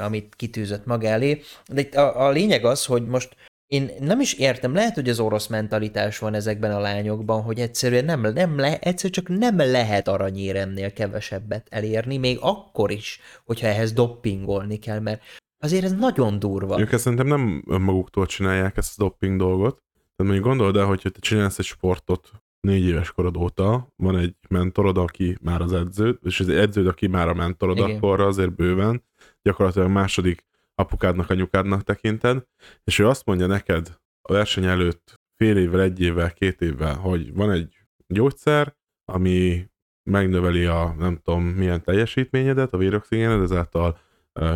amit 0.00 0.34
kitűzött 0.34 0.86
maga 0.86 1.06
elé. 1.06 1.42
De 1.66 2.00
a, 2.00 2.26
a 2.26 2.30
lényeg 2.30 2.64
az, 2.64 2.84
hogy 2.84 3.06
most 3.06 3.36
én 3.66 3.90
nem 4.00 4.20
is 4.20 4.32
értem, 4.32 4.74
lehet, 4.74 4.94
hogy 4.94 5.08
az 5.08 5.20
orosz 5.20 5.46
mentalitás 5.46 6.18
van 6.18 6.34
ezekben 6.34 6.72
a 6.72 6.80
lányokban, 6.80 7.42
hogy 7.42 7.58
egyszerűen 7.58 8.04
nem, 8.04 8.20
nem 8.20 8.58
le, 8.58 8.78
egyszerűen 8.78 9.12
csak 9.12 9.28
nem 9.28 9.56
lehet 9.56 10.08
aranyéremnél 10.08 10.92
kevesebbet 10.92 11.66
elérni, 11.70 12.16
még 12.16 12.38
akkor 12.40 12.90
is, 12.90 13.20
hogyha 13.44 13.66
ehhez 13.66 13.92
doppingolni 13.92 14.78
kell, 14.78 15.00
mert 15.00 15.22
azért 15.58 15.84
ez 15.84 15.92
nagyon 15.92 16.38
durva. 16.38 16.80
Ők 16.80 16.92
ezt 16.92 17.02
szerintem 17.02 17.26
nem 17.26 17.64
önmaguktól 17.68 18.26
csinálják 18.26 18.76
ezt 18.76 19.00
a 19.00 19.02
dopping 19.02 19.38
dolgot. 19.38 19.82
Tehát 19.94 20.32
mondjuk 20.32 20.44
gondold 20.44 20.76
el, 20.76 20.84
hogy 20.84 21.00
te 21.02 21.20
csinálsz 21.20 21.58
egy 21.58 21.64
sportot 21.64 22.30
négy 22.60 22.86
éves 22.86 23.12
korod 23.12 23.36
óta, 23.36 23.88
van 23.96 24.18
egy 24.18 24.34
mentorod, 24.48 24.98
aki 24.98 25.36
már 25.40 25.60
az 25.60 25.72
edződ, 25.72 26.18
és 26.22 26.40
az 26.40 26.48
edződ, 26.48 26.86
aki 26.86 27.06
már 27.06 27.28
a 27.28 27.34
mentorod, 27.34 27.76
Igen. 27.76 27.96
akkor 27.96 28.20
azért 28.20 28.54
bőven, 28.54 29.04
gyakorlatilag 29.42 29.88
második 29.88 30.44
apukádnak, 30.76 31.30
anyukádnak 31.30 31.82
tekinted, 31.82 32.44
és 32.84 32.98
ő 32.98 33.08
azt 33.08 33.24
mondja 33.24 33.46
neked 33.46 33.98
a 34.22 34.32
verseny 34.32 34.64
előtt 34.64 35.14
fél 35.36 35.56
évvel, 35.56 35.80
egy 35.80 36.00
évvel, 36.00 36.32
két 36.32 36.60
évvel, 36.60 36.94
hogy 36.94 37.34
van 37.34 37.50
egy 37.50 37.76
gyógyszer, 38.06 38.76
ami 39.12 39.66
megnöveli 40.10 40.64
a 40.64 40.94
nem 40.98 41.16
tudom 41.16 41.44
milyen 41.44 41.82
teljesítményedet, 41.82 42.72
a 42.72 42.76
véroxigéned, 42.76 43.40
ezáltal 43.40 43.98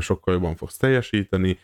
sokkal 0.01 0.35
jobban 0.35 0.57
fogsz 0.57 0.77
teljesíteni, 0.77 1.59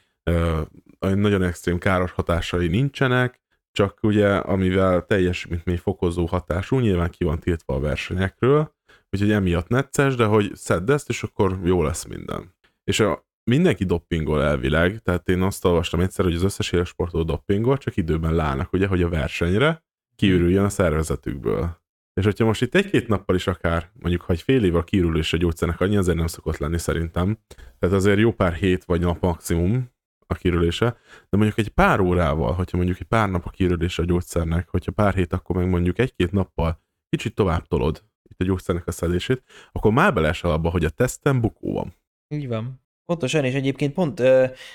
nagyon 1.01 1.43
extrém 1.43 1.79
káros 1.79 2.11
hatásai 2.13 2.69
nincsenek, 2.69 3.41
csak 3.73 3.99
ugye 4.03 4.37
amivel 4.37 5.05
teljesítmény 5.05 5.79
fokozó 5.79 6.27
hatású, 6.27 6.79
nyilván 6.79 7.11
ki 7.11 7.25
van 7.25 7.39
tiltva 7.39 7.75
a 7.75 7.81
versenyekről, 7.81 8.75
úgyhogy 9.11 9.31
emiatt 9.31 9.69
necces, 9.69 10.15
de 10.15 10.25
hogy 10.25 10.55
szedd 10.55 10.91
ezt, 10.91 11.09
és 11.09 11.23
akkor 11.23 11.59
jó 11.65 11.83
lesz 11.83 12.05
minden. 12.05 12.55
És 12.85 13.01
a, 13.01 13.26
mindenki 13.51 13.85
doppingol 13.85 14.43
elvileg, 14.43 14.99
tehát 14.99 15.29
én 15.29 15.43
azt 15.43 15.65
olvastam 15.65 16.01
egyszer, 16.01 16.25
hogy 16.25 16.35
az 16.35 16.43
összes 16.43 16.73
élsportoló 16.73 17.25
doppingol, 17.25 17.79
csak 17.79 17.97
időben 17.97 18.35
lának, 18.35 18.73
ugye, 18.73 18.87
hogy 18.87 19.03
a 19.03 19.09
versenyre 19.09 19.85
kiürüljön 20.17 20.65
a 20.65 20.69
szervezetükből. 20.69 21.85
És 22.21 22.25
hogyha 22.25 22.45
most 22.45 22.63
itt 22.63 22.75
egy-két 22.75 23.09
nappal 23.09 23.37
is 23.37 23.47
akár, 23.47 23.91
mondjuk 24.01 24.23
ha 24.23 24.33
egy 24.33 24.43
fél 24.43 24.65
év 24.65 24.75
a 24.75 24.85
kiürülés 24.85 25.33
a 25.33 25.37
gyógyszernek, 25.37 25.81
annyi 25.81 25.97
azért 25.97 26.17
nem 26.17 26.27
szokott 26.27 26.57
lenni 26.57 26.79
szerintem. 26.79 27.39
Tehát 27.79 27.95
azért 27.97 28.19
jó 28.19 28.33
pár 28.33 28.53
hét 28.53 28.85
vagy 28.85 29.01
nap 29.01 29.21
maximum 29.21 29.91
a 30.27 30.35
kiürülése, 30.35 30.99
de 31.29 31.37
mondjuk 31.37 31.59
egy 31.59 31.69
pár 31.69 32.01
órával, 32.01 32.53
hogyha 32.53 32.77
mondjuk 32.77 33.01
egy 33.01 33.07
pár 33.07 33.31
nap 33.31 33.47
a 33.47 33.51
kiürülése 33.51 34.03
a 34.03 34.05
gyógyszernek, 34.05 34.69
hogyha 34.69 34.93
pár 34.93 35.15
hét, 35.15 35.33
akkor 35.33 35.57
meg 35.57 35.69
mondjuk 35.69 35.99
egy-két 35.99 36.33
nappal 36.33 36.85
kicsit 37.09 37.35
tovább 37.35 37.67
tolod 37.67 38.05
itt 38.31 38.41
a 38.41 38.45
gyógyszernek 38.45 38.87
a 38.87 38.91
szedését, 38.91 39.43
akkor 39.73 39.93
már 39.93 40.15
belesel 40.15 40.51
abba, 40.51 40.71
hogy 40.71 40.85
a 40.85 40.91
teszten 40.91 41.41
bukó 41.41 41.73
van. 41.73 41.95
Így 42.35 42.49
van. 42.49 42.86
Pontosan, 43.07 43.45
és 43.45 43.55
egyébként 43.55 43.93
pont 43.93 44.19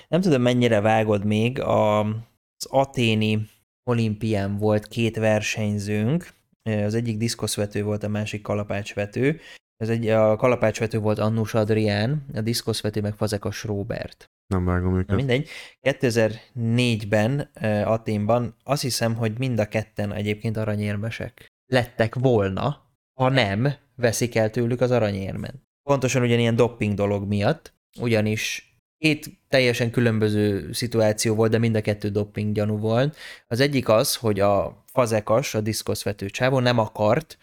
nem 0.07 0.21
tudom 0.21 0.41
mennyire 0.41 0.81
vágod 0.81 1.25
még, 1.25 1.59
az 1.59 2.65
aténi 2.69 3.49
olimpián 3.83 4.57
volt 4.57 4.87
két 4.87 5.17
versenyzőnk, 5.17 6.33
az 6.63 6.93
egyik 6.93 7.17
diszkoszvető 7.17 7.83
volt, 7.83 8.03
a 8.03 8.07
másik 8.07 8.41
kalapácsvető. 8.41 9.39
Ez 9.77 9.89
egy, 9.89 10.07
a 10.07 10.35
kalapácsvető 10.35 10.99
volt 10.99 11.19
Annus 11.19 11.53
Adrián, 11.53 12.25
a 12.33 12.41
diszkoszvető 12.41 13.01
meg 13.01 13.15
Fazekas 13.15 13.63
Robert. 13.63 14.25
Nem 14.47 14.65
vágom 14.65 14.95
őket. 14.95 15.09
Na 15.09 15.15
mindegy. 15.15 15.49
2004-ben 15.81 17.49
Aténban 17.85 18.55
azt 18.63 18.81
hiszem, 18.81 19.15
hogy 19.15 19.37
mind 19.37 19.59
a 19.59 19.67
ketten 19.67 20.13
egyébként 20.13 20.57
aranyérmesek 20.57 21.47
lettek 21.65 22.15
volna, 22.15 22.85
ha 23.19 23.29
nem 23.29 23.73
veszik 23.95 24.35
el 24.35 24.49
tőlük 24.49 24.81
az 24.81 24.91
aranyérmen. 24.91 25.67
Pontosan 25.89 26.21
ugyanilyen 26.21 26.55
dopping 26.55 26.93
dolog 26.93 27.27
miatt, 27.27 27.73
ugyanis 27.99 28.75
két 28.97 29.29
teljesen 29.49 29.91
különböző 29.91 30.71
szituáció 30.71 31.35
volt, 31.35 31.51
de 31.51 31.57
mind 31.57 31.75
a 31.75 31.81
kettő 31.81 32.09
doping 32.09 32.53
gyanú 32.53 32.77
volt. 32.77 33.17
Az 33.47 33.59
egyik 33.59 33.89
az, 33.89 34.15
hogy 34.15 34.39
a 34.39 34.83
fazekas, 34.85 35.55
a 35.55 35.61
diszkoszvető 35.61 36.29
csávó 36.29 36.59
nem 36.59 36.77
akart, 36.77 37.37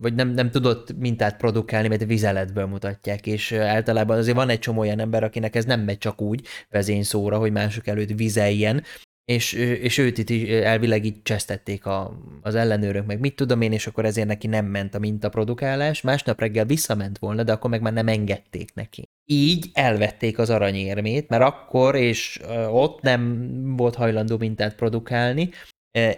vagy 0.00 0.14
nem, 0.14 0.28
nem 0.28 0.50
tudott 0.50 0.96
mintát 0.96 1.36
produkálni, 1.36 1.88
mert 1.88 2.04
vizeletből 2.04 2.66
mutatják, 2.66 3.26
és 3.26 3.52
általában 3.52 4.18
azért 4.18 4.36
van 4.36 4.48
egy 4.48 4.58
csomó 4.58 4.80
olyan 4.80 5.00
ember, 5.00 5.24
akinek 5.24 5.54
ez 5.54 5.64
nem 5.64 5.80
megy 5.80 5.98
csak 5.98 6.20
úgy 6.20 6.46
vezényszóra, 6.70 7.38
hogy 7.38 7.52
mások 7.52 7.86
előtt 7.86 8.10
vizeljen, 8.10 8.82
és, 9.24 9.52
és 9.52 9.98
őt 9.98 10.18
itt 10.18 10.50
elvileg 10.50 11.04
így 11.04 11.22
csesztették 11.22 11.86
a, 11.86 12.20
az 12.42 12.54
ellenőrök, 12.54 13.06
meg 13.06 13.20
mit 13.20 13.36
tudom 13.36 13.60
én, 13.60 13.72
és 13.72 13.86
akkor 13.86 14.04
ezért 14.04 14.26
neki 14.26 14.46
nem 14.46 14.66
ment 14.66 14.94
a 14.94 14.98
mintaprodukálás, 14.98 16.00
másnap 16.00 16.40
reggel 16.40 16.64
visszament 16.64 17.18
volna, 17.18 17.42
de 17.42 17.52
akkor 17.52 17.70
meg 17.70 17.80
már 17.80 17.92
nem 17.92 18.08
engedték 18.08 18.74
neki. 18.74 19.08
Így 19.24 19.70
elvették 19.72 20.38
az 20.38 20.50
aranyérmét, 20.50 21.28
mert 21.28 21.42
akkor 21.42 21.94
és 21.94 22.40
ott 22.70 23.00
nem 23.00 23.50
volt 23.76 23.94
hajlandó 23.94 24.38
mintát 24.38 24.74
produkálni. 24.74 25.50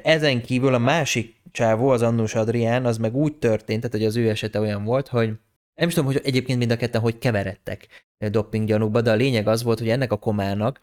Ezen 0.03 0.43
kívül 0.43 0.75
a 0.75 0.79
másik 0.79 1.35
csávó, 1.51 1.89
az 1.89 2.03
Annus 2.03 2.35
Adrián, 2.35 2.87
az 2.87 2.99
meg 2.99 3.17
úgy 3.17 3.35
történt, 3.35 3.81
tehát 3.81 3.97
hogy 3.97 4.05
az 4.05 4.17
ő 4.17 4.29
esete 4.29 4.61
olyan 4.61 4.85
volt, 4.85 5.09
hogy 5.09 5.33
nem 5.75 5.89
is 5.89 5.95
tudom, 5.95 6.13
hogy 6.13 6.21
egyébként 6.25 6.59
mind 6.59 6.71
a 6.71 6.77
ketten 6.77 7.01
hogy 7.01 7.19
keveredtek 7.19 7.87
doping 8.31 8.67
gyanúkba, 8.67 9.01
de 9.01 9.11
a 9.11 9.15
lényeg 9.15 9.49
az 9.49 9.63
volt, 9.63 9.79
hogy 9.79 9.89
ennek 9.89 10.13
a 10.13 10.17
komának 10.17 10.81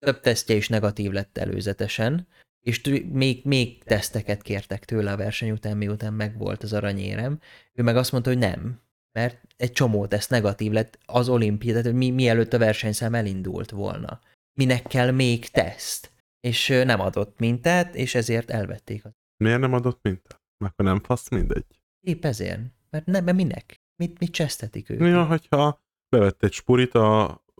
több 0.00 0.20
tesztje 0.20 0.54
is 0.54 0.68
negatív 0.68 1.10
lett 1.10 1.38
előzetesen, 1.38 2.26
és 2.60 3.02
még, 3.12 3.44
még 3.44 3.82
teszteket 3.82 4.42
kértek 4.42 4.84
tőle 4.84 5.12
a 5.12 5.16
verseny 5.16 5.50
után, 5.50 5.76
miután 5.76 6.12
megvolt 6.12 6.62
az 6.62 6.72
aranyérem. 6.72 7.40
Ő 7.72 7.82
meg 7.82 7.96
azt 7.96 8.12
mondta, 8.12 8.30
hogy 8.30 8.38
nem, 8.38 8.80
mert 9.12 9.40
egy 9.56 9.72
csomó 9.72 10.06
teszt 10.06 10.30
negatív 10.30 10.72
lett 10.72 10.98
az 11.06 11.28
olimpia, 11.28 11.80
tehát 11.80 11.96
mi, 11.96 12.10
mielőtt 12.10 12.52
a 12.52 12.58
versenyszám 12.58 13.14
elindult 13.14 13.70
volna. 13.70 14.20
Minek 14.52 14.82
kell 14.82 15.10
még 15.10 15.48
teszt? 15.48 16.10
És 16.40 16.68
nem 16.68 17.00
adott 17.00 17.38
mintát, 17.38 17.94
és 17.94 18.14
ezért 18.14 18.50
elvették. 18.50 19.02
Miért 19.36 19.60
nem 19.60 19.72
adott 19.72 19.98
mintát? 20.02 20.40
Akkor 20.64 20.84
nem 20.84 21.00
fasz 21.00 21.28
mindegy. 21.28 21.66
Épp 22.00 22.24
ezért. 22.24 22.60
Mert 22.90 23.06
nem, 23.06 23.24
mert 23.24 23.36
minek? 23.36 23.80
Mit, 23.96 24.18
mit 24.18 24.30
csesztetik 24.30 24.90
ők? 24.90 25.00
Ja, 25.00 25.24
hogyha 25.24 25.82
bevett 26.08 26.42
egy 26.42 26.52
spurit 26.52 26.94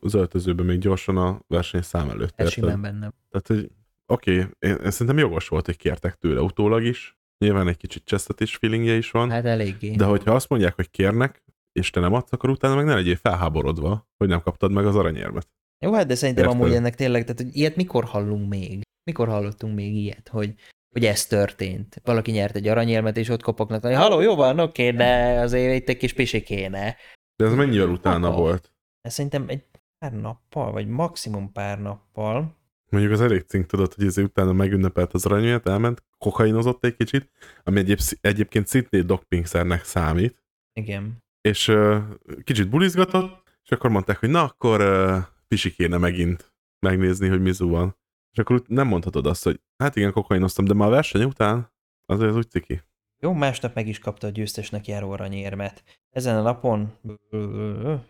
az 0.00 0.14
öltözőbe 0.14 0.62
még 0.62 0.78
gyorsan 0.78 1.16
a 1.16 1.40
versenyszám 1.46 2.10
előtt. 2.10 2.40
Ez 2.40 2.50
simán 2.50 2.80
bennem. 2.80 3.14
Tehát, 3.30 3.46
hogy 3.46 3.70
oké, 4.06 4.32
okay, 4.32 4.50
én, 4.58 4.76
én 4.84 4.90
szerintem 4.90 5.18
jogos 5.18 5.48
volt, 5.48 5.66
hogy 5.66 5.76
kértek 5.76 6.14
tőle 6.14 6.40
utólag 6.40 6.84
is. 6.84 7.18
Nyilván 7.38 7.68
egy 7.68 7.76
kicsit 7.76 8.04
csesztetés 8.04 8.56
feelingje 8.56 8.94
is 8.94 9.10
van. 9.10 9.30
Hát 9.30 9.44
eléggé. 9.44 9.90
De 9.90 10.04
hogyha 10.04 10.34
azt 10.34 10.48
mondják, 10.48 10.74
hogy 10.74 10.90
kérnek, 10.90 11.42
és 11.72 11.90
te 11.90 12.00
nem 12.00 12.12
adsz, 12.14 12.32
akkor 12.32 12.50
utána 12.50 12.74
meg 12.74 12.84
ne 12.84 12.94
legyél 12.94 13.16
felháborodva, 13.16 14.08
hogy 14.16 14.28
nem 14.28 14.42
kaptad 14.42 14.72
meg 14.72 14.86
az 14.86 14.96
aranyérmet. 14.96 15.48
Jó, 15.84 15.92
hát 15.92 16.06
de 16.06 16.14
szerintem 16.14 16.44
Érted? 16.44 16.60
amúgy 16.60 16.74
ennek 16.74 16.94
tényleg, 16.94 17.22
tehát 17.22 17.40
hogy 17.40 17.56
ilyet 17.56 17.76
mikor 17.76 18.04
hallunk 18.04 18.48
még? 18.48 18.82
Mikor 19.04 19.28
hallottunk 19.28 19.74
még 19.74 19.94
ilyet, 19.94 20.28
hogy, 20.28 20.54
hogy 20.92 21.04
ez 21.04 21.26
történt? 21.26 22.00
Valaki 22.04 22.30
nyert 22.30 22.56
egy 22.56 22.68
aranyérmet, 22.68 23.16
és 23.16 23.28
ott 23.28 23.42
kopognak, 23.42 23.82
hogy 23.82 23.94
haló, 23.94 24.20
jó 24.20 24.34
van, 24.34 24.58
oké, 24.58 24.90
de 24.90 25.40
azért 25.40 25.80
itt 25.80 25.88
egy 25.88 25.96
kis 25.96 26.12
pisi 26.12 26.42
kéne. 26.42 26.96
De 27.36 27.44
ez 27.44 27.54
mennyivel 27.54 27.88
utána 27.88 28.28
Apa. 28.28 28.36
volt? 28.36 28.72
Ez 29.00 29.12
szerintem 29.12 29.44
egy 29.48 29.64
pár 30.00 30.12
nappal, 30.12 30.72
vagy 30.72 30.88
maximum 30.88 31.52
pár 31.52 31.80
nappal. 31.80 32.56
Mondjuk 32.90 33.12
az 33.12 33.20
elég 33.20 33.42
cink 33.42 33.66
tudod, 33.66 33.94
hogy 33.94 34.06
ezért 34.06 34.28
utána 34.28 34.52
megünnepelt 34.52 35.12
az 35.12 35.26
aranyért, 35.26 35.68
elment, 35.68 36.04
kokainozott 36.18 36.84
egy 36.84 36.96
kicsit, 36.96 37.30
ami 37.64 37.78
egyéb, 37.78 37.98
egyébként 38.20 38.66
szintén 38.66 39.06
dopingszernek 39.06 39.84
számít. 39.84 40.42
Igen. 40.72 41.16
És 41.40 41.68
uh, 41.68 42.02
kicsit 42.44 42.68
bulizgatott, 42.68 43.58
és 43.64 43.70
akkor 43.70 43.90
mondták, 43.90 44.18
hogy 44.18 44.28
na, 44.28 44.42
akkor 44.42 44.80
uh, 44.80 45.16
pisi 45.48 45.72
kéne 45.72 45.96
megint 45.96 46.52
megnézni, 46.86 47.28
hogy 47.28 47.40
mi 47.40 47.52
van. 47.58 47.96
És 48.32 48.38
akkor 48.38 48.62
nem 48.66 48.86
mondhatod 48.86 49.26
azt, 49.26 49.44
hogy 49.44 49.60
hát 49.76 49.96
igen, 49.96 50.12
kokainoztam, 50.12 50.64
de 50.64 50.74
már 50.74 50.88
a 50.88 50.90
verseny 50.90 51.22
után 51.22 51.72
azért 52.06 52.30
az 52.30 52.36
úgy 52.36 52.50
ciki. 52.50 52.82
Jó, 53.22 53.32
másnap 53.32 53.74
meg 53.74 53.88
is 53.88 53.98
kapta 53.98 54.26
a 54.26 54.30
győztesnek 54.30 54.86
járó 54.86 55.10
aranyérmet. 55.10 55.82
Ezen 56.10 56.36
a 56.36 56.42
napon, 56.42 56.92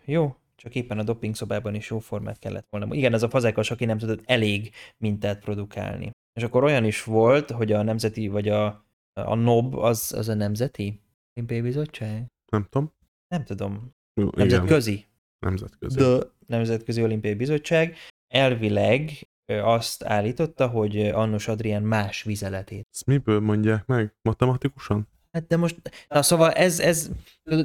jó, 0.05 0.35
csak 0.61 0.75
éppen 0.75 0.99
a 0.99 1.03
doping 1.03 1.35
szobában 1.35 1.75
is 1.75 1.89
jó 1.89 1.99
formát 1.99 2.39
kellett 2.39 2.67
volna. 2.69 2.95
Igen, 2.95 3.13
ez 3.13 3.23
a 3.23 3.29
fazekas, 3.29 3.71
aki 3.71 3.85
nem 3.85 3.97
tudott 3.97 4.21
elég 4.25 4.71
mintát 4.97 5.39
produkálni. 5.39 6.11
És 6.33 6.43
akkor 6.43 6.63
olyan 6.63 6.85
is 6.85 7.03
volt, 7.03 7.51
hogy 7.51 7.71
a 7.71 7.81
nemzeti, 7.81 8.27
vagy 8.27 8.49
a, 8.49 8.85
a 9.13 9.35
NOB, 9.35 9.75
az, 9.75 10.13
az 10.17 10.29
a 10.29 10.33
nemzeti 10.33 11.01
olimpiai 11.33 11.61
bizottság? 11.61 12.25
Nem 12.51 12.67
tudom. 12.69 12.93
Nem 13.27 13.43
tudom. 13.43 13.95
Nemzetközi. 14.13 15.05
Nemzetközi. 15.39 15.97
De 15.97 16.19
Nemzetközi 16.47 17.03
Olimpiai 17.03 17.33
Bizottság 17.33 17.95
elvileg 18.27 19.29
azt 19.45 20.03
állította, 20.03 20.67
hogy 20.67 20.99
Annus 20.99 21.47
Adrián 21.47 21.83
más 21.83 22.23
vizeletét. 22.23 22.87
Ezt 22.91 23.05
miből 23.05 23.39
mondják 23.39 23.85
meg? 23.85 24.15
Matematikusan? 24.21 25.07
Hát 25.31 25.47
de 25.47 25.57
most, 25.57 25.75
na 26.09 26.21
szóval 26.21 26.51
ez, 26.51 26.79
ez 26.79 27.09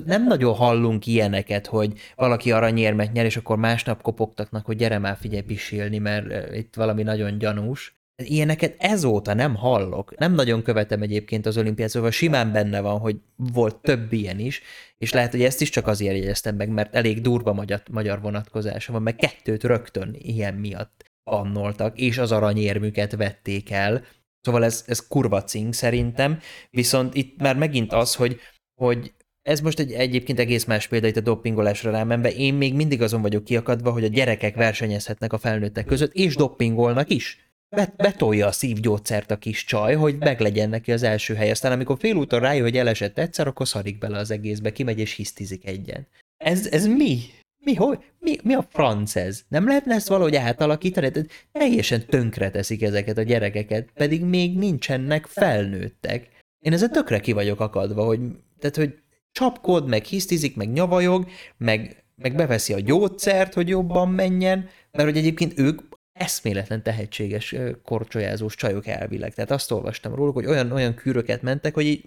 nem 0.04 0.26
nagyon 0.26 0.54
hallunk 0.54 1.06
ilyeneket, 1.06 1.66
hogy 1.66 1.92
valaki 2.14 2.52
aranyérmet 2.52 3.12
nyer, 3.12 3.24
és 3.24 3.36
akkor 3.36 3.56
másnap 3.56 4.02
kopogtatnak, 4.02 4.66
hogy 4.66 4.76
gyere 4.76 4.98
már 4.98 5.16
figyelj 5.16 5.42
pisilni, 5.42 5.98
mert 5.98 6.54
itt 6.54 6.74
valami 6.74 7.02
nagyon 7.02 7.38
gyanús. 7.38 7.94
Ilyeneket 8.22 8.74
ezóta 8.78 9.34
nem 9.34 9.54
hallok. 9.54 10.18
Nem 10.18 10.34
nagyon 10.34 10.62
követem 10.62 11.02
egyébként 11.02 11.46
az 11.46 11.56
olimpiát, 11.56 11.88
szóval 11.88 12.10
simán 12.10 12.52
benne 12.52 12.80
van, 12.80 12.98
hogy 12.98 13.16
volt 13.36 13.76
több 13.76 14.12
ilyen 14.12 14.38
is, 14.38 14.62
és 14.98 15.12
lehet, 15.12 15.30
hogy 15.30 15.42
ezt 15.42 15.60
is 15.60 15.70
csak 15.70 15.86
azért 15.86 16.16
jegyeztem 16.16 16.56
meg, 16.56 16.68
mert 16.68 16.94
elég 16.94 17.20
durva 17.20 17.52
magyar, 17.52 17.82
magyar 17.90 18.20
vonatkozása 18.20 18.92
van, 18.92 19.02
meg 19.02 19.16
kettőt 19.16 19.64
rögtön 19.64 20.16
ilyen 20.18 20.54
miatt 20.54 21.04
annoltak, 21.24 21.98
és 21.98 22.18
az 22.18 22.32
aranyérmüket 22.32 23.16
vették 23.16 23.70
el. 23.70 24.04
Szóval 24.46 24.64
ez, 24.64 24.84
ez 24.86 25.06
kurva 25.06 25.44
cink 25.44 25.74
szerintem, 25.74 26.38
viszont 26.70 27.14
itt 27.14 27.40
már 27.40 27.56
megint 27.56 27.92
az, 27.92 28.14
hogy, 28.14 28.40
hogy 28.80 29.12
ez 29.42 29.60
most 29.60 29.78
egy 29.78 29.92
egyébként 29.92 30.38
egész 30.38 30.64
más 30.64 30.86
példa 30.86 31.06
itt 31.06 31.16
a 31.16 31.20
dopingolásra 31.20 31.90
rámenve. 31.90 32.32
Én 32.32 32.54
még 32.54 32.74
mindig 32.74 33.02
azon 33.02 33.22
vagyok 33.22 33.44
kiakadva, 33.44 33.90
hogy 33.90 34.04
a 34.04 34.08
gyerekek 34.08 34.56
versenyezhetnek 34.56 35.32
a 35.32 35.38
felnőttek 35.38 35.84
között, 35.84 36.12
és 36.12 36.36
dopingolnak 36.36 37.10
is. 37.10 37.50
Bet, 37.76 37.96
betolja 37.96 38.46
a 38.46 38.52
szívgyógyszert 38.52 39.30
a 39.30 39.36
kis 39.36 39.64
csaj, 39.64 39.94
hogy 39.94 40.16
meglegyen 40.18 40.68
neki 40.68 40.92
az 40.92 41.02
első 41.02 41.34
hely. 41.34 41.50
Aztán 41.50 41.72
amikor 41.72 41.98
félúton 41.98 42.40
rájön, 42.40 42.62
hogy 42.62 42.76
elesett 42.76 43.18
egyszer, 43.18 43.46
akkor 43.46 43.68
szarik 43.68 43.98
bele 43.98 44.18
az 44.18 44.30
egészbe, 44.30 44.72
kimegy 44.72 44.98
és 44.98 45.12
hisztizik 45.12 45.66
egyen. 45.66 46.06
Ez, 46.36 46.66
ez 46.66 46.86
mi? 46.86 47.18
Mi, 47.66 47.74
hogy, 47.74 48.04
mi, 48.18 48.36
mi 48.42 48.54
a 48.54 48.66
franc 48.70 49.16
ez? 49.16 49.42
Nem 49.48 49.66
lehetne 49.66 49.94
ezt 49.94 50.08
valahogy 50.08 50.36
átalakítani? 50.36 51.10
Tehát 51.10 51.30
teljesen 51.52 52.06
tönkre 52.06 52.50
teszik 52.50 52.82
ezeket 52.82 53.18
a 53.18 53.22
gyerekeket, 53.22 53.90
pedig 53.94 54.24
még 54.24 54.58
nincsenek 54.58 55.26
felnőttek. 55.26 56.28
Én 56.58 56.72
ezen 56.72 56.92
tökre 56.92 57.20
ki 57.20 57.32
vagyok 57.32 57.60
akadva, 57.60 58.04
hogy, 58.04 58.20
tehát, 58.58 58.76
hogy 58.76 58.98
csapkod, 59.32 59.88
meg 59.88 60.04
hisztizik, 60.04 60.56
meg 60.56 60.72
nyavajog, 60.72 61.28
meg, 61.56 62.04
meg 62.16 62.34
beveszi 62.34 62.72
a 62.72 62.80
gyógyszert, 62.80 63.54
hogy 63.54 63.68
jobban 63.68 64.08
menjen, 64.10 64.68
mert 64.90 65.08
hogy 65.08 65.16
egyébként 65.16 65.58
ők 65.58 65.80
eszméletlen 66.12 66.82
tehetséges 66.82 67.54
korcsolyázós 67.84 68.54
csajok 68.54 68.86
elvileg. 68.86 69.34
Tehát 69.34 69.50
azt 69.50 69.70
olvastam 69.70 70.14
róluk, 70.14 70.34
hogy 70.34 70.46
olyan, 70.46 70.72
olyan 70.72 70.94
kűröket 70.94 71.42
mentek, 71.42 71.74
hogy 71.74 71.84
így 71.84 72.04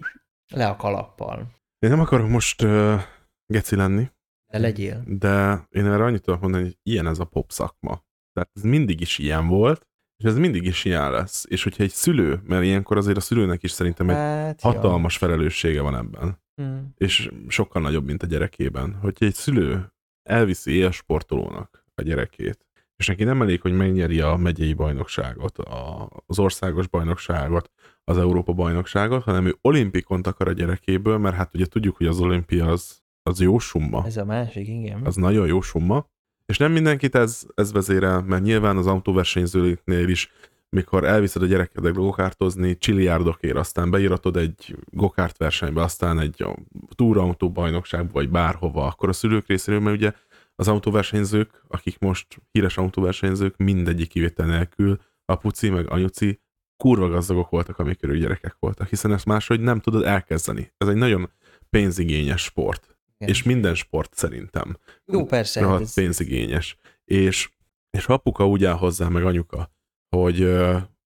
le 0.54 0.66
a 0.66 0.76
kalappal. 0.76 1.50
Én 1.78 1.90
nem 1.90 2.00
akarok 2.00 2.28
most 2.28 2.62
uh, 2.62 3.00
geci 3.46 3.76
lenni. 3.76 4.10
De 4.50 4.58
legyél. 4.58 5.02
De 5.06 5.66
én 5.70 5.86
erre 5.86 6.04
annyit 6.04 6.22
tudok 6.22 6.40
mondani, 6.40 6.62
hogy 6.62 6.78
ilyen 6.82 7.06
ez 7.06 7.18
a 7.18 7.24
pop 7.24 7.50
szakma. 7.50 8.04
Tehát 8.32 8.50
ez 8.54 8.62
mindig 8.62 9.00
is 9.00 9.18
ilyen 9.18 9.46
volt, 9.46 9.88
és 10.16 10.24
ez 10.24 10.36
mindig 10.36 10.64
is 10.64 10.84
ilyen 10.84 11.10
lesz. 11.10 11.44
És 11.48 11.62
hogyha 11.62 11.82
egy 11.82 11.90
szülő, 11.90 12.40
mert 12.44 12.64
ilyenkor 12.64 12.96
azért 12.96 13.16
a 13.16 13.20
szülőnek 13.20 13.62
is 13.62 13.70
szerintem 13.70 14.10
egy 14.10 14.16
hát, 14.16 14.60
hatalmas 14.60 15.20
jó. 15.20 15.26
felelőssége 15.26 15.80
van 15.80 15.96
ebben. 15.96 16.42
Hmm. 16.54 16.92
És 16.96 17.30
sokkal 17.48 17.82
nagyobb, 17.82 18.04
mint 18.04 18.22
a 18.22 18.26
gyerekében. 18.26 18.94
Hogyha 18.94 19.24
egy 19.24 19.34
szülő 19.34 19.92
elviszi 20.22 20.72
élsportolónak 20.72 21.84
a 21.94 22.02
gyerekét, 22.02 22.66
és 22.96 23.06
neki 23.06 23.24
nem 23.24 23.42
elég, 23.42 23.60
hogy 23.60 23.72
megnyeri 23.72 24.20
a 24.20 24.36
megyei 24.36 24.72
bajnokságot, 24.72 25.58
a, 25.58 26.08
az 26.26 26.38
országos 26.38 26.86
bajnokságot, 26.86 27.70
az 28.04 28.18
Európa 28.18 28.52
bajnokságot, 28.52 29.22
hanem 29.22 29.46
ő 29.46 29.56
olimpikont 29.60 30.26
akar 30.26 30.48
a 30.48 30.52
gyerekéből, 30.52 31.18
mert 31.18 31.34
hát 31.34 31.54
ugye 31.54 31.66
tudjuk, 31.66 31.96
hogy 31.96 32.06
az 32.06 32.20
olimpia 32.20 32.66
az, 32.66 32.99
az 33.22 33.40
jó 33.40 33.58
summa. 33.58 34.02
Ez 34.06 34.16
a 34.16 34.24
másik, 34.24 34.68
igen. 34.68 35.00
Az 35.04 35.16
nagyon 35.16 35.46
jó 35.46 35.60
summa. 35.60 36.06
És 36.46 36.58
nem 36.58 36.72
mindenkit 36.72 37.14
ez, 37.14 37.46
ez 37.54 37.72
vezérel, 37.72 38.22
mert 38.22 38.42
nyilván 38.42 38.76
az 38.76 38.86
autóversenyzőknél 38.86 40.08
is, 40.08 40.30
mikor 40.68 41.04
elviszed 41.04 41.42
a 41.42 41.46
gyerekedet 41.46 41.94
gokártozni, 41.94 42.78
csiliárdokért, 42.78 43.56
aztán 43.56 43.90
beíratod 43.90 44.36
egy 44.36 44.76
gokárt 44.84 45.36
versenybe, 45.36 45.82
aztán 45.82 46.18
egy 46.18 46.44
túrautó 46.94 47.50
bajnokságba, 47.50 48.12
vagy 48.12 48.30
bárhova, 48.30 48.86
akkor 48.86 49.08
a 49.08 49.12
szülők 49.12 49.46
részéről, 49.46 49.80
mert 49.80 49.96
ugye 49.96 50.12
az 50.54 50.68
autóversenyzők, 50.68 51.64
akik 51.68 51.98
most 51.98 52.26
híres 52.52 52.76
autóversenyzők, 52.76 53.56
mindegyik 53.56 54.08
kivétel 54.08 54.46
nélkül, 54.46 55.00
apuci 55.24 55.70
meg 55.70 55.90
anyuci 55.90 56.40
kurva 56.76 57.08
gazdagok 57.08 57.50
voltak, 57.50 57.78
amikor 57.78 58.08
ők 58.08 58.20
gyerekek 58.20 58.56
voltak, 58.58 58.88
hiszen 58.88 59.12
ezt 59.12 59.26
máshogy 59.26 59.60
nem 59.60 59.80
tudod 59.80 60.04
elkezdeni. 60.04 60.72
Ez 60.76 60.88
egy 60.88 60.96
nagyon 60.96 61.30
pénzigényes 61.70 62.42
sport. 62.42 62.89
Igen. 63.20 63.34
És 63.34 63.42
minden 63.42 63.74
sport 63.74 64.14
szerintem. 64.14 64.76
Jó, 65.04 65.24
persze. 65.24 65.66
Hát 65.66 65.80
ez... 65.80 65.94
pénzigényes. 65.94 66.76
És, 67.04 67.50
és 67.90 68.04
ha 68.04 68.12
apuka 68.12 68.48
úgy 68.48 68.64
áll 68.64 68.76
hozzá, 68.76 69.08
meg 69.08 69.24
anyuka, 69.24 69.72
hogy, 70.16 70.58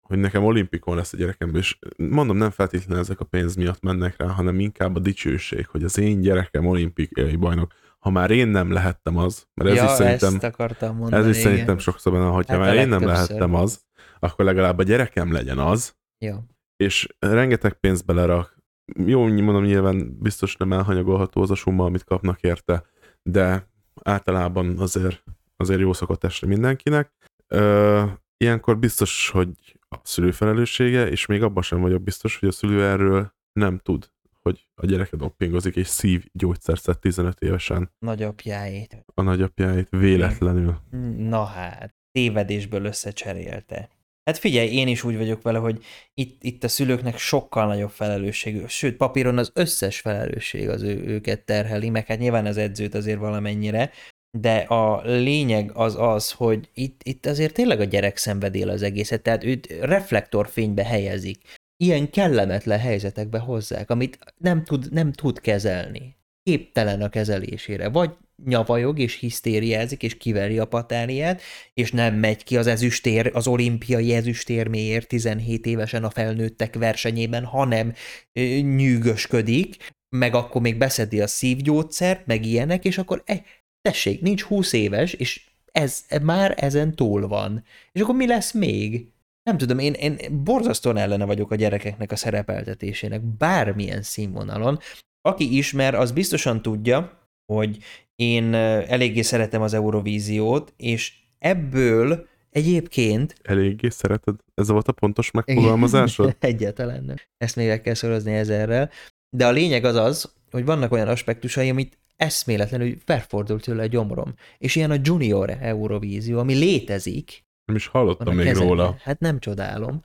hogy 0.01 0.17
nekem 0.17 0.43
olimpikon 0.43 0.95
lesz 0.95 1.13
a 1.13 1.17
gyerekem, 1.17 1.55
és 1.55 1.79
mondom, 1.97 2.37
nem 2.37 2.49
feltétlenül 2.49 3.03
ezek 3.03 3.19
a 3.19 3.25
pénz 3.25 3.55
miatt 3.55 3.81
mennek 3.81 4.17
rá, 4.17 4.27
hanem 4.27 4.59
inkább 4.59 4.95
a 4.95 4.99
dicsőség, 4.99 5.67
hogy 5.67 5.83
az 5.83 5.97
én 5.97 6.21
gyerekem 6.21 6.67
olimpikai 6.67 7.35
bajnok, 7.35 7.73
ha 7.99 8.09
már 8.09 8.31
én 8.31 8.47
nem 8.47 8.71
lehettem 8.71 9.17
az, 9.17 9.47
mert 9.53 9.69
ez 9.69 9.75
ja, 9.75 9.83
is 9.83 9.89
szerintem, 9.89 10.33
ezt 10.33 10.43
akartam 10.43 10.97
mondani, 10.97 11.21
ez 11.21 11.29
is 11.29 11.37
igen. 11.37 11.51
szerintem 11.51 11.77
sokszor 11.77 12.13
benne, 12.13 12.25
hogyha 12.25 12.53
hát 12.53 12.61
már 12.61 12.75
én 12.75 12.87
nem 12.87 13.05
lehettem 13.05 13.53
az, 13.53 13.83
akkor 14.19 14.45
legalább 14.45 14.77
a 14.77 14.83
gyerekem 14.83 15.31
legyen 15.31 15.57
az, 15.57 15.95
ja. 16.17 16.45
és 16.75 17.07
rengeteg 17.19 17.73
pénzt 17.73 18.05
belerak, 18.05 18.60
jó, 19.05 19.27
mondom, 19.27 19.63
nyilván 19.63 20.17
biztos 20.19 20.55
nem 20.55 20.73
elhanyagolható 20.73 21.41
az 21.41 21.51
a 21.51 21.55
summa, 21.55 21.85
amit 21.85 22.03
kapnak 22.03 22.41
érte, 22.41 22.83
de 23.23 23.67
általában 24.03 24.79
azért, 24.79 25.23
azért 25.57 25.79
jó 25.79 25.93
szokott 25.93 26.23
esni 26.23 26.47
mindenkinek. 26.47 27.11
Ö, 27.47 28.03
ilyenkor 28.37 28.79
biztos, 28.79 29.29
hogy 29.29 29.49
a 29.89 29.95
szülő 30.03 30.31
felelőssége, 30.31 31.09
és 31.09 31.25
még 31.25 31.43
abban 31.43 31.63
sem 31.63 31.81
vagyok 31.81 32.01
biztos, 32.01 32.39
hogy 32.39 32.49
a 32.49 32.51
szülő 32.51 32.83
erről 32.83 33.33
nem 33.53 33.77
tud, 33.77 34.09
hogy 34.41 34.67
a 34.75 34.85
gyereke 34.85 35.17
doppingozik, 35.17 35.75
és 35.75 35.87
szív 35.87 36.25
gyógyszerszet 36.31 36.99
15 36.99 37.39
évesen. 37.39 37.91
Nagyapjáét. 37.99 39.03
A 39.13 39.21
nagyapjáit 39.21 39.87
véletlenül. 39.89 40.75
Na 41.17 41.43
hát, 41.43 41.95
tévedésből 42.11 42.85
összecserélte. 42.85 43.89
Hát 44.23 44.37
figyelj, 44.37 44.69
én 44.69 44.87
is 44.87 45.03
úgy 45.03 45.17
vagyok 45.17 45.41
vele, 45.41 45.57
hogy 45.57 45.83
itt, 46.13 46.43
itt 46.43 46.63
a 46.63 46.67
szülőknek 46.67 47.17
sokkal 47.17 47.65
nagyobb 47.65 47.89
felelősség, 47.89 48.67
sőt, 48.67 48.97
papíron 48.97 49.37
az 49.37 49.51
összes 49.53 49.99
felelősség 49.99 50.69
az 50.69 50.81
ő, 50.81 51.03
őket 51.03 51.45
terheli, 51.45 51.89
meg 51.89 52.05
hát 52.05 52.19
nyilván 52.19 52.45
az 52.45 52.57
edzőt 52.57 52.93
azért 52.93 53.19
valamennyire, 53.19 53.91
de 54.37 54.57
a 54.57 55.01
lényeg 55.03 55.71
az 55.73 55.95
az, 55.99 56.31
hogy 56.31 56.69
itt, 56.73 57.01
itt 57.03 57.25
azért 57.25 57.53
tényleg 57.53 57.79
a 57.79 57.83
gyerek 57.83 58.17
szenvedél 58.17 58.69
az 58.69 58.81
egészet, 58.81 59.21
tehát 59.21 59.43
őt 59.43 59.67
reflektorfénybe 59.67 60.85
helyezik. 60.85 61.41
Ilyen 61.77 62.09
kellemetlen 62.09 62.79
helyzetekbe 62.79 63.39
hozzák, 63.39 63.89
amit 63.89 64.19
nem 64.37 64.63
tud, 64.63 64.91
nem 64.91 65.11
tud 65.11 65.39
kezelni. 65.39 66.15
Képtelen 66.43 67.01
a 67.01 67.09
kezelésére. 67.09 67.89
Vagy 67.89 68.11
nyavajog 68.45 68.99
és 68.99 69.15
hisztériázik, 69.15 70.03
és 70.03 70.17
kiveri 70.17 70.59
a 70.59 70.65
patáliát, 70.65 71.41
és 71.73 71.91
nem 71.91 72.15
megy 72.15 72.43
ki 72.43 72.57
az 72.57 72.67
ezüstér, 72.67 73.31
az 73.33 73.47
olimpiai 73.47 74.13
ezüstérméért 74.13 75.07
17 75.07 75.65
évesen 75.65 76.03
a 76.03 76.09
felnőttek 76.09 76.75
versenyében, 76.75 77.45
hanem 77.45 77.93
ö, 78.33 78.41
nyűgösködik, 78.59 79.75
meg 80.15 80.35
akkor 80.35 80.61
még 80.61 80.77
beszedi 80.77 81.21
a 81.21 81.27
szívgyógyszert, 81.27 82.25
meg 82.25 82.45
ilyenek, 82.45 82.85
és 82.85 82.97
akkor 82.97 83.23
e, 83.25 83.43
tessék, 83.81 84.21
nincs 84.21 84.43
20 84.43 84.73
éves, 84.73 85.13
és 85.13 85.41
ez 85.71 86.05
már 86.21 86.53
ezen 86.57 86.95
túl 86.95 87.27
van. 87.27 87.63
És 87.91 88.01
akkor 88.01 88.15
mi 88.15 88.27
lesz 88.27 88.51
még? 88.51 89.07
Nem 89.43 89.57
tudom, 89.57 89.79
én, 89.79 89.93
én 89.93 90.17
borzasztóan 90.43 90.97
ellene 90.97 91.25
vagyok 91.25 91.51
a 91.51 91.55
gyerekeknek 91.55 92.11
a 92.11 92.15
szerepeltetésének, 92.15 93.21
bármilyen 93.21 94.01
színvonalon. 94.01 94.79
Aki 95.21 95.57
ismer, 95.57 95.95
az 95.95 96.11
biztosan 96.11 96.61
tudja, 96.61 97.27
hogy 97.53 97.77
én 98.21 98.53
eléggé 98.53 99.21
szeretem 99.21 99.61
az 99.61 99.73
Eurovíziót, 99.73 100.73
és 100.77 101.13
ebből 101.39 102.27
egyébként... 102.49 103.35
Eléggé 103.41 103.89
szereted? 103.89 104.35
Ez 104.53 104.67
volt 104.67 104.87
a 104.87 104.91
pontos 104.91 105.31
megfogalmazásod? 105.31 106.35
Egyáltalán 106.39 107.03
nem. 107.03 107.15
Ezt 107.37 107.55
még 107.55 107.67
meg 107.67 107.81
kell 107.81 107.93
szorozni 107.93 108.33
ezerrel. 108.33 108.89
De 109.29 109.47
a 109.47 109.51
lényeg 109.51 109.85
az 109.85 109.95
az, 109.95 110.33
hogy 110.51 110.65
vannak 110.65 110.91
olyan 110.91 111.07
aspektusai, 111.07 111.69
amit 111.69 111.99
eszméletlenül 112.15 112.95
felfordult 113.05 113.63
tőle 113.63 113.83
a 113.83 113.85
gyomrom. 113.85 114.33
És 114.57 114.75
ilyen 114.75 114.91
a 114.91 114.97
Junior 115.01 115.49
Eurovízió, 115.49 116.39
ami 116.39 116.53
létezik. 116.53 117.43
Nem 117.65 117.75
is 117.75 117.87
hallottam 117.87 118.35
még 118.35 118.45
kezemben. 118.45 118.67
róla. 118.67 118.97
Hát 119.03 119.19
nem 119.19 119.39
csodálom. 119.39 120.01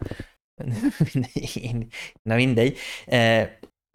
Na 2.23 2.35
mindegy. 2.35 2.79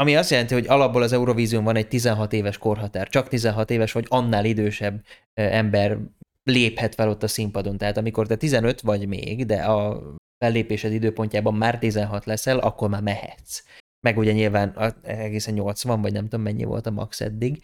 Ami 0.02 0.16
azt 0.16 0.30
jelenti, 0.30 0.54
hogy 0.54 0.68
alapból 0.68 1.02
az 1.02 1.12
Eurovízión 1.14 1.64
van 1.64 1.76
egy 1.76 1.88
16 1.88 2.34
éves 2.34 2.58
korhatár. 2.58 3.10
Csak 3.10 3.28
16 3.28 3.70
éves 3.70 3.92
vagy 3.92 4.06
annál 4.10 4.46
idősebb 4.46 5.06
ember 5.34 5.98
léphet 6.44 6.96
fel 6.96 7.10
ott 7.10 7.24
a 7.24 7.28
színpadon. 7.28 7.78
Tehát 7.78 7.98
amikor 7.98 8.28
te 8.28 8.36
15 8.36 8.82
vagy 8.82 9.08
még, 9.08 9.46
de 9.46 9.64
a 9.64 10.02
fellépésed 10.38 10.94
időpontjában 10.94 11.54
már 11.54 11.80
16 11.80 12.26
leszel, 12.26 12.60
akkor 12.60 12.90
már 12.90 13.02
mehetsz. 13.02 13.64
Meg 14.08 14.18
ugye 14.18 14.32
nyilván 14.32 14.96
egészen 15.02 15.54
80, 15.54 16.02
vagy 16.02 16.14
nem 16.14 16.24
tudom 16.24 16.42
mennyi 16.42 16.64
volt 16.64 16.88
a 16.88 16.92
max 16.92 17.22
eddig. 17.22 17.64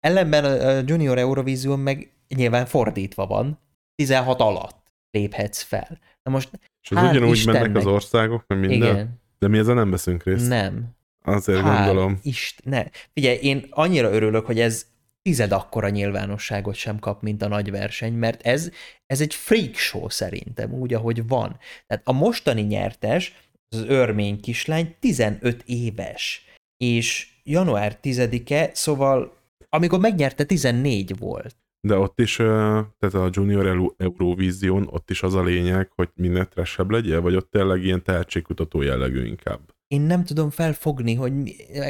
Ellenben 0.00 0.44
a 0.44 0.82
Junior 0.86 1.18
Eurovízión 1.18 1.78
meg 1.78 2.12
nyilván 2.34 2.66
fordítva 2.66 3.26
van, 3.26 3.58
16 3.94 4.40
alatt 4.40 4.92
léphetsz 5.10 5.62
fel. 5.62 5.98
Na 6.22 6.30
most 6.30 6.50
És 6.82 6.90
ez 6.90 7.10
ugyanúgy 7.10 7.30
Istennek, 7.30 7.62
mennek 7.62 7.76
az 7.76 7.86
országok, 7.86 8.44
meg 8.46 8.58
minden? 8.58 8.94
Igen. 8.94 9.24
De 9.38 9.48
mi 9.48 9.58
ezzel 9.58 9.74
nem 9.74 9.90
veszünk 9.90 10.22
részt? 10.22 10.48
Nem. 10.48 10.94
Azért 11.24 11.60
Hál 11.60 11.86
gondolom. 11.86 12.18
Isten, 12.22 12.72
ne. 12.72 12.84
Figyelj, 13.12 13.36
én 13.36 13.66
annyira 13.70 14.12
örülök, 14.12 14.46
hogy 14.46 14.60
ez 14.60 14.86
tized 15.22 15.52
akkora 15.52 15.88
nyilvánosságot 15.88 16.74
sem 16.74 16.98
kap, 16.98 17.22
mint 17.22 17.42
a 17.42 17.48
nagy 17.48 17.70
verseny, 17.70 18.12
mert 18.12 18.42
ez, 18.42 18.70
ez 19.06 19.20
egy 19.20 19.34
freak 19.34 19.74
show 19.74 20.08
szerintem, 20.08 20.72
úgy, 20.72 20.94
ahogy 20.94 21.26
van. 21.26 21.58
Tehát 21.86 22.02
a 22.06 22.12
mostani 22.12 22.62
nyertes, 22.62 23.34
az 23.68 23.84
örmény 23.88 24.40
kislány 24.40 24.96
15 25.00 25.62
éves, 25.66 26.44
és 26.76 27.28
január 27.42 27.98
10-e, 28.02 28.70
szóval 28.74 29.36
amikor 29.68 29.98
megnyerte 29.98 30.44
14 30.44 31.18
volt. 31.18 31.56
De 31.86 31.98
ott 31.98 32.20
is, 32.20 32.36
tehát 32.36 33.14
a 33.14 33.28
Junior 33.30 33.94
Eurovision, 33.96 34.88
ott 34.90 35.10
is 35.10 35.22
az 35.22 35.34
a 35.34 35.42
lényeg, 35.42 35.90
hogy 35.94 36.08
minél 36.14 36.46
tressebb 36.46 36.90
legyél, 36.90 37.20
vagy 37.20 37.34
ott 37.34 37.50
tényleg 37.50 37.84
ilyen 37.84 38.02
tehetségkutató 38.02 38.82
jellegű 38.82 39.24
inkább? 39.24 39.60
Én 39.88 40.00
nem 40.00 40.24
tudom 40.24 40.50
felfogni, 40.50 41.14
hogy 41.14 41.32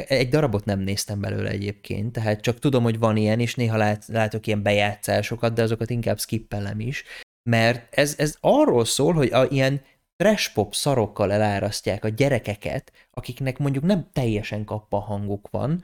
egy 0.07 0.29
darabot 0.29 0.65
nem 0.65 0.79
néztem 0.79 1.21
belőle 1.21 1.49
egyébként, 1.49 2.11
tehát 2.11 2.41
csak 2.41 2.59
tudom, 2.59 2.83
hogy 2.83 2.99
van 2.99 3.17
ilyen, 3.17 3.39
és 3.39 3.55
néha 3.55 3.77
lát, 3.77 4.05
látok 4.07 4.47
ilyen 4.47 4.63
bejátszásokat, 4.63 5.53
de 5.53 5.61
azokat 5.61 5.89
inkább 5.89 6.19
skippelem 6.19 6.79
is, 6.79 7.03
mert 7.49 7.95
ez, 7.95 8.15
ez 8.17 8.37
arról 8.39 8.85
szól, 8.85 9.13
hogy 9.13 9.31
a 9.33 9.45
ilyen 9.49 9.81
trash 10.15 10.53
pop 10.53 10.73
szarokkal 10.73 11.31
elárasztják 11.31 12.05
a 12.05 12.09
gyerekeket, 12.09 12.91
akiknek 13.11 13.57
mondjuk 13.57 13.83
nem 13.83 14.09
teljesen 14.13 14.65
kappa 14.65 14.99
hanguk 14.99 15.49
van, 15.49 15.83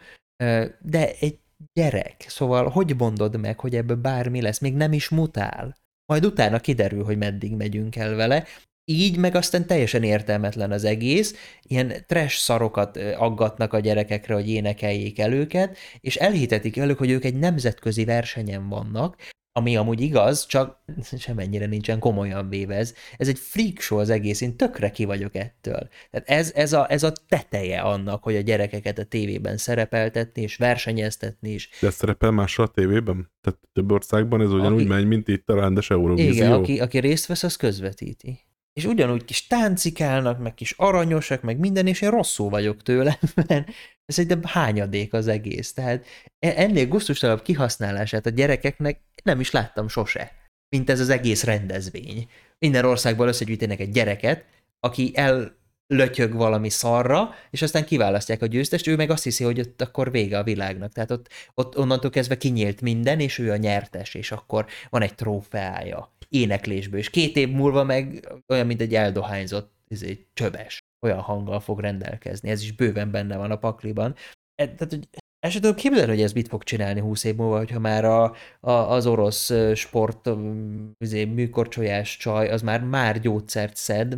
de 0.82 1.12
egy 1.20 1.40
gyerek. 1.74 2.26
Szóval 2.28 2.70
hogy 2.70 2.96
mondod 2.98 3.40
meg, 3.40 3.60
hogy 3.60 3.76
ebből 3.76 3.96
bármi 3.96 4.42
lesz? 4.42 4.60
Még 4.60 4.74
nem 4.74 4.94
is 4.94 5.10
mutál. 5.10 5.76
Majd 6.06 6.26
utána 6.26 6.60
kiderül, 6.60 7.04
hogy 7.04 7.18
meddig 7.18 7.56
megyünk 7.56 7.96
el 7.96 8.16
vele. 8.16 8.46
Így 8.86 9.18
meg 9.18 9.36
aztán 9.36 9.68
teljesen 9.68 10.04
értelmetlen 10.04 10.72
az 10.72 10.84
egész, 10.84 11.36
ilyen 11.62 11.94
trash 12.08 12.38
szarokat 12.38 12.98
aggatnak 12.98 13.74
a 13.74 13.80
gyerekekre, 13.80 14.34
hogy 14.34 14.50
énekeljék 14.50 15.20
el 15.20 15.34
őket, 15.34 15.78
és 16.00 16.16
elhitetik 16.16 16.76
velük, 16.76 16.98
hogy 16.98 17.10
ők 17.10 17.24
egy 17.24 17.36
nemzetközi 17.36 18.06
versenyen 18.06 18.70
vannak, 18.70 19.18
ami 19.56 19.78
amúgy 19.78 20.02
igaz, 20.02 20.46
csak 20.46 20.84
semennyire 21.18 21.66
nincsen 21.66 22.00
komolyan 22.00 22.50
véve 22.50 22.76
ez. 22.76 22.94
Ez 23.18 23.28
egy 23.28 23.38
freak 23.40 23.80
show 23.80 24.00
az 24.00 24.10
egész, 24.10 24.42
én 24.42 24.56
tökre 24.56 24.92
ki 24.92 25.06
vagyok 25.06 25.36
ettől. 25.36 25.88
Tehát 26.12 26.30
ez, 26.30 26.52
ez, 26.56 26.74
a, 26.74 26.92
ez 26.92 27.04
a 27.04 27.14
teteje 27.28 27.80
annak, 27.82 28.24
hogy 28.24 28.36
a 28.36 28.42
gyerekeket 28.42 28.98
a 28.98 29.04
tévében 29.04 29.58
szerepeltetni, 29.58 30.42
és 30.42 30.56
versenyeztetni 30.56 31.50
is. 31.50 31.70
De 31.82 31.90
szerepel 31.90 32.32
máshol 32.32 32.66
a 32.66 32.70
tévében? 32.70 33.32
Tehát 33.42 33.60
több 33.74 33.92
országban 33.92 34.42
ez 34.42 34.52
ugyanúgy 34.52 34.80
aki, 34.80 34.90
megy, 34.90 35.06
mint 35.06 35.28
itt 35.28 35.50
a 35.50 35.56
rendes 35.56 35.90
Eurovízió? 35.90 36.32
Igen, 36.32 36.52
aki, 36.52 36.80
aki 36.80 36.98
részt 37.00 37.26
vesz, 37.26 37.44
az 37.44 37.56
közvetíti. 37.56 38.40
És 38.74 38.86
ugyanúgy 38.86 39.26
kis 39.26 39.48
táncikálnak, 39.48 40.40
meg 40.40 40.54
kis 40.54 40.72
aranyosak, 40.72 41.42
meg 41.42 41.58
minden, 41.58 41.88
és 41.88 42.02
én 42.02 42.10
rosszul 42.10 42.50
vagyok 42.50 42.84
tőle, 42.84 43.20
mert 43.36 43.70
ez 44.06 44.20
egy 44.20 44.38
hányadék 44.44 45.14
az 45.14 45.28
egész. 45.28 45.74
Tehát 45.74 46.06
e- 46.40 46.54
ennél 46.56 46.88
gusztustalabb 46.88 47.42
kihasználását 47.42 48.26
a 48.26 48.30
gyerekeknek 48.30 49.00
nem 49.24 49.40
is 49.40 49.52
láttam 49.52 49.88
sose, 49.88 50.32
mint 50.70 50.90
ez 50.90 51.00
az 51.00 51.10
egész 51.10 51.44
rendezvény. 51.44 52.28
Minden 52.60 52.86
országból 52.86 53.28
összegyűjtenek 53.28 53.80
egy 53.80 53.92
gyereket, 53.92 54.46
aki 54.80 55.12
el 55.16 55.62
lötyög 55.88 56.34
valami 56.34 56.70
szarra, 56.70 57.30
és 57.50 57.62
aztán 57.62 57.86
kiválasztják 57.86 58.42
a 58.42 58.46
győztest, 58.46 58.88
ő 58.88 58.96
meg 58.96 59.10
azt 59.10 59.24
hiszi, 59.24 59.44
hogy 59.44 59.60
ott 59.60 59.82
akkor 59.82 60.12
vége 60.12 60.38
a 60.38 60.44
világnak. 60.44 60.92
Tehát 60.92 61.12
ott, 61.12 61.30
ott 61.54 61.78
onnantól 61.78 62.10
kezdve 62.10 62.38
kinyílt 62.38 62.82
minden, 62.82 63.20
és 63.20 63.38
ő 63.38 63.52
a 63.52 63.56
nyertes, 63.56 64.14
és 64.14 64.32
akkor 64.32 64.66
van 64.90 65.02
egy 65.02 65.16
trófeája 65.16 66.14
éneklésből, 66.34 67.00
és 67.00 67.10
két 67.10 67.36
év 67.36 67.50
múlva 67.50 67.84
meg 67.84 68.28
olyan, 68.48 68.66
mint 68.66 68.82
egy 68.82 68.96
eldohányzott 68.96 69.72
egy 70.02 70.26
csöves, 70.34 70.80
olyan 71.06 71.20
hanggal 71.20 71.60
fog 71.60 71.80
rendelkezni. 71.80 72.50
Ez 72.50 72.62
is 72.62 72.72
bőven 72.72 73.12
benne 73.12 73.38
van 73.38 73.52
a 73.52 73.56
pakliban. 73.56 74.16
E, 74.56 74.66
tehát, 74.66 74.90
hogy 74.90 75.08
el 75.40 75.50
sem 75.50 75.62
hogy 76.08 76.22
ez 76.22 76.34
mit 76.34 76.48
fog 76.48 76.64
csinálni 76.64 77.00
20 77.00 77.24
év 77.24 77.36
múlva, 77.36 77.58
hogyha 77.58 77.80
már 77.80 78.06
a, 78.06 78.34
a, 78.60 78.72
az 78.72 79.06
orosz 79.06 79.52
sport 79.76 80.30
izé, 80.98 81.26
műkorcsolyás 81.26 82.18
csaj, 82.18 82.50
az 82.50 82.62
már 82.62 82.84
már 82.84 83.20
gyógyszert 83.20 83.76
szed. 83.76 84.18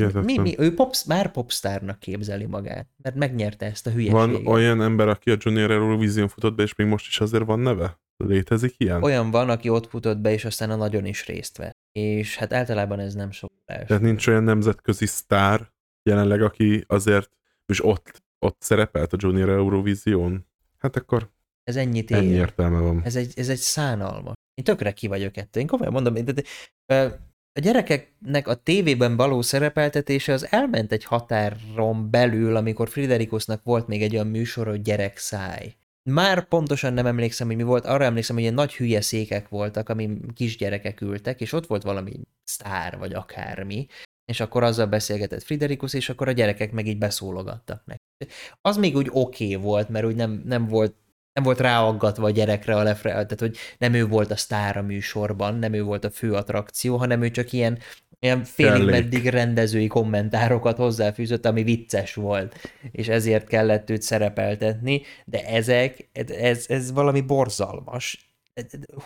Ez 0.00 0.24
mi, 0.24 0.38
mi, 0.38 0.54
ő 0.58 0.74
popsz, 0.74 1.04
már 1.04 1.30
popstárnak 1.30 1.98
képzeli 1.98 2.44
magát, 2.44 2.88
mert 2.96 3.14
megnyerte 3.14 3.66
ezt 3.66 3.86
a 3.86 3.90
hülyeséget. 3.90 4.42
Van 4.42 4.46
olyan 4.46 4.82
ember, 4.82 5.08
aki 5.08 5.30
a 5.30 5.36
Junior 5.38 5.70
Eurovision 5.70 6.28
futott 6.28 6.54
be, 6.54 6.62
és 6.62 6.74
még 6.74 6.86
most 6.86 7.06
is 7.06 7.20
azért 7.20 7.44
van 7.44 7.60
neve? 7.60 7.98
Létezik 8.16 8.74
ilyen? 8.76 9.02
Olyan 9.02 9.30
van, 9.30 9.50
aki 9.50 9.68
ott 9.68 9.88
futott 9.88 10.18
be, 10.18 10.32
és 10.32 10.44
aztán 10.44 10.70
a 10.70 10.76
nagyon 10.76 11.04
is 11.04 11.26
részt 11.26 11.56
vett. 11.56 11.76
És 11.92 12.36
hát 12.36 12.52
általában 12.52 13.00
ez 13.00 13.14
nem 13.14 13.30
sok. 13.30 13.52
Tehát 13.64 14.00
nincs 14.02 14.26
olyan 14.26 14.42
nemzetközi 14.42 15.06
sztár 15.06 15.72
jelenleg, 16.02 16.42
aki 16.42 16.84
azért, 16.86 17.30
és 17.66 17.84
ott, 17.84 18.22
ott 18.38 18.56
szerepelt 18.60 19.12
a 19.12 19.16
Junior 19.20 19.48
Eurovision. 19.48 20.46
Hát 20.78 20.96
akkor 20.96 21.32
ez 21.64 21.76
ennyit 21.76 22.10
ér. 22.10 22.16
Ennyi 22.16 22.32
értelme 22.32 22.78
van. 22.78 23.02
Ez 23.04 23.16
egy, 23.16 23.32
ez 23.36 23.48
egy 23.48 23.58
szánalma. 23.58 24.32
Én 24.54 24.64
tökre 24.64 24.92
ki 24.92 25.06
vagyok 25.06 25.36
ettől. 25.36 25.62
Én 25.62 25.68
komolyan 25.68 25.92
mondom, 25.92 26.14
de, 26.14 26.22
de, 26.22 26.42
de, 26.86 27.18
a 27.56 27.60
gyerekeknek 27.60 28.48
a 28.48 28.54
tévében 28.54 29.16
való 29.16 29.42
szerepeltetése 29.42 30.32
az 30.32 30.46
elment 30.50 30.92
egy 30.92 31.04
határon 31.04 32.10
belül, 32.10 32.56
amikor 32.56 32.88
Friderikusnak 32.88 33.62
volt 33.64 33.86
még 33.86 34.02
egy 34.02 34.14
olyan 34.14 34.26
műsor, 34.26 34.66
hogy 34.66 34.82
gyerekszáj. 34.82 35.74
Már 36.10 36.48
pontosan 36.48 36.92
nem 36.92 37.06
emlékszem, 37.06 37.46
hogy 37.46 37.56
mi 37.56 37.62
volt, 37.62 37.84
arra 37.84 38.04
emlékszem, 38.04 38.34
hogy 38.34 38.44
ilyen 38.44 38.56
nagy 38.56 38.74
hülye 38.74 39.00
székek 39.00 39.48
voltak, 39.48 39.88
amin 39.88 40.32
kisgyerekek 40.34 41.00
ültek, 41.00 41.40
és 41.40 41.52
ott 41.52 41.66
volt 41.66 41.82
valami 41.82 42.12
sztár, 42.44 42.98
vagy 42.98 43.12
akármi, 43.12 43.86
és 44.24 44.40
akkor 44.40 44.62
azzal 44.62 44.86
beszélgetett 44.86 45.42
Friderikus, 45.42 45.94
és 45.94 46.08
akkor 46.08 46.28
a 46.28 46.32
gyerekek 46.32 46.72
meg 46.72 46.86
így 46.86 46.98
beszólogattak 46.98 47.82
neki. 47.84 48.32
Az 48.60 48.76
még 48.76 48.96
úgy 48.96 49.08
oké 49.10 49.44
okay 49.44 49.62
volt, 49.62 49.88
mert 49.88 50.06
úgy 50.06 50.16
nem, 50.16 50.42
nem 50.44 50.66
volt 50.66 50.94
nem 51.34 51.42
volt 51.42 51.60
ráaggatva 51.60 52.24
a 52.24 52.30
gyerekre 52.30 52.76
a 52.76 52.82
lefre, 52.82 53.10
tehát 53.10 53.40
hogy 53.40 53.56
nem 53.78 53.94
ő 53.94 54.06
volt 54.06 54.30
a 54.30 54.36
sztár 54.36 54.76
a 54.76 54.82
műsorban, 54.82 55.54
nem 55.54 55.72
ő 55.72 55.82
volt 55.82 56.04
a 56.04 56.10
fő 56.10 56.32
attrakció, 56.32 56.96
hanem 56.96 57.22
ő 57.22 57.30
csak 57.30 57.52
ilyen, 57.52 57.78
ilyen 58.18 58.44
félig 58.44 58.84
meddig 58.84 59.26
rendezői 59.26 59.86
kommentárokat 59.86 60.76
hozzáfűzött, 60.76 61.46
ami 61.46 61.62
vicces 61.62 62.14
volt, 62.14 62.54
és 62.90 63.08
ezért 63.08 63.48
kellett 63.48 63.90
őt 63.90 64.02
szerepeltetni, 64.02 65.02
de 65.24 65.46
ezek, 65.46 66.08
ez, 66.28 66.64
ez 66.68 66.92
valami 66.92 67.20
borzalmas. 67.20 68.28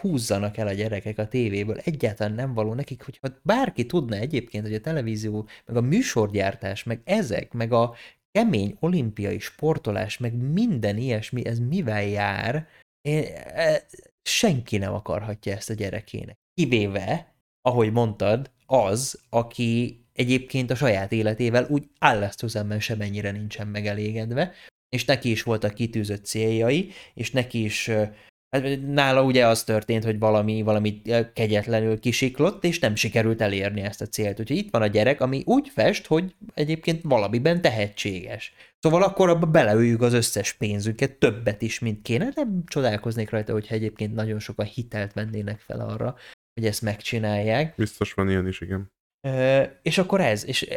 Húzzanak 0.01 0.57
el 0.57 0.67
a 0.67 0.73
gyerekek 0.73 1.19
a 1.19 1.29
tévéből, 1.29 1.77
egyáltalán 1.85 2.33
nem 2.33 2.55
való 2.55 2.75
nekik, 2.75 3.05
hogyha 3.05 3.29
bárki 3.43 3.87
tudna 3.87 4.17
egyébként, 4.17 4.65
hogy 4.65 4.75
a 4.75 4.81
televízió, 4.81 5.49
meg 5.67 5.77
a 5.77 5.81
műsorgyártás, 5.81 6.83
meg 6.83 7.01
ezek, 7.05 7.53
meg 7.53 7.73
a 7.73 7.95
kemény 8.33 8.77
olimpiai 8.81 9.39
sportolás, 9.39 10.19
meg 10.19 10.35
minden 10.35 10.97
ilyesmi, 10.97 11.47
ez 11.47 11.59
mivel 11.59 12.05
jár, 12.05 12.69
én, 13.01 13.25
e, 13.55 13.87
senki 14.23 14.77
nem 14.77 14.95
akarhatja 14.95 15.53
ezt 15.53 15.71
a 15.71 15.75
gyerekének. 15.75 16.37
Kivéve, 16.55 17.35
ahogy 17.63 17.93
mondtad, 17.93 18.51
az, 18.67 19.21
aki 19.31 20.01
egyébként 20.13 20.71
a 20.71 20.75
saját 20.75 21.13
életével 21.13 21.67
úgy 21.69 21.89
állasztózemben 21.99 22.81
semennyire 22.81 23.31
nincsen 23.31 23.67
megelégedve, 23.67 24.53
és 24.89 25.05
neki 25.05 25.31
is 25.31 25.43
voltak 25.43 25.75
kitűzött 25.75 26.25
céljai, 26.25 26.91
és 27.15 27.31
neki 27.31 27.65
is 27.65 27.91
Hát 28.51 28.81
nála 28.87 29.23
ugye 29.23 29.47
az 29.47 29.65
történt, 29.65 30.05
hogy 30.05 30.19
valami, 30.19 30.63
valami 30.63 31.03
kegyetlenül 31.35 32.01
kisiklott, 32.01 32.65
és 32.65 32.79
nem 32.79 32.95
sikerült 32.95 33.41
elérni 33.41 33.81
ezt 33.81 34.01
a 34.01 34.07
célt. 34.07 34.41
Úgyhogy 34.41 34.57
itt 34.57 34.71
van 34.71 34.83
a 34.83 34.87
gyerek, 34.87 35.21
ami 35.21 35.43
úgy 35.45 35.69
fest, 35.69 36.07
hogy 36.07 36.35
egyébként 36.55 37.03
valamiben 37.03 37.61
tehetséges. 37.61 38.53
Szóval 38.79 39.03
akkor 39.03 39.29
abba 39.29 39.47
beleüljük 39.47 40.03
az 40.03 40.13
összes 40.13 40.53
pénzünket, 40.53 41.19
többet 41.19 41.63
is, 41.63 41.79
mint 41.79 42.03
kéne. 42.03 42.29
Nem 42.35 42.63
csodálkoznék 42.67 43.31
rajta, 43.31 43.53
hogyha 43.53 43.75
egyébként 43.75 44.15
nagyon 44.15 44.39
sokan 44.39 44.67
hitelt 44.67 45.13
vennének 45.13 45.59
fel 45.59 45.81
arra, 45.81 46.17
hogy 46.55 46.67
ezt 46.67 46.83
megcsinálják. 46.83 47.75
Biztos 47.77 48.13
van 48.13 48.29
ilyen 48.29 48.47
is, 48.47 48.61
igen. 48.61 48.93
E, 49.21 49.79
és 49.83 49.99
akkor 49.99 50.21
ez, 50.21 50.47
és, 50.47 50.69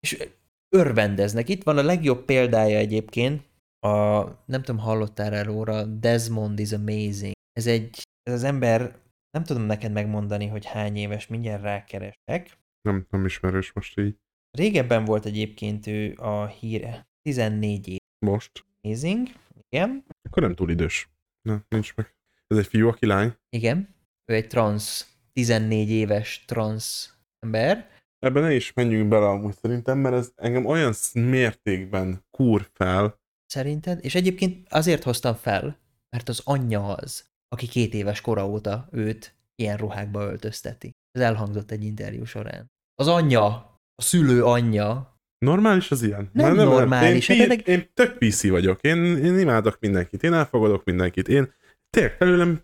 és 0.00 0.28
örvendeznek. 0.68 1.48
Itt 1.48 1.62
van 1.62 1.78
a 1.78 1.82
legjobb 1.82 2.24
példája 2.24 2.78
egyébként, 2.78 3.42
a, 3.80 4.24
nem 4.44 4.62
tudom, 4.62 4.80
hallottál 4.80 5.44
róla, 5.44 5.84
Desmond 5.84 6.58
is 6.58 6.72
amazing. 6.72 7.32
Ez 7.52 7.66
egy, 7.66 8.02
ez 8.22 8.32
az 8.32 8.42
ember, 8.42 8.98
nem 9.30 9.44
tudom 9.44 9.62
neked 9.62 9.92
megmondani, 9.92 10.46
hogy 10.46 10.64
hány 10.64 10.96
éves, 10.96 11.26
mindjárt 11.26 11.62
rákeresek. 11.62 12.58
Nem, 12.82 13.06
nem 13.10 13.24
ismerős 13.24 13.72
most 13.72 13.98
így. 13.98 14.16
Régebben 14.50 15.04
volt 15.04 15.24
egyébként 15.24 15.86
ő 15.86 16.14
a 16.16 16.46
híre, 16.46 17.08
14 17.22 17.88
év. 17.88 17.98
Most? 18.26 18.64
Amazing, 18.82 19.28
igen. 19.70 20.04
Akkor 20.22 20.42
nem 20.42 20.54
túl 20.54 20.70
idős. 20.70 21.08
Na, 21.42 21.64
nincs 21.68 21.94
meg. 21.94 22.14
Ez 22.46 22.58
egy 22.58 22.66
fiú, 22.66 22.88
aki 22.88 23.06
lány? 23.06 23.34
Igen. 23.48 23.94
Ő 24.24 24.34
egy 24.34 24.46
trans, 24.46 25.04
14 25.32 25.90
éves 25.90 26.44
trans 26.46 27.14
ember. 27.38 27.90
Ebben 28.18 28.42
ne 28.42 28.54
is 28.54 28.72
menjünk 28.72 29.08
bele 29.08 29.26
amúgy 29.26 29.54
szerintem, 29.54 29.98
mert 29.98 30.14
ez 30.14 30.32
engem 30.36 30.66
olyan 30.66 30.92
mértékben 31.14 32.24
kúr 32.30 32.68
fel, 32.72 33.20
Szerinted? 33.46 33.98
És 34.02 34.14
egyébként 34.14 34.66
azért 34.72 35.02
hoztam 35.02 35.34
fel, 35.34 35.78
mert 36.10 36.28
az 36.28 36.40
anyja 36.44 36.94
az, 36.94 37.24
aki 37.48 37.66
két 37.66 37.94
éves 37.94 38.20
kora 38.20 38.48
óta 38.48 38.88
őt 38.90 39.34
ilyen 39.54 39.76
ruhákba 39.76 40.22
öltözteti. 40.22 40.90
Ez 41.12 41.22
elhangzott 41.22 41.70
egy 41.70 41.84
interjú 41.84 42.24
során. 42.24 42.70
Az 42.94 43.08
anyja, 43.08 43.46
a 43.94 44.02
szülő 44.02 44.44
anyja. 44.44 45.20
Normális 45.38 45.90
az 45.90 46.02
ilyen? 46.02 46.30
Nem, 46.32 46.54
nem 46.54 46.68
normális. 46.68 47.28
Én, 47.28 47.50
én, 47.50 47.60
én 47.64 47.90
tök 47.94 48.18
PC 48.18 48.48
vagyok. 48.48 48.80
Én, 48.80 48.96
én 49.16 49.38
imádok 49.38 49.76
mindenkit. 49.80 50.22
Én 50.22 50.32
elfogadok 50.32 50.84
mindenkit. 50.84 51.28
Én 51.28 51.52
tényleg 51.90 52.16
felőlem 52.16 52.62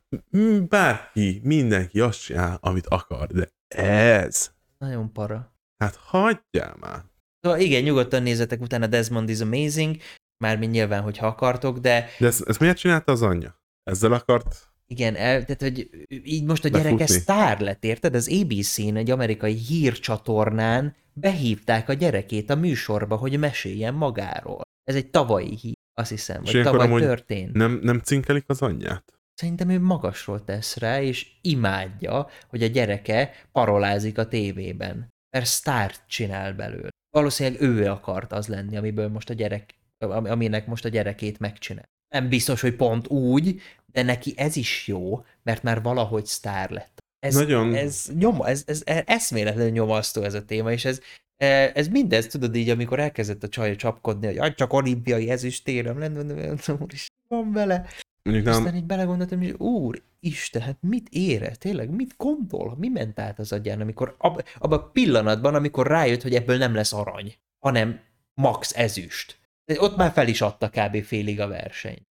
bárki, 0.69 1.41
mindenki 1.45 2.01
azt 2.01 2.23
csinál, 2.23 2.59
amit 2.61 2.87
akar. 2.87 3.27
De 3.27 3.49
ez... 3.77 4.53
Nagyon 4.79 5.13
para. 5.13 5.55
Hát 5.77 5.97
hagyjál 5.97 6.77
már. 6.81 7.05
Szóval 7.41 7.61
igen, 7.61 7.83
nyugodtan 7.83 8.23
nézzetek 8.23 8.61
utána 8.61 8.87
Desmond 8.87 9.29
is 9.29 9.41
Amazing, 9.41 9.97
mármint 10.43 10.73
nyilván, 10.73 11.03
hogyha 11.03 11.27
akartok, 11.27 11.79
de... 11.79 12.09
De 12.19 12.27
ezt, 12.27 12.49
ezt 12.49 12.61
miért 12.61 12.77
csinálta 12.77 13.13
az 13.13 13.23
anyja? 13.23 13.61
Ezzel 13.83 14.13
akart 14.13 14.73
igen, 14.87 15.17
el, 15.17 15.45
tehát, 15.45 15.63
hogy 15.63 15.89
így 16.09 16.45
most 16.45 16.65
a 16.65 16.69
gyerek 16.69 17.01
ez 17.01 17.11
sztár 17.11 17.61
lett, 17.61 17.85
érted? 17.85 18.15
Az 18.15 18.29
ABC-n, 18.41 18.97
egy 18.97 19.11
amerikai 19.11 19.55
hírcsatornán 19.55 20.97
behívták 21.13 21.89
a 21.89 21.93
gyerekét 21.93 22.51
a 22.51 22.55
műsorba, 22.55 23.17
hogy 23.17 23.39
meséljen 23.39 23.95
magáról. 23.95 24.61
Ez 24.85 24.95
egy 24.95 25.11
tavalyi 25.11 25.57
hír, 25.57 25.75
azt 25.95 26.11
hiszem, 26.11 26.43
vagy 26.43 26.63
tavaly 26.63 27.01
történt. 27.01 27.53
Nem, 27.53 27.81
nem 27.83 27.99
cinkelik 27.99 28.45
az 28.47 28.63
anyját? 28.63 29.13
Szerintem 29.35 29.69
ő 29.69 29.81
magasról 29.81 30.45
tesz 30.45 30.77
rá, 30.77 31.03
és 31.03 31.27
imádja, 31.41 32.29
hogy 32.49 32.63
a 32.63 32.67
gyereke 32.67 33.31
parolázik 33.53 34.19
a 34.19 34.29
tévében. 34.29 35.09
Mert 35.37 35.47
sztárt 35.47 36.03
csinál 36.09 36.53
belőle. 36.53 36.89
Valószínűleg 37.11 37.63
ő 37.63 37.87
akart 37.87 38.33
az 38.33 38.47
lenni, 38.47 38.77
amiből 38.77 39.09
most 39.09 39.31
a 39.31 39.35
gyerek 39.35 39.75
aminek 40.11 40.67
most 40.67 40.85
a 40.85 40.89
gyerekét 40.89 41.39
megcsinál. 41.39 41.89
Nem 42.09 42.29
biztos, 42.29 42.61
hogy 42.61 42.77
pont 42.77 43.09
úgy, 43.09 43.61
de 43.87 44.03
neki 44.03 44.35
ez 44.37 44.57
is 44.57 44.87
jó, 44.87 45.25
mert 45.43 45.63
már 45.63 45.83
valahogy 45.83 46.27
sztár 46.27 46.71
lett. 46.71 47.01
Ez, 47.19 47.35
Nagyon... 47.35 47.75
ez, 47.75 48.11
nyoma, 48.19 48.49
ez, 48.49 48.63
ez, 48.67 48.83
ez 48.85 49.03
eszméletlenül 49.07 49.71
nyomasztó 49.71 50.23
ez 50.23 50.35
a 50.35 50.45
téma, 50.45 50.73
és 50.73 50.85
ez, 50.85 51.01
e, 51.37 51.71
ez 51.75 51.89
mindez, 51.89 52.27
tudod 52.27 52.55
így, 52.57 52.69
amikor 52.69 53.01
elkezdett 53.01 53.43
a 53.43 53.49
csaj 53.49 53.77
csapkodni, 53.77 54.37
hogy 54.37 54.55
csak 54.55 54.73
olimpiai 54.73 55.31
ezüstérem 55.31 55.99
lenne, 55.99 56.55
is 56.89 57.07
van 57.29 57.53
vele. 57.53 57.87
Mondjuk 58.23 58.47
nem... 58.47 58.55
Aztán 58.55 58.77
így 58.77 58.85
belegondoltam, 58.85 59.39
hogy 59.39 59.55
úr, 59.59 60.03
Isten, 60.21 60.63
hát 60.63 60.77
mit 60.81 61.09
ére? 61.09 61.55
Tényleg, 61.55 61.91
mit 61.91 62.15
gondol? 62.17 62.77
Mi 62.79 62.89
ment 62.89 63.19
át 63.19 63.39
az 63.39 63.53
agyán, 63.53 63.81
amikor 63.81 64.15
ab, 64.19 64.45
abban 64.59 64.79
a 64.79 64.91
pillanatban, 64.91 65.55
amikor 65.55 65.87
rájött, 65.87 66.23
hogy 66.23 66.35
ebből 66.35 66.57
nem 66.57 66.75
lesz 66.75 66.93
arany, 66.93 67.35
hanem 67.59 68.01
max 68.35 68.77
ezüst. 68.77 69.39
Ott 69.79 69.97
már 69.97 70.13
fel 70.13 70.29
is 70.29 70.41
adta 70.41 70.69
kb. 70.69 71.03
félig 71.03 71.41
a 71.41 71.49
versenyt. 71.49 72.11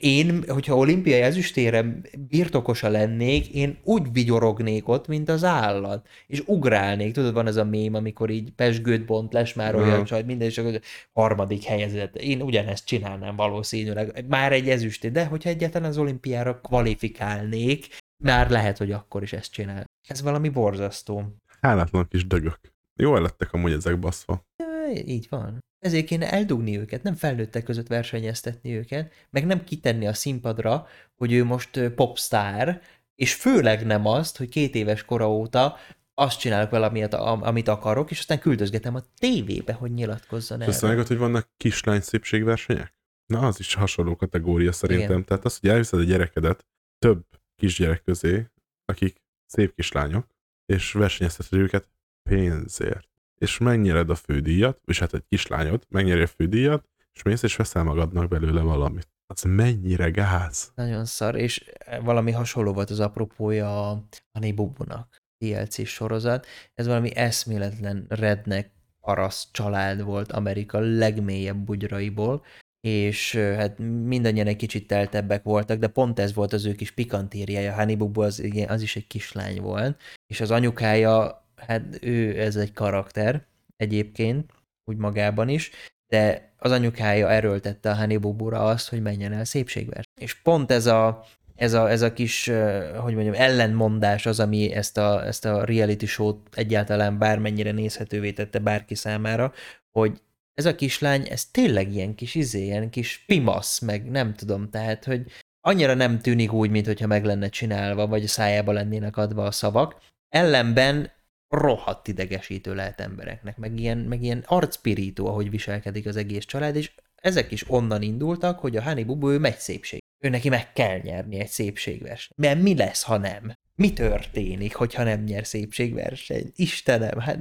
Én, 0.00 0.44
hogyha 0.48 0.76
olimpiai 0.76 1.20
ezüstére 1.20 2.00
birtokosa 2.28 2.88
lennék, 2.88 3.48
én 3.48 3.78
úgy 3.82 4.12
vigyorognék 4.12 4.88
ott, 4.88 5.06
mint 5.06 5.28
az 5.28 5.44
állat, 5.44 6.08
és 6.26 6.42
ugrálnék. 6.46 7.12
Tudod, 7.12 7.32
van 7.32 7.46
ez 7.46 7.56
a 7.56 7.64
mém, 7.64 7.94
amikor 7.94 8.30
így 8.30 8.50
pesgőt 8.50 9.04
bont, 9.04 9.32
les 9.32 9.54
már 9.54 9.74
olyan 9.74 10.04
csaj, 10.04 10.22
minden, 10.22 10.48
és 10.48 10.58
a 10.58 10.80
harmadik 11.12 11.64
helyezett. 11.64 12.16
Én 12.16 12.42
ugyanezt 12.42 12.86
csinálnám 12.86 13.36
valószínűleg. 13.36 14.24
Már 14.28 14.52
egy 14.52 14.68
ezüsté, 14.68 15.08
de 15.08 15.24
hogyha 15.24 15.48
egyáltalán 15.48 15.88
az 15.88 15.98
olimpiára 15.98 16.60
kvalifikálnék, 16.60 17.86
már 18.24 18.50
lehet, 18.50 18.78
hogy 18.78 18.92
akkor 18.92 19.22
is 19.22 19.32
ezt 19.32 19.52
csinál. 19.52 19.84
Ez 20.08 20.22
valami 20.22 20.48
borzasztó. 20.48 21.36
Hálátlan 21.60 22.08
kis 22.08 22.26
dögök. 22.26 22.58
Jól 23.00 23.20
lettek 23.20 23.52
amúgy 23.52 23.72
ezek 23.72 23.98
baszva. 23.98 24.42
Ja, 24.56 25.02
így 25.04 25.26
van. 25.30 25.58
Ezért 25.80 26.06
kéne 26.06 26.32
eldugni 26.32 26.78
őket, 26.78 27.02
nem 27.02 27.14
felnőttek 27.14 27.62
között 27.62 27.86
versenyeztetni 27.86 28.76
őket, 28.76 29.12
meg 29.30 29.46
nem 29.46 29.64
kitenni 29.64 30.06
a 30.06 30.14
színpadra, 30.14 30.86
hogy 31.16 31.32
ő 31.32 31.44
most 31.44 31.88
popstar, 31.88 32.80
és 33.14 33.34
főleg 33.34 33.86
nem 33.86 34.06
azt, 34.06 34.36
hogy 34.36 34.48
két 34.48 34.74
éves 34.74 35.04
kora 35.04 35.30
óta 35.30 35.76
azt 36.14 36.38
csinálok 36.38 36.70
vele, 36.70 36.86
amit, 36.86 37.14
amit 37.14 37.68
akarok, 37.68 38.10
és 38.10 38.18
aztán 38.18 38.38
küldözgetem 38.38 38.94
a 38.94 39.02
tévébe, 39.18 39.72
hogy 39.72 39.92
nyilatkozzon 39.92 40.60
el. 40.60 40.68
Azt 40.68 40.82
mondják, 40.82 41.06
hogy 41.06 41.18
vannak 41.18 41.50
kislány 41.56 42.00
szépségversenyek? 42.00 42.94
Na, 43.26 43.46
az 43.46 43.58
is 43.58 43.74
hasonló 43.74 44.16
kategória 44.16 44.72
szerintem. 44.72 45.10
Igen. 45.10 45.24
Tehát 45.24 45.44
az, 45.44 45.58
hogy 45.58 45.70
elviszed 45.70 45.98
a 45.98 46.02
gyerekedet 46.02 46.66
több 46.98 47.26
kisgyerek 47.56 48.02
közé, 48.02 48.46
akik 48.84 49.22
szép 49.46 49.74
kislányok, 49.74 50.26
és 50.66 50.92
versenyezteted 50.92 51.58
őket 51.58 51.88
pénzért 52.28 53.09
és 53.40 53.58
megnyered 53.58 54.10
a 54.10 54.14
fődíjat, 54.14 54.80
és 54.84 54.98
hát 54.98 55.14
egy 55.14 55.24
kislányod 55.28 55.82
megnyeri 55.88 56.22
a 56.22 56.26
fődíjat, 56.26 56.88
és 57.12 57.22
mész 57.22 57.42
és 57.42 57.56
veszel 57.56 57.82
magadnak 57.82 58.28
belőle 58.28 58.60
valamit. 58.60 59.08
Az 59.26 59.42
mennyire 59.42 60.10
gáz. 60.10 60.72
Nagyon 60.74 61.04
szar, 61.04 61.34
és 61.34 61.70
valami 62.02 62.30
hasonló 62.30 62.72
volt 62.72 62.90
az 62.90 63.00
apropója 63.00 63.90
a 63.90 64.04
Hanibubunak, 64.32 65.16
DLC 65.44 65.86
sorozat. 65.86 66.46
Ez 66.74 66.86
valami 66.86 67.16
eszméletlen 67.16 68.06
rednek 68.08 68.70
parasz 69.00 69.48
család 69.52 70.02
volt 70.02 70.32
Amerika 70.32 70.78
legmélyebb 70.78 71.56
bugyraiból, 71.56 72.44
és 72.80 73.34
hát 73.34 73.78
mindannyian 73.78 74.46
egy 74.46 74.56
kicsit 74.56 74.86
teltebbek 74.86 75.42
voltak, 75.42 75.78
de 75.78 75.86
pont 75.86 76.18
ez 76.18 76.34
volt 76.34 76.52
az 76.52 76.64
ő 76.64 76.74
kis 76.74 76.90
pikantériája. 76.90 77.72
Hannibal 77.72 78.24
az, 78.24 78.40
igen, 78.40 78.68
az 78.68 78.82
is 78.82 78.96
egy 78.96 79.06
kislány 79.06 79.60
volt, 79.60 80.00
és 80.26 80.40
az 80.40 80.50
anyukája 80.50 81.48
hát 81.66 81.98
ő 82.00 82.40
ez 82.40 82.56
egy 82.56 82.72
karakter 82.72 83.46
egyébként, 83.76 84.52
úgy 84.84 84.96
magában 84.96 85.48
is, 85.48 85.70
de 86.06 86.52
az 86.58 86.70
anyukája 86.70 87.30
erőltette 87.30 87.90
a 87.90 87.94
Hannibal 87.94 88.54
azt, 88.54 88.88
hogy 88.88 89.02
menjen 89.02 89.32
el 89.32 89.44
szépségver. 89.44 90.04
És 90.20 90.34
pont 90.34 90.70
ez 90.70 90.86
a 90.86 91.24
ez 91.60 91.72
a, 91.72 91.90
ez 91.90 92.02
a 92.02 92.12
kis, 92.12 92.50
hogy 92.96 93.14
mondjam, 93.14 93.34
ellenmondás 93.34 94.26
az, 94.26 94.40
ami 94.40 94.72
ezt 94.72 94.98
a, 94.98 95.26
ezt 95.26 95.44
a 95.44 95.64
reality 95.64 96.04
show-t 96.04 96.56
egyáltalán 96.56 97.18
bármennyire 97.18 97.72
nézhetővé 97.72 98.32
tette 98.32 98.58
bárki 98.58 98.94
számára, 98.94 99.52
hogy 99.90 100.20
ez 100.54 100.66
a 100.66 100.74
kislány, 100.74 101.26
ez 101.30 101.44
tényleg 101.44 101.92
ilyen 101.92 102.14
kis 102.14 102.34
izé, 102.34 102.62
ilyen 102.62 102.90
kis 102.90 103.24
pimasz, 103.26 103.80
meg 103.80 104.10
nem 104.10 104.34
tudom, 104.34 104.70
tehát, 104.70 105.04
hogy 105.04 105.24
annyira 105.60 105.94
nem 105.94 106.18
tűnik 106.18 106.52
úgy, 106.52 106.70
mintha 106.70 107.06
meg 107.06 107.24
lenne 107.24 107.48
csinálva, 107.48 108.06
vagy 108.06 108.24
a 108.24 108.28
szájába 108.28 108.72
lennének 108.72 109.16
adva 109.16 109.44
a 109.44 109.50
szavak. 109.50 109.96
Ellenben 110.28 111.10
rohadt 111.50 112.08
idegesítő 112.08 112.74
lehet 112.74 113.00
embereknek, 113.00 113.56
meg 113.56 113.78
ilyen, 113.78 113.98
meg 113.98 114.22
ilyen 114.22 114.44
arcpirító, 114.46 115.26
ahogy 115.26 115.50
viselkedik 115.50 116.06
az 116.06 116.16
egész 116.16 116.44
család, 116.44 116.76
és 116.76 116.90
ezek 117.14 117.50
is 117.50 117.70
onnan 117.70 118.02
indultak, 118.02 118.58
hogy 118.58 118.76
a 118.76 118.82
Honey 118.82 119.04
Bubu 119.04 119.30
ő 119.30 119.38
megy 119.38 119.58
szépség. 119.58 120.00
Ő 120.24 120.28
neki 120.28 120.48
meg 120.48 120.72
kell 120.72 120.98
nyerni 120.98 121.38
egy 121.38 121.48
szépségvers. 121.48 122.30
Mert 122.36 122.62
mi 122.62 122.76
lesz, 122.76 123.02
ha 123.02 123.16
nem? 123.16 123.52
Mi 123.74 123.92
történik, 123.92 124.74
hogyha 124.74 125.02
nem 125.02 125.22
nyer 125.22 125.46
szépségverseny? 125.46 126.52
Istenem, 126.56 127.18
hát 127.18 127.38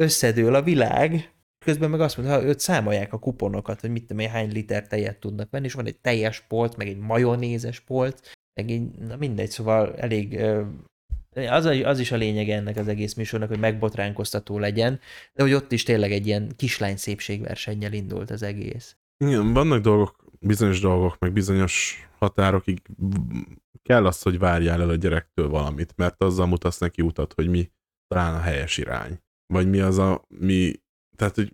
összedől 0.00 0.54
a 0.54 0.62
világ. 0.62 1.32
Közben 1.64 1.90
meg 1.90 2.00
azt 2.00 2.16
mondta, 2.16 2.34
ha 2.34 2.42
őt 2.42 2.60
számolják 2.60 3.12
a 3.12 3.18
kuponokat, 3.18 3.80
hogy 3.80 3.90
mit 3.90 4.06
tudom 4.06 4.18
én, 4.18 4.28
hány 4.28 4.52
liter 4.52 4.86
tejet 4.86 5.20
tudnak 5.20 5.50
venni, 5.50 5.66
és 5.66 5.72
van 5.72 5.86
egy 5.86 5.98
teljes 5.98 6.40
polt, 6.40 6.76
meg 6.76 6.88
egy 6.88 6.98
majonézes 6.98 7.80
polt, 7.80 8.36
meg 8.54 8.70
így, 8.70 8.90
na 8.90 9.16
mindegy, 9.16 9.50
szóval 9.50 9.96
elég 9.96 10.40
az, 11.34 11.64
az 11.64 11.98
is 11.98 12.12
a 12.12 12.16
lényeg 12.16 12.48
ennek 12.48 12.76
az 12.76 12.88
egész 12.88 13.14
műsornak, 13.14 13.48
hogy 13.48 13.58
megbotránkoztató 13.58 14.58
legyen, 14.58 15.00
de 15.34 15.42
hogy 15.42 15.52
ott 15.52 15.72
is 15.72 15.82
tényleg 15.82 16.12
egy 16.12 16.26
ilyen 16.26 16.52
kislány 16.56 16.96
szépségversennyel 16.96 17.92
indult 17.92 18.30
az 18.30 18.42
egész. 18.42 18.96
Igen, 19.24 19.52
vannak 19.52 19.80
dolgok, 19.80 20.24
bizonyos 20.40 20.80
dolgok, 20.80 21.16
meg 21.18 21.32
bizonyos 21.32 22.06
határokig 22.18 22.82
kell 23.82 24.06
az, 24.06 24.22
hogy 24.22 24.38
várjál 24.38 24.80
el 24.80 24.88
a 24.88 24.94
gyerektől 24.94 25.48
valamit, 25.48 25.92
mert 25.96 26.22
azzal 26.22 26.46
mutatsz 26.46 26.78
neki 26.78 27.02
utat, 27.02 27.32
hogy 27.32 27.48
mi 27.48 27.70
talán 28.06 28.34
a 28.34 28.40
helyes 28.40 28.78
irány. 28.78 29.20
Vagy 29.46 29.68
mi 29.68 29.80
az 29.80 29.98
a, 29.98 30.24
mi, 30.28 30.72
tehát, 31.16 31.34
hogy 31.34 31.52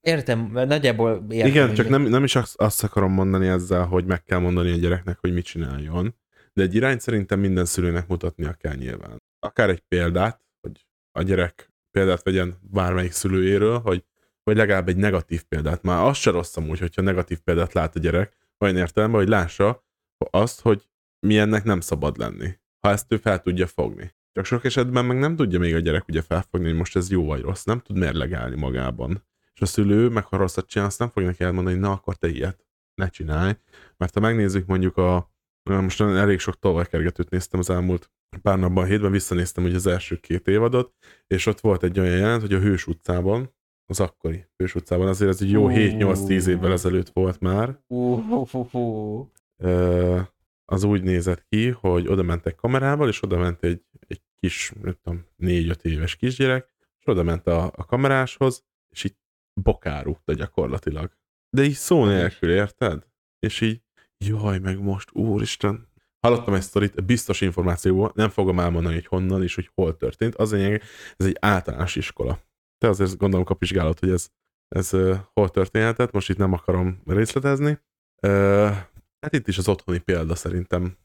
Értem, 0.00 0.50
nagyjából 0.52 1.26
értem. 1.30 1.48
Igen, 1.48 1.74
csak 1.74 1.88
nem, 1.88 2.02
nem 2.02 2.24
is 2.24 2.36
azt, 2.36 2.60
azt 2.60 2.84
akarom 2.84 3.12
mondani 3.12 3.46
ezzel, 3.46 3.86
hogy 3.86 4.04
meg 4.04 4.24
kell 4.24 4.38
mondani 4.38 4.70
a 4.70 4.76
gyereknek, 4.76 5.18
hogy 5.20 5.32
mit 5.32 5.44
csináljon, 5.44 6.14
de 6.52 6.62
egy 6.62 6.74
irányt 6.74 7.00
szerintem 7.00 7.40
minden 7.40 7.64
szülőnek 7.64 8.08
mutatnia 8.08 8.52
kell 8.52 8.74
nyilván. 8.74 9.18
Akár 9.38 9.68
egy 9.68 9.80
példát, 9.80 10.44
hogy 10.60 10.86
a 11.12 11.22
gyerek 11.22 11.72
példát 11.90 12.22
vegyen 12.22 12.58
bármelyik 12.60 13.12
szülőjéről, 13.12 13.78
hogy 13.78 14.04
vagy 14.42 14.56
legalább 14.56 14.88
egy 14.88 14.96
negatív 14.96 15.42
példát. 15.42 15.82
Már 15.82 16.04
az 16.04 16.16
se 16.16 16.30
rossz 16.30 16.56
amúgy, 16.56 16.78
hogyha 16.78 17.02
negatív 17.02 17.38
példát 17.38 17.72
lát 17.72 17.96
a 17.96 17.98
gyerek, 17.98 18.36
olyan 18.58 18.76
értelemben, 18.76 19.20
hogy 19.20 19.28
lássa 19.28 19.84
azt, 20.30 20.60
hogy 20.60 20.88
milyennek 21.26 21.64
nem 21.64 21.80
szabad 21.80 22.16
lenni, 22.16 22.58
ha 22.80 22.90
ezt 22.90 23.12
ő 23.12 23.16
fel 23.16 23.40
tudja 23.40 23.66
fogni. 23.66 24.14
Csak 24.32 24.44
sok 24.44 24.64
esetben 24.64 25.04
meg 25.04 25.18
nem 25.18 25.36
tudja 25.36 25.58
még 25.58 25.74
a 25.74 25.78
gyerek 25.78 26.08
ugye 26.08 26.22
felfogni, 26.22 26.66
hogy 26.66 26.76
most 26.76 26.96
ez 26.96 27.10
jó 27.10 27.26
vagy 27.26 27.40
rossz, 27.40 27.64
nem 27.64 27.80
tud 27.80 27.96
mérlegelni 27.96 28.56
magában. 28.56 29.24
És 29.54 29.60
a 29.60 29.66
szülő, 29.66 30.08
meg 30.08 30.24
ha 30.24 30.36
rosszat 30.36 30.66
csinál, 30.66 30.86
azt 30.86 30.98
nem 30.98 31.08
fog 31.08 31.22
neki 31.22 31.44
elmondani, 31.44 31.76
hogy 31.76 31.84
na 31.84 31.92
akkor 31.92 32.16
te 32.16 32.28
ilyet 32.28 32.66
ne 32.94 33.08
csinálj. 33.08 33.52
Mert 33.96 34.14
ha 34.14 34.20
megnézzük 34.20 34.66
mondjuk 34.66 34.96
a, 34.96 35.32
most 35.70 36.00
elég 36.00 36.38
sok 36.38 36.58
tolvajkergetőt 36.58 37.30
néztem 37.30 37.60
az 37.60 37.70
elmúlt 37.70 38.10
pár 38.42 38.58
napban, 38.58 38.84
hétben 38.84 39.10
visszanéztem 39.10 39.64
ugye 39.64 39.74
az 39.74 39.86
első 39.86 40.16
két 40.16 40.48
évadot, 40.48 40.94
és 41.26 41.46
ott 41.46 41.60
volt 41.60 41.82
egy 41.82 42.00
olyan 42.00 42.16
jelent, 42.16 42.40
hogy 42.40 42.52
a 42.52 42.58
Hős 42.58 42.86
utcában, 42.86 43.54
az 43.86 44.00
akkori 44.00 44.46
Hős 44.56 44.74
utcában, 44.74 45.06
azért 45.06 45.30
ez 45.30 45.42
egy 45.42 45.50
jó 45.50 45.66
7-8-10 45.68 46.46
évvel 46.46 46.72
ezelőtt 46.72 47.08
volt 47.08 47.40
már. 47.40 47.78
Az 50.64 50.84
úgy 50.84 51.02
nézett 51.02 51.44
ki, 51.48 51.68
hogy 51.68 52.08
oda 52.08 52.22
mentek 52.22 52.54
kamerával, 52.54 53.08
és 53.08 53.22
oda 53.22 53.38
ment 53.38 53.64
egy, 53.64 53.82
egy 54.06 54.20
kis, 54.40 54.72
nem 54.82 54.96
tudom, 55.02 55.26
4-5 55.38 55.82
éves 55.82 56.16
kisgyerek, 56.16 56.74
és 56.98 57.06
oda 57.06 57.22
ment 57.22 57.46
a, 57.46 57.64
a 57.64 57.84
kameráshoz, 57.84 58.64
és 58.88 59.04
így 59.04 59.16
bokárúgta 59.62 60.32
gyakorlatilag. 60.32 61.16
De 61.56 61.62
így 61.62 61.72
szó 61.72 62.04
nélkül, 62.04 62.50
érted? 62.50 63.06
És 63.38 63.60
így, 63.60 63.82
jaj, 64.24 64.58
meg 64.58 64.82
most, 64.82 65.08
úristen, 65.12 65.88
hallottam 66.20 66.54
egy 66.54 66.62
sztorit, 66.62 67.04
biztos 67.04 67.40
információból, 67.40 68.12
nem 68.14 68.28
fogom 68.28 68.58
elmondani, 68.60 68.94
hogy 68.94 69.06
honnan 69.06 69.42
és 69.42 69.54
hogy 69.54 69.70
hol 69.74 69.96
történt. 69.96 70.34
Az 70.34 70.52
lényeg, 70.52 70.82
ez 71.16 71.26
egy 71.26 71.36
általános 71.40 71.96
iskola 71.96 72.40
te 72.80 72.88
azért 72.88 73.16
gondolom 73.16 73.44
kapizsgálod, 73.44 73.98
hogy 73.98 74.10
ez, 74.10 74.28
ez 74.68 74.92
uh, 74.92 75.16
hol 75.32 75.48
történhetett, 75.48 76.12
most 76.12 76.28
itt 76.28 76.36
nem 76.36 76.52
akarom 76.52 77.02
részletezni. 77.06 77.78
Uh, 78.22 78.70
hát 79.20 79.32
itt 79.32 79.48
is 79.48 79.58
az 79.58 79.68
otthoni 79.68 79.98
példa 79.98 80.34
szerintem 80.34 80.96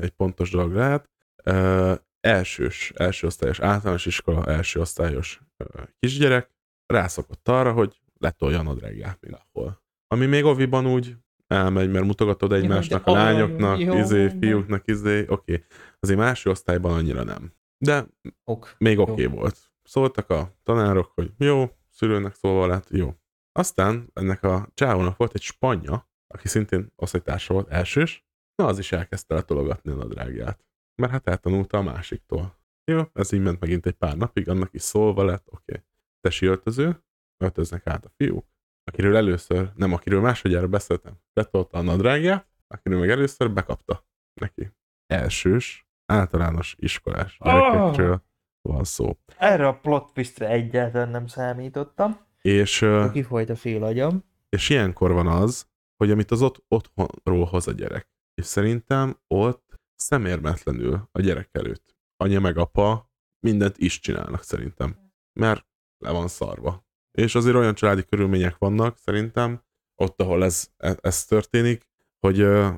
egy 0.00 0.10
pontos 0.10 0.50
dolog 0.50 0.72
lehet. 0.72 1.10
Uh, 1.44 1.98
elsős, 2.20 2.92
első 2.94 3.26
osztályos 3.26 3.60
általános 3.60 4.06
iskola, 4.06 4.46
első 4.46 4.80
osztályos 4.80 5.40
uh, 5.58 5.82
kisgyerek 5.98 6.50
rászokott 6.86 7.48
arra, 7.48 7.72
hogy 7.72 8.00
letolja 8.18 8.58
a 8.58 8.62
nadrágját 8.62 9.18
mindenhol. 9.20 9.82
Ami 10.06 10.26
még 10.26 10.44
oviban 10.44 10.86
úgy 10.86 11.16
elmegy, 11.46 11.90
mert 11.90 12.04
mutogatod 12.04 12.52
egymásnak, 12.52 13.06
a 13.06 13.12
lányoknak, 13.12 13.78
jó, 13.78 13.94
izé, 13.94 14.28
fiúknak, 14.40 14.82
izé, 14.86 15.18
oké. 15.28 15.52
Okay. 15.52 15.64
Azért 16.00 16.18
más 16.18 16.44
osztályban 16.44 16.92
annyira 16.92 17.22
nem. 17.22 17.52
De 17.78 18.06
ok, 18.44 18.74
még 18.78 18.98
oké 18.98 19.10
okay 19.10 19.26
volt 19.26 19.72
szóltak 19.82 20.30
a 20.30 20.54
tanárok, 20.62 21.12
hogy 21.14 21.32
jó, 21.38 21.70
szülőnek 21.90 22.34
szólva 22.34 22.66
lett, 22.66 22.88
jó. 22.90 23.14
Aztán 23.52 24.10
ennek 24.12 24.42
a 24.42 24.68
csávónak 24.74 25.16
volt 25.16 25.34
egy 25.34 25.42
spanya, 25.42 26.08
aki 26.26 26.48
szintén 26.48 26.92
osztálytársa 26.96 27.54
volt 27.54 27.68
elsős, 27.68 28.26
na 28.54 28.66
az 28.66 28.78
is 28.78 28.92
elkezdte 28.92 29.34
letologatni 29.34 29.90
a 29.90 29.94
nadrágját. 29.94 30.64
Mert 30.94 31.12
hát 31.12 31.28
eltanulta 31.28 31.78
a 31.78 31.82
másiktól. 31.82 32.58
Jó, 32.84 33.02
ez 33.12 33.32
így 33.32 33.42
ment 33.42 33.60
megint 33.60 33.86
egy 33.86 33.94
pár 33.94 34.16
napig, 34.16 34.48
annak 34.48 34.74
is 34.74 34.82
szólva 34.82 35.24
lett, 35.24 35.46
oké. 35.46 35.62
Okay. 35.66 35.84
Tesi 36.20 36.46
öltöző, 36.46 37.02
öltöznek 37.36 37.86
át 37.86 38.04
a 38.04 38.10
fiúk, 38.16 38.46
akiről 38.84 39.16
először, 39.16 39.72
nem 39.74 39.92
akiről 39.92 40.20
másodjára 40.20 40.68
beszéltem, 40.68 41.12
letolta 41.32 41.78
a 41.78 41.82
nadrágját, 41.82 42.46
akiről 42.66 42.98
meg 42.98 43.10
először 43.10 43.52
bekapta 43.52 44.06
neki. 44.40 44.70
Elsős, 45.06 45.86
általános 46.06 46.74
iskolás 46.78 47.38
gyerekekről. 47.40 48.12
Oh 48.12 48.20
van 48.68 48.84
szó. 48.84 49.18
Erre 49.38 49.66
a 49.66 49.78
plot 49.78 50.12
twistre 50.12 50.48
egyáltalán 50.48 51.08
nem 51.08 51.26
számítottam. 51.26 52.18
És, 52.42 52.82
uh, 52.82 53.12
Kifolyt 53.12 53.50
a 53.50 53.56
fél 53.56 53.84
agyam. 53.84 54.24
És 54.48 54.68
ilyenkor 54.68 55.12
van 55.12 55.26
az, 55.26 55.68
hogy 55.96 56.10
amit 56.10 56.30
az 56.30 56.42
ott 56.42 56.64
otthonról 56.68 57.44
hoz 57.44 57.68
a 57.68 57.72
gyerek. 57.72 58.08
És 58.34 58.44
szerintem 58.44 59.18
ott 59.26 59.80
szemérmetlenül 59.94 61.08
a 61.12 61.20
gyerek 61.20 61.48
előtt. 61.52 61.96
Anya 62.16 62.40
meg 62.40 62.56
apa 62.56 63.10
mindent 63.40 63.78
is 63.78 64.00
csinálnak 64.00 64.42
szerintem. 64.42 65.12
Mert 65.40 65.66
le 66.04 66.10
van 66.10 66.28
szarva. 66.28 66.86
És 67.18 67.34
azért 67.34 67.56
olyan 67.56 67.74
családi 67.74 68.04
körülmények 68.04 68.58
vannak 68.58 68.98
szerintem, 68.98 69.62
ott, 69.94 70.20
ahol 70.20 70.44
ez, 70.44 70.68
e, 70.76 70.96
ez 71.00 71.24
történik, 71.24 71.88
hogy 72.18 72.42
uh, 72.42 72.74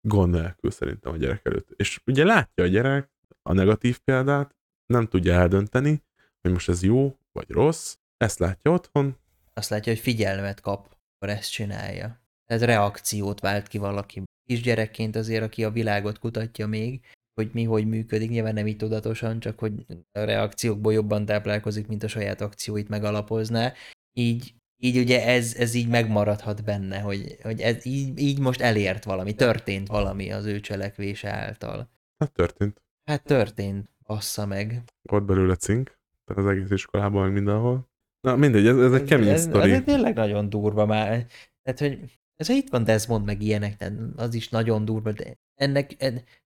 gond 0.00 0.32
nélkül 0.32 0.70
szerintem 0.70 1.12
a 1.12 1.16
gyerek 1.16 1.46
előtt. 1.46 1.68
És 1.76 2.00
ugye 2.06 2.24
látja 2.24 2.64
a 2.64 2.66
gyerek 2.66 3.10
a 3.42 3.52
negatív 3.52 3.98
példát, 3.98 4.56
nem 4.86 5.06
tudja 5.06 5.34
eldönteni, 5.34 6.02
hogy 6.40 6.50
most 6.50 6.68
ez 6.68 6.82
jó 6.82 7.18
vagy 7.32 7.50
rossz, 7.50 7.96
ezt 8.16 8.38
látja 8.38 8.70
otthon. 8.70 9.16
Azt 9.54 9.70
látja, 9.70 9.92
hogy 9.92 10.02
figyelmet 10.02 10.60
kap, 10.60 10.96
akkor 11.14 11.34
ezt 11.34 11.50
csinálja. 11.50 12.20
Ez 12.44 12.64
reakciót 12.64 13.40
vált 13.40 13.68
ki 13.68 13.78
valaki. 13.78 14.22
Kisgyerekként 14.44 15.16
azért, 15.16 15.42
aki 15.42 15.64
a 15.64 15.70
világot 15.70 16.18
kutatja 16.18 16.66
még, 16.66 17.06
hogy 17.36 17.50
mi 17.52 17.64
hogy 17.64 17.86
működik, 17.86 18.30
nyilván 18.30 18.54
nem 18.54 18.66
így 18.66 18.76
tudatosan, 18.76 19.40
csak 19.40 19.58
hogy 19.58 19.72
a 20.12 20.20
reakciókból 20.20 20.92
jobban 20.92 21.24
táplálkozik, 21.24 21.86
mint 21.86 22.02
a 22.02 22.08
saját 22.08 22.40
akcióit 22.40 22.88
megalapozná. 22.88 23.72
Így, 24.12 24.54
így 24.76 24.98
ugye 24.98 25.26
ez, 25.26 25.54
ez 25.54 25.74
így 25.74 25.88
megmaradhat 25.88 26.64
benne, 26.64 27.00
hogy, 27.00 27.36
hogy 27.42 27.60
ez 27.60 27.86
így, 27.86 28.18
így 28.18 28.38
most 28.38 28.60
elért 28.60 29.04
valami, 29.04 29.34
történt 29.34 29.88
valami 29.88 30.32
az 30.32 30.44
ő 30.44 30.60
cselekvése 30.60 31.30
által. 31.30 31.90
Hát 32.18 32.32
történt. 32.32 32.82
Hát 33.04 33.22
történt. 33.24 33.88
Assza 34.02 34.46
meg. 34.46 34.82
Volt 35.02 35.24
belőle 35.24 35.56
cink, 35.56 35.98
tehát 36.24 36.44
az 36.44 36.50
egész 36.50 36.70
iskolában, 36.70 37.22
meg 37.22 37.32
mindenhol. 37.32 37.88
Na 38.20 38.36
mindegy, 38.36 38.66
ez, 38.66 38.78
ez 38.78 38.92
egy 38.92 39.04
kemény 39.04 39.28
ez, 39.28 39.40
sztori. 39.40 39.70
Ez, 39.70 39.78
ez 39.78 39.84
tényleg 39.84 40.14
nagyon 40.14 40.48
durva 40.48 40.86
már. 40.86 41.26
Tehát, 41.62 41.78
hogy 41.78 42.18
ez 42.36 42.48
itt 42.48 42.70
van 42.70 42.84
Desmond 42.84 43.24
meg 43.24 43.42
ilyenek, 43.42 43.76
tehát 43.76 43.94
az 44.16 44.34
is 44.34 44.48
nagyon 44.48 44.84
durva, 44.84 45.12
de 45.12 45.36
ennek, 45.56 45.96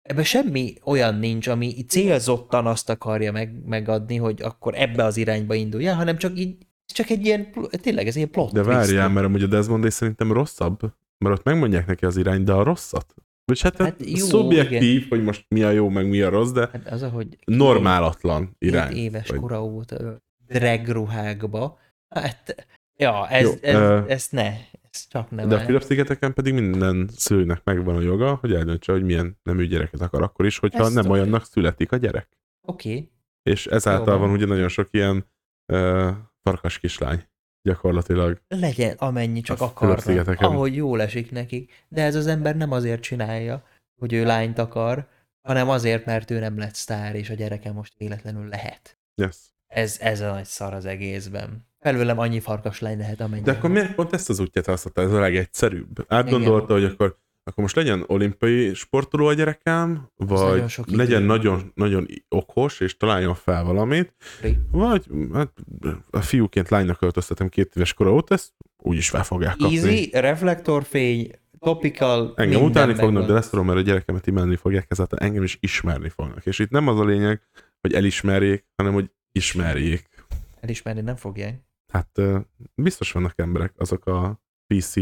ebben 0.02 0.24
semmi 0.24 0.74
olyan 0.84 1.16
nincs, 1.16 1.48
ami 1.48 1.86
célzottan 1.88 2.66
azt 2.66 2.90
akarja 2.90 3.32
meg, 3.32 3.66
megadni, 3.66 4.16
hogy 4.16 4.42
akkor 4.42 4.76
ebbe 4.76 5.04
az 5.04 5.18
irányba 5.18 5.54
indulja, 5.54 5.96
hanem 5.96 6.18
csak 6.18 6.40
így, 6.40 6.58
csak 6.94 7.10
egy 7.10 7.26
ilyen, 7.26 7.48
tényleg 7.70 8.08
ez 8.08 8.16
ilyen 8.16 8.32
plot 8.32 8.54
De 8.54 8.64
várjál, 8.64 9.10
mert 9.10 9.26
amúgy 9.26 9.44
a 9.44 9.48
Desmond 9.48 9.84
és 9.84 9.94
szerintem 9.94 10.32
rosszabb, 10.32 10.80
mert 11.26 11.38
ott 11.38 11.44
megmondják 11.44 11.86
neki 11.86 12.06
az 12.06 12.18
irányt, 12.18 12.46
de 12.46 12.52
a 12.52 12.64
rosszat. 12.64 13.14
Vagy 13.46 13.62
hát, 13.62 13.78
hát 13.78 14.06
jó, 14.06 14.26
szubjektív, 14.26 14.96
igen. 14.96 15.08
hogy 15.10 15.24
most 15.24 15.46
mi 15.48 15.64
a 15.64 15.72
jó, 15.72 15.90
meg 15.90 16.10
mi 16.10 16.22
a 16.22 16.30
rossz, 16.30 16.52
de 16.52 16.70
hát 16.72 16.88
az, 16.88 17.04
ahogy 17.04 17.38
normálatlan 17.46 18.56
irány. 18.58 18.96
éves 18.96 19.30
vagy... 19.30 19.40
kora 19.40 19.64
óta 19.64 20.22
drag 20.48 20.88
ruhákba. 20.88 21.80
Hát, 22.10 22.68
ja, 22.96 23.28
ez, 23.28 23.44
jó, 23.44 23.52
ez, 23.62 23.76
uh, 23.76 24.12
ezt 24.12 24.32
ne. 24.32 24.54
Csak 25.06 25.32
nem 25.32 25.48
De 25.48 25.56
a. 25.56 25.60
Fülöp-szigeteken 25.60 26.34
pedig 26.34 26.54
minden 26.54 27.10
szülőnek 27.16 27.62
megvan 27.64 27.96
a 27.96 28.02
joga, 28.02 28.36
hogy 28.36 28.54
eldöntse, 28.54 28.92
hogy 28.92 29.04
milyen 29.04 29.38
nemű 29.44 29.68
gyereket 29.68 30.02
akar 30.02 30.22
akkor 30.22 30.46
is, 30.46 30.58
hogyha 30.58 30.84
Ez 30.84 30.94
nem 30.94 31.06
oké. 31.06 31.14
olyannak 31.14 31.46
születik 31.46 31.92
a 31.92 31.98
gyerek. 31.98 32.38
Oké, 32.68 32.90
okay. 32.90 33.12
És 33.44 33.66
ezáltal 33.66 34.14
Jó 34.14 34.20
van. 34.20 34.30
ugye 34.30 34.46
nagyon 34.46 34.68
sok 34.68 34.88
ilyen 34.92 35.26
uh, 35.74 36.10
farkas 36.42 36.80
kislány 36.80 37.28
gyakorlatilag. 37.62 38.42
legyen 38.48 38.96
amennyi 38.98 39.42
csak 39.42 39.62
akarnak, 39.62 40.42
ahogy 40.42 40.76
jól 40.76 41.02
esik 41.02 41.32
nekik. 41.32 41.86
De 41.88 42.04
ez 42.04 42.16
az 42.16 42.28
ember 42.28 42.56
nem 42.56 42.72
azért 42.72 43.02
csinálja, 43.02 43.64
hogy 43.96 44.14
ő 44.14 44.26
lányt 44.26 44.58
akar, 44.58 45.08
hanem 45.42 45.70
azért, 45.70 46.06
mert 46.06 46.32
ő 46.32 46.40
nem 46.40 46.58
lett 46.58 46.74
sztár, 46.74 47.16
és 47.16 47.30
a 47.30 47.34
gyereke 47.34 47.72
most 47.72 47.94
véletlenül 47.98 48.48
lehet. 48.48 49.00
Yes. 49.16 49.38
Ez, 49.68 49.98
ez 50.00 50.22
a 50.22 50.32
nagy 50.32 50.46
szar 50.46 50.74
az 50.74 50.86
egészben. 50.86 51.67
Felőlem 51.80 52.20
annyi 52.20 52.40
farkas 52.40 52.80
lány 52.80 52.98
lehet, 52.98 53.22
amennyi. 53.22 53.42
De 53.44 53.52
akkor 53.52 53.70
miért 53.70 53.96
pont 53.96 54.14
ezt 54.14 54.30
az 54.30 54.40
útját 54.40 54.66
választotta? 54.66 55.02
Ez 55.02 55.12
a 55.12 55.20
legegyszerűbb. 55.20 56.06
Átgondolta, 56.08 56.74
hogy 56.74 56.84
akkor, 56.84 57.18
akkor 57.44 57.64
most 57.64 57.76
legyen 57.76 58.04
olimpiai 58.08 58.74
sportoló 58.74 59.26
a 59.26 59.34
gyerekem, 59.34 60.10
vagy 60.16 60.40
nagyon 60.40 60.86
legyen 60.86 61.24
nagyon, 61.24 61.72
nagyon 61.76 62.06
okos, 62.30 62.80
és 62.80 62.98
találjon 62.98 63.36
fel 63.36 63.64
valamit, 63.64 64.14
vagy 64.72 65.06
hát, 65.34 65.54
a 66.10 66.22
fiúként 66.22 66.70
lánynak 66.70 66.98
költöztetem 66.98 67.50
két 67.50 67.74
éves 67.76 67.94
kora 67.94 68.14
óta, 68.14 68.34
ezt 68.34 68.54
úgyis 68.78 69.10
fel 69.10 69.24
fogják 69.24 69.56
kapni. 69.56 69.78
Easy, 69.78 70.10
reflektorfény, 70.14 71.32
topical, 71.60 72.34
Engem 72.36 72.62
utálni 72.64 72.94
fognak, 72.94 73.12
megvan. 73.12 73.28
de 73.28 73.34
lesz 73.34 73.50
tudom, 73.50 73.66
mert 73.66 73.78
a 73.78 73.82
gyerekemet 73.82 74.28
imádni 74.28 74.56
fogják, 74.56 74.86
ezáltal 74.90 75.20
engem 75.20 75.44
is 75.44 75.58
ismerni 75.62 76.10
fognak. 76.10 76.46
És 76.46 76.60
itt 76.60 76.70
nem 76.70 76.88
az 76.88 77.00
a 77.00 77.06
lényeg, 77.06 77.42
hogy 77.82 77.94
elismerjék, 77.94 78.66
hanem 78.76 78.94
hogy 78.94 79.12
ismerjék. 79.32 80.08
Elismerni 80.60 81.02
nem 81.02 81.16
fogják. 81.16 81.67
Hát 81.94 82.22
biztos 82.76 83.12
vannak 83.12 83.34
emberek, 83.36 83.74
azok 83.78 84.06
a 84.06 84.42
PC, 84.68 84.94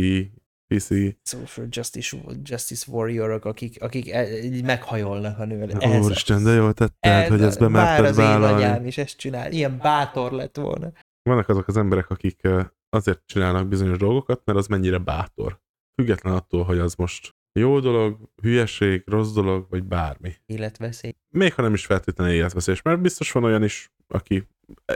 PC 0.68 0.90
Social 1.24 1.68
justice, 1.70 2.18
justice 2.44 2.92
warriorok, 2.92 3.46
akik, 3.46 3.82
akik 3.82 4.10
e- 4.12 4.62
meghajolnak 4.64 5.40
a 5.40 5.46
nővel. 5.46 5.70
Ez 5.70 6.06
Úristen, 6.06 6.38
az. 6.38 6.44
de 6.44 6.52
jól 6.52 6.74
tetted, 6.74 7.28
hogy 7.28 7.42
ezt 7.42 7.60
bemerted 7.60 8.06
az 8.06 8.18
én 8.18 8.26
vállalni. 8.26 8.64
anyám 8.64 8.86
is 8.86 8.98
ezt 8.98 9.18
csinál. 9.18 9.52
Ilyen 9.52 9.78
bátor 9.78 10.32
lett 10.32 10.56
volna. 10.56 10.92
Vannak 11.30 11.50
azok 11.50 11.68
az 11.68 11.78
emberek, 11.78 12.10
akik 12.10 12.42
azért 12.90 13.22
csinálnak 13.26 13.68
bizonyos 13.68 13.98
dolgokat, 13.98 14.42
mert 14.46 14.58
az 14.58 14.68
mennyire 14.68 14.98
bátor. 14.98 15.60
Független 16.02 16.34
attól, 16.34 16.64
hogy 16.64 16.78
az 16.78 16.96
most 16.96 17.36
jó 17.60 17.80
dolog, 17.80 18.30
hülyeség, 18.42 19.04
rossz 19.06 19.34
dolog, 19.34 19.68
vagy 19.70 19.84
bármi. 19.84 20.36
Életveszély. 20.46 21.16
Még 21.30 21.54
ha 21.54 21.62
nem 21.62 21.74
is 21.74 21.86
feltétlenül 21.86 22.34
életveszélyes, 22.34 22.82
mert 22.82 23.02
biztos 23.02 23.32
van 23.32 23.44
olyan 23.44 23.64
is, 23.64 23.92
aki 24.08 24.48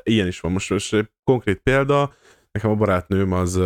ilyen 0.03 0.28
is 0.28 0.39
van. 0.39 0.51
Most, 0.51 0.70
most 0.70 0.93
egy 0.93 1.10
konkrét 1.24 1.60
példa, 1.60 2.14
nekem 2.51 2.70
a 2.70 2.76
barátnőm 2.76 3.32
az 3.32 3.60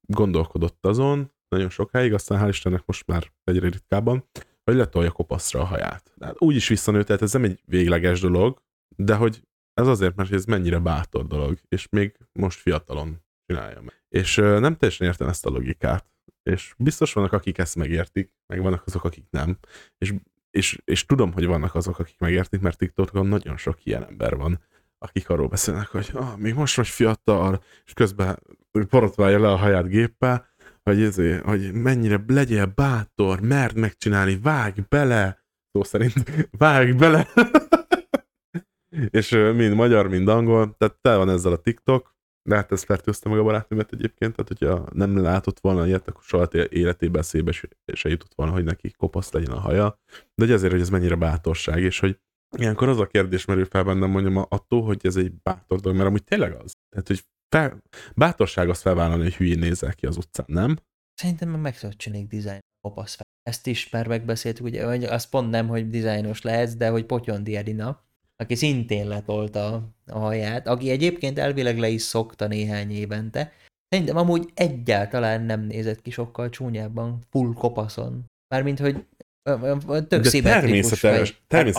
gondolkodott 0.00 0.86
azon, 0.86 1.32
nagyon 1.48 1.70
sokáig, 1.70 2.12
aztán 2.12 2.40
hál' 2.44 2.48
Istennek 2.48 2.82
most 2.86 3.06
már 3.06 3.32
egyre 3.44 3.68
ritkábban, 3.68 4.24
hogy 4.64 4.74
letolja 4.74 5.10
kopaszra 5.10 5.60
a 5.60 5.64
haját. 5.64 6.12
Hát 6.20 6.34
úgy 6.38 6.56
is 6.56 6.68
visszanő, 6.68 7.02
tehát 7.02 7.22
ez 7.22 7.32
nem 7.32 7.44
egy 7.44 7.60
végleges 7.64 8.20
dolog, 8.20 8.62
de 8.96 9.14
hogy 9.14 9.42
ez 9.74 9.86
azért, 9.86 10.16
mert 10.16 10.32
ez 10.32 10.44
mennyire 10.44 10.78
bátor 10.78 11.26
dolog, 11.26 11.58
és 11.68 11.88
még 11.88 12.16
most 12.32 12.58
fiatalon 12.58 13.22
csinálja 13.46 13.80
meg. 13.80 14.04
És 14.08 14.36
nem 14.36 14.76
teljesen 14.76 15.06
értem 15.06 15.28
ezt 15.28 15.46
a 15.46 15.50
logikát. 15.50 16.06
És 16.50 16.74
biztos 16.78 17.12
vannak, 17.12 17.32
akik 17.32 17.58
ezt 17.58 17.76
megértik, 17.76 18.32
meg 18.46 18.62
vannak 18.62 18.82
azok, 18.86 19.04
akik 19.04 19.26
nem. 19.30 19.58
És 19.98 20.14
és, 20.54 20.78
és 20.84 21.06
tudom, 21.06 21.32
hogy 21.32 21.46
vannak 21.46 21.74
azok, 21.74 21.98
akik 21.98 22.18
megértik, 22.18 22.60
mert 22.60 22.78
TikTokon 22.78 23.26
nagyon 23.26 23.56
sok 23.56 23.84
ilyen 23.84 24.04
ember 24.04 24.36
van, 24.36 24.60
akik 24.98 25.28
arról 25.28 25.48
beszélnek, 25.48 25.86
hogy 25.86 26.10
ah, 26.12 26.36
még 26.36 26.54
most 26.54 26.76
vagy 26.76 26.88
fiatal, 26.88 27.62
és 27.84 27.92
közben 27.92 28.42
porotválja 28.88 29.40
le 29.40 29.48
a 29.48 29.56
haját 29.56 29.88
géppel, 29.88 30.46
hogy, 30.82 31.02
ezért, 31.02 31.44
hogy 31.44 31.72
mennyire 31.72 32.24
legyél 32.26 32.66
bátor, 32.66 33.40
merd 33.40 33.76
megcsinálni, 33.76 34.38
vágj 34.42 34.80
bele, 34.88 35.44
szó 35.72 35.82
szerint, 35.82 36.48
vágj 36.58 36.90
bele. 36.90 37.28
és 39.10 39.30
mind 39.30 39.74
magyar, 39.74 40.08
mind 40.08 40.28
angol, 40.28 40.76
tehát 40.76 40.96
te 41.00 41.16
van 41.16 41.30
ezzel 41.30 41.52
a 41.52 41.60
TikTok, 41.60 42.13
de 42.48 42.54
hát 42.54 42.72
ezt 42.72 42.84
fertőzte 42.84 43.28
meg 43.28 43.38
a 43.38 43.42
barátnőmet 43.42 43.92
egyébként, 43.92 44.34
tehát 44.34 44.48
hogyha 44.48 44.88
nem 44.92 45.16
látott 45.16 45.60
volna 45.60 45.86
ilyet, 45.86 46.08
akkor 46.08 46.22
soha 46.22 46.48
életében 46.68 47.20
eszébe 47.20 47.52
se, 47.52 48.08
jutott 48.08 48.34
volna, 48.34 48.52
hogy 48.52 48.64
neki 48.64 48.90
kopasz 48.90 49.32
legyen 49.32 49.52
a 49.52 49.60
haja. 49.60 49.98
De 50.06 50.44
hogy 50.44 50.52
azért, 50.52 50.72
hogy 50.72 50.80
ez 50.80 50.90
mennyire 50.90 51.14
bátorság, 51.14 51.82
és 51.82 51.98
hogy 51.98 52.18
ilyenkor 52.56 52.88
az 52.88 52.98
a 52.98 53.06
kérdés 53.06 53.44
merül 53.44 53.64
fel 53.64 53.84
bennem, 53.84 54.10
mondjam, 54.10 54.36
attól, 54.48 54.82
hogy 54.82 55.00
ez 55.02 55.16
egy 55.16 55.32
bátor 55.42 55.80
dolog, 55.80 55.96
mert 55.96 56.08
amúgy 56.08 56.24
tényleg 56.24 56.52
az. 56.52 56.72
Tehát, 56.88 57.06
hogy 57.06 57.24
fel, 57.48 57.82
bátorság 58.14 58.68
az 58.68 58.80
felvállalni, 58.80 59.22
hogy 59.22 59.34
hülyén 59.34 59.58
nézel 59.58 59.94
ki 59.94 60.06
az 60.06 60.16
utcán, 60.16 60.46
nem? 60.48 60.76
Szerintem 61.14 61.48
meg 61.48 61.60
meg 61.60 61.78
tudod 61.78 61.96
csinálni 61.96 62.26
design 62.26 62.58
kopasz 62.80 63.14
fel. 63.14 63.26
Ezt 63.42 63.66
is 63.66 63.90
már 63.90 64.06
megbeszéltük, 64.06 64.64
ugye, 64.64 64.86
hogy 64.86 65.04
azt 65.04 65.30
pont 65.30 65.50
nem, 65.50 65.68
hogy 65.68 65.88
dizájnos 65.88 66.42
lehetsz, 66.42 66.74
de 66.74 66.88
hogy 66.88 67.06
Potyondi 67.06 67.56
Edina, 67.56 68.04
aki 68.36 68.54
szintén 68.54 69.08
letolta 69.08 69.88
a 70.06 70.18
haját, 70.18 70.66
aki 70.66 70.90
egyébként 70.90 71.38
elvileg 71.38 71.78
le 71.78 71.88
is 71.88 72.02
szokta 72.02 72.46
néhány 72.46 72.90
évente. 72.90 73.52
Szerintem 73.88 74.16
amúgy 74.16 74.50
egyáltalán 74.54 75.42
nem 75.42 75.60
nézett 75.60 76.02
ki 76.02 76.10
sokkal 76.10 76.48
csúnyábban, 76.50 77.18
full 77.30 77.52
kopaszon. 77.54 78.24
Mármint, 78.54 78.78
hogy 78.78 79.04
tök 80.08 80.22
De 80.22 80.40
természetellenes. 80.40 81.42
Hát 81.48 81.66
Az 81.66 81.74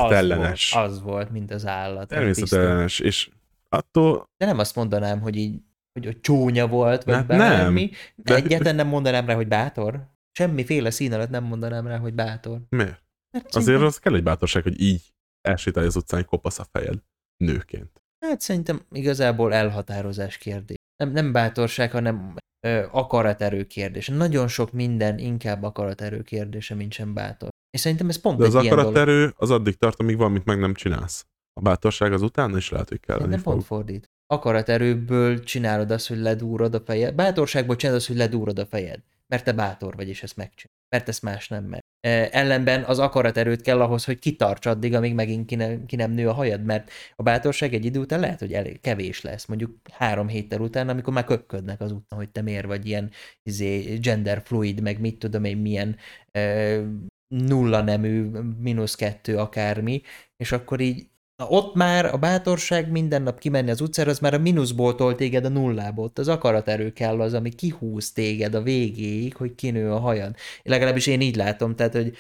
volt, 0.74 0.90
az 0.90 1.02
volt, 1.02 1.32
mint 1.32 1.52
az 1.52 1.66
állat. 1.66 2.08
Természetellenes, 2.08 3.00
és 3.00 3.30
attól 3.70 4.30
De 4.38 4.46
nem 4.46 4.60
azt 4.60 4.76
mondanám, 4.76 5.20
hogy 5.20 5.36
így, 5.36 5.62
hogy, 5.94 6.06
hogy 6.06 6.22
csúnya 6.22 6.68
volt, 6.68 7.04
vagy 7.04 7.14
Hát 7.16 7.32
hát 7.32 7.38
nem. 7.38 7.50
bármi. 7.50 7.90
De-. 8.16 8.36
Egyáltalán 8.36 8.76
nem 8.76 8.88
mondanám 8.88 9.26
rá, 9.26 9.36
hogy 9.36 9.48
bátor. 9.48 10.08
Semmiféle 10.32 10.90
szín 10.90 11.14
alatt 11.14 11.30
nem 11.30 11.44
mondanám 11.44 11.88
rá, 11.88 11.98
hogy 11.98 12.14
bátor. 12.14 12.60
miért? 12.70 13.04
Hát 13.32 13.56
Azért 13.56 13.82
az 13.82 13.98
kell 13.98 14.16
egy 14.16 14.24
bátorság, 14.24 14.64
hogy 14.64 14.82
így 14.82 15.02
elsétálj 15.46 15.88
az 15.88 15.96
utcán, 15.96 16.26
kopasz 16.26 16.60
a 16.60 16.66
fejed 16.72 17.00
nőként. 17.38 18.02
Hát 18.26 18.42
szerintem 18.42 18.82
igazából 18.92 19.54
elhatározás 19.54 20.38
kérdés. 20.38 20.78
Nem, 21.04 21.12
nem 21.12 21.32
bátorság, 21.32 21.92
hanem 21.92 22.36
ö, 22.68 22.86
akaraterő 22.92 23.64
kérdés. 23.64 24.08
Nagyon 24.08 24.48
sok 24.48 24.72
minden 24.72 25.18
inkább 25.18 25.64
akaraterő 25.64 26.22
kérdése, 26.22 26.76
mint 26.76 26.94
sem 26.94 27.14
bátor. 27.14 27.50
És 27.70 27.80
szerintem 27.80 28.10
ez 28.10 28.22
pont 28.22 28.38
De 28.38 28.46
az 28.46 28.56
akaraterő 28.56 29.34
az 29.38 29.52
addig 29.52 29.76
tart, 29.76 30.00
amíg 30.00 30.18
valamit 30.18 30.46
meg 30.46 30.60
nem 30.60 30.74
csinálsz. 30.74 31.26
A 31.54 31.62
bátorság 31.62 32.14
az 32.14 32.22
utána 32.22 32.58
is 32.58 32.70
lehet, 32.70 32.90
hogy 32.90 33.00
kelleni 33.00 33.24
Szerintem 33.24 33.54
pont 33.54 33.66
fordít. 33.66 34.06
Akaraterőből 34.28 35.44
csinálod 35.44 35.92
azt, 35.92 36.08
hogy 36.08 36.18
ledúrod 36.18 36.74
a 36.74 36.80
fejed. 36.80 37.16
Bátorságból 37.16 37.76
csinálod 37.76 38.02
azt, 38.02 38.10
hogy 38.10 38.18
ledúrod 38.18 38.60
a 38.60 38.66
fejed. 38.66 39.00
Mert 39.28 39.44
te 39.44 39.54
bátor 39.54 39.96
vagy, 39.96 40.08
és 40.08 40.24
ezt 40.24 40.36
megcsinálod. 40.36 40.82
Mert 40.90 41.08
ezt 41.08 41.22
más 41.22 41.48
nem 41.48 41.64
mer. 41.64 41.84
Ellenben 42.32 42.84
az 42.84 43.00
akaraterőt 43.00 43.62
kell 43.62 43.82
ahhoz, 43.82 44.06
hogy 44.06 44.20
kitarts 44.20 44.66
addig, 44.66 44.94
amíg 44.94 45.14
megint 45.14 45.46
ki 45.46 45.56
nem, 45.56 45.86
ki 45.86 45.96
nem 45.96 46.12
nő 46.12 46.30
a 46.30 46.34
hajad, 46.34 46.64
mert 46.64 46.92
a 47.16 47.24
bátorság 47.24 47.74
egy 47.74 47.86
idő 47.86 48.00
után 48.00 48.20
lehet, 48.20 48.40
hogy 48.40 48.54
elég 48.54 48.82
kevés 48.82 49.22
lesz, 49.22 49.46
mondjuk 49.46 49.78
három 49.92 50.28
héttel 50.28 50.60
után, 50.60 50.90
amikor 50.90 51.14
már 51.14 51.24
köpködnek 51.24 51.82
az 51.82 51.92
után, 51.92 52.20
hogy 52.20 52.30
te 52.30 52.42
miért 52.42 52.66
vagy 52.66 52.86
ilyen 52.86 53.12
izé, 53.44 53.96
gender 53.96 54.42
fluid, 54.46 54.82
meg 54.82 55.00
mit 55.00 55.20
tudom 55.20 55.44
én, 55.44 55.58
milyen 55.58 55.96
e, 56.32 56.80
nulla 57.28 57.82
nemű, 57.82 58.24
mínusz 58.60 58.96
kettő 58.96 59.38
akármi, 59.38 60.02
és 60.38 60.52
akkor 60.52 60.80
így 60.80 61.08
Na 61.38 61.48
ott 61.48 61.76
már 61.76 62.06
a 62.06 62.18
bátorság 62.18 62.92
minden 62.92 63.22
nap 63.22 63.40
kimenni 63.40 63.70
az 63.70 63.82
utcára, 63.82 64.10
az 64.10 64.20
már 64.20 64.34
a 64.34 64.38
mínuszból 64.38 64.96
tol 64.96 65.16
téged 65.16 65.46
a 65.46 65.50
nullába. 65.50 66.02
Ott 66.02 66.20
az 66.20 66.28
akaraterő 66.28 66.92
kell 66.94 67.22
az, 67.22 67.34
ami 67.34 67.50
kihúz 67.50 68.12
téged 68.12 68.54
a 68.54 68.62
végéig, 68.62 69.36
hogy 69.36 69.56
kinő 69.56 69.92
a 69.92 70.00
hajad. 70.00 70.36
Legalábbis 70.64 71.08
én 71.08 71.22
így 71.22 71.36
látom, 71.36 71.76
tehát, 71.76 71.94
hogy 71.94 72.18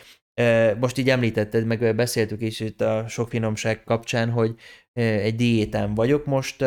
most 0.79 0.97
így 0.97 1.09
említetted, 1.09 1.65
meg 1.65 1.95
beszéltük 1.95 2.41
is 2.41 2.59
itt 2.59 2.81
a 2.81 3.07
sok 3.07 3.29
finomság 3.29 3.83
kapcsán, 3.83 4.29
hogy 4.29 4.55
egy 4.93 5.35
diétán 5.35 5.93
vagyok 5.93 6.25
most, 6.25 6.61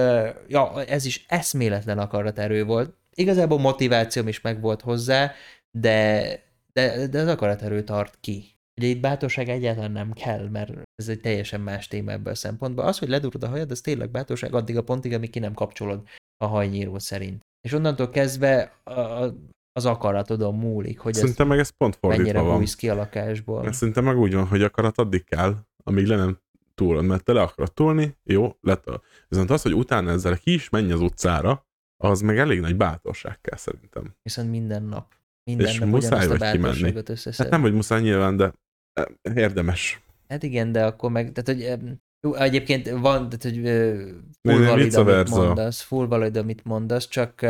ja, 0.49 0.85
ez 0.85 1.05
is 1.05 1.25
eszméletlen 1.29 1.99
akaraterő 1.99 2.65
volt. 2.65 2.97
Igazából 3.15 3.59
motivációm 3.59 4.29
is 4.29 4.41
megvolt 4.41 4.81
hozzá, 4.81 5.33
de, 5.71 6.29
de, 6.73 7.07
de 7.07 7.21
az 7.21 7.29
akaraterő 7.29 7.83
tart 7.83 8.19
ki. 8.21 8.58
Ugye 8.79 8.87
itt 8.87 9.01
bátorság 9.01 9.49
egyáltalán 9.49 9.93
nem 9.93 10.13
kell, 10.13 10.49
mert 10.49 10.73
ez 10.95 11.09
egy 11.09 11.21
teljesen 11.21 11.61
más 11.61 11.89
téma 11.89 12.11
ebből 12.11 12.33
a 12.33 12.37
szempontból. 12.37 12.85
Az, 12.85 12.99
hogy 12.99 13.09
ledurod 13.09 13.43
a 13.43 13.49
hajad, 13.49 13.71
az 13.71 13.81
tényleg 13.81 14.11
bátorság 14.11 14.55
addig 14.55 14.77
a 14.77 14.83
pontig, 14.83 15.13
amíg 15.13 15.31
ki 15.31 15.39
nem 15.39 15.55
kapcsolod 15.55 16.03
a 16.37 16.47
hajnyíró 16.47 16.99
szerint. 16.99 17.41
És 17.61 17.73
onnantól 17.73 18.11
kezdve 18.11 18.73
a, 18.85 19.25
az 19.73 19.87
akaratodon 19.87 20.55
múlik, 20.55 20.99
hogy 20.99 21.13
ez 21.13 21.19
Szerintem 21.19 21.47
meg 21.47 21.59
ez 21.59 21.69
pont 21.69 21.99
mennyire 22.01 22.25
fordítva 22.25 22.43
van. 22.43 22.57
bújsz 22.57 22.75
ki 22.75 22.89
a 22.89 22.95
lakásból. 22.95 23.63
Mert 23.63 23.75
Szerintem 23.75 24.05
meg 24.05 24.19
úgy 24.19 24.35
van, 24.35 24.47
hogy 24.47 24.63
akarat 24.63 24.99
addig 24.99 25.25
kell, 25.25 25.57
amíg 25.85 26.07
le 26.07 26.17
nem 26.17 26.39
túlod, 26.75 27.05
mert 27.05 27.25
te 27.25 27.33
le 27.33 27.41
akarod 27.41 27.73
túlni, 27.73 28.17
jó, 28.25 28.57
letol. 28.61 29.03
Viszont 29.29 29.51
az, 29.51 29.63
hogy 29.63 29.75
utána 29.75 30.11
ezzel 30.11 30.39
ki 30.39 30.53
is 30.53 30.69
menj 30.69 30.93
az 30.93 31.01
utcára, 31.01 31.67
az 31.97 32.21
meg 32.21 32.39
elég 32.39 32.61
nagy 32.61 32.77
bátorság 32.77 33.41
kell 33.41 33.59
szerintem. 33.59 34.15
Viszont 34.23 34.51
minden 34.51 34.83
nap. 34.83 35.15
Minden 35.45 35.67
És 35.67 35.79
nap 35.79 35.89
muszáj 35.89 36.27
vagy 36.27 36.51
kimenni. 36.51 36.93
Hát 37.37 37.51
nem, 37.51 37.61
hogy 37.61 37.73
muszáj 37.73 38.01
nyilván, 38.01 38.37
de 38.37 38.53
érdemes. 39.35 40.01
Hát 40.29 40.43
igen, 40.43 40.73
de 40.73 40.85
akkor 40.85 41.11
meg, 41.11 41.33
tehát 41.33 41.61
hogy 41.61 41.89
jó, 42.21 42.35
egyébként 42.35 42.89
van, 42.89 43.29
tehát 43.29 43.43
hogy 43.43 43.63
full 44.43 44.67
valid, 44.67 44.95
amit 44.95 45.31
mondasz, 45.31 45.81
full 45.81 46.07
valid, 46.07 46.37
amit 46.37 46.65
mondasz, 46.65 47.09
csak 47.09 47.47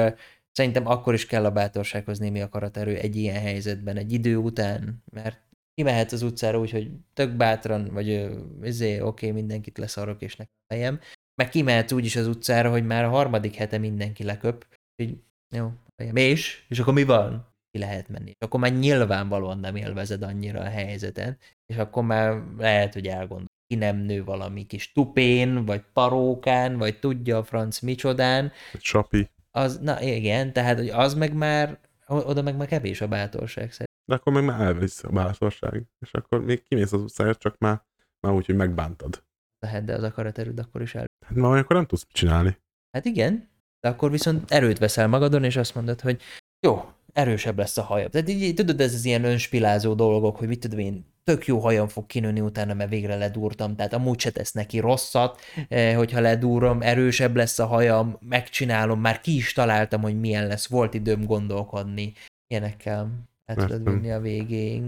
szerintem 0.52 0.86
akkor 0.86 1.14
is 1.14 1.26
kell 1.26 1.44
a 1.44 1.50
bátorsághoz 1.50 2.18
némi 2.18 2.40
akaraterő 2.40 2.96
egy 2.96 3.16
ilyen 3.16 3.40
helyzetben, 3.40 3.96
egy 3.96 4.12
idő 4.12 4.36
után, 4.36 5.02
mert 5.12 5.40
kimehetsz 5.74 6.12
az 6.12 6.22
utcára 6.22 6.58
úgy, 6.58 6.70
hogy 6.70 6.90
tök 7.14 7.36
bátran, 7.36 7.88
vagy 7.92 8.30
izé, 8.62 9.00
oké, 9.00 9.04
okay, 9.04 9.30
mindenkit 9.30 9.78
leszarok, 9.78 10.22
és 10.22 10.36
nekem 10.36 10.54
fejem, 10.74 11.00
meg 11.34 11.48
kimehetsz 11.48 11.92
úgy 11.92 12.04
is 12.04 12.16
az 12.16 12.26
utcára, 12.26 12.70
hogy 12.70 12.86
már 12.86 13.04
a 13.04 13.08
harmadik 13.08 13.54
hete 13.54 13.78
mindenki 13.78 14.24
leköp, 14.24 14.66
hogy 14.96 15.16
jó, 15.54 15.72
fejem. 15.96 16.16
és? 16.16 16.64
És 16.68 16.78
akkor 16.78 16.94
mi 16.94 17.04
van? 17.04 17.47
Ki 17.70 17.78
lehet 17.78 18.08
menni. 18.08 18.30
És 18.30 18.36
akkor 18.38 18.60
már 18.60 18.72
nyilvánvalóan 18.72 19.58
nem 19.58 19.76
élvezed 19.76 20.22
annyira 20.22 20.60
a 20.60 20.68
helyzeten, 20.68 21.38
és 21.66 21.76
akkor 21.76 22.02
már 22.02 22.42
lehet, 22.58 22.92
hogy 22.92 23.06
elgondol 23.06 23.46
ki 23.66 23.74
nem 23.74 23.96
nő 23.96 24.24
valami 24.24 24.66
kis 24.66 24.92
tupén, 24.92 25.64
vagy 25.64 25.82
parókán, 25.92 26.76
vagy 26.76 26.98
tudja 26.98 27.38
a 27.38 27.44
franc 27.44 27.80
micsodán. 27.80 28.52
Sapi. 28.80 29.30
Az, 29.50 29.78
na 29.78 30.02
igen, 30.02 30.52
tehát 30.52 30.78
hogy 30.78 30.88
az 30.88 31.14
meg 31.14 31.34
már, 31.34 31.78
oda 32.06 32.42
meg 32.42 32.56
már 32.56 32.66
kevés 32.66 33.00
a 33.00 33.08
bátorság 33.08 33.72
szerint. 33.72 33.88
De 34.04 34.14
akkor 34.14 34.32
meg 34.32 34.44
már 34.44 34.60
elvisz 34.60 35.04
a 35.04 35.08
bátorság, 35.08 35.82
és 35.98 36.12
akkor 36.12 36.44
még 36.44 36.62
kimész 36.62 36.92
az 36.92 37.00
utcára, 37.00 37.34
csak 37.34 37.58
már, 37.58 37.82
már 38.20 38.32
úgy, 38.32 38.46
hogy 38.46 38.56
megbántad. 38.56 39.22
Lehet, 39.58 39.84
de 39.84 39.94
az 39.94 40.02
akaraterőd 40.02 40.58
akkor 40.58 40.82
is 40.82 40.94
el. 40.94 41.06
Hát 41.26 41.36
már 41.36 41.58
akkor 41.58 41.76
nem 41.76 41.86
tudsz 41.86 42.06
csinálni. 42.12 42.58
Hát 42.90 43.04
igen, 43.04 43.48
de 43.80 43.88
akkor 43.88 44.10
viszont 44.10 44.50
erőt 44.50 44.78
veszel 44.78 45.08
magadon, 45.08 45.44
és 45.44 45.56
azt 45.56 45.74
mondod, 45.74 46.00
hogy 46.00 46.22
jó, 46.66 46.92
erősebb 47.12 47.58
lesz 47.58 47.76
a 47.78 47.82
hajam. 47.82 48.10
Tehát 48.10 48.28
így, 48.28 48.54
tudod, 48.54 48.80
ez 48.80 48.94
az 48.94 49.04
ilyen 49.04 49.24
önspilázó 49.24 49.94
dolgok, 49.94 50.36
hogy 50.36 50.48
mit 50.48 50.60
tudom 50.60 50.78
én, 50.78 51.04
tök 51.24 51.46
jó 51.46 51.58
hajam 51.58 51.88
fog 51.88 52.06
kinőni 52.06 52.40
utána, 52.40 52.74
mert 52.74 52.90
végre 52.90 53.16
ledúrtam, 53.16 53.76
tehát 53.76 53.92
amúgy 53.92 54.20
se 54.20 54.30
tesz 54.30 54.52
neki 54.52 54.78
rosszat, 54.78 55.40
eh, 55.68 55.96
hogyha 55.96 56.20
ledúrom, 56.20 56.82
erősebb 56.82 57.36
lesz 57.36 57.58
a 57.58 57.66
hajam, 57.66 58.16
megcsinálom, 58.20 59.00
már 59.00 59.20
ki 59.20 59.36
is 59.36 59.52
találtam, 59.52 60.02
hogy 60.02 60.20
milyen 60.20 60.46
lesz, 60.46 60.66
volt 60.66 60.94
időm 60.94 61.24
gondolkodni, 61.24 62.12
ilyenekkel 62.46 63.10
el 63.44 63.56
tudod 63.56 63.90
vinni 63.90 64.10
a 64.10 64.20
végéig. 64.20 64.82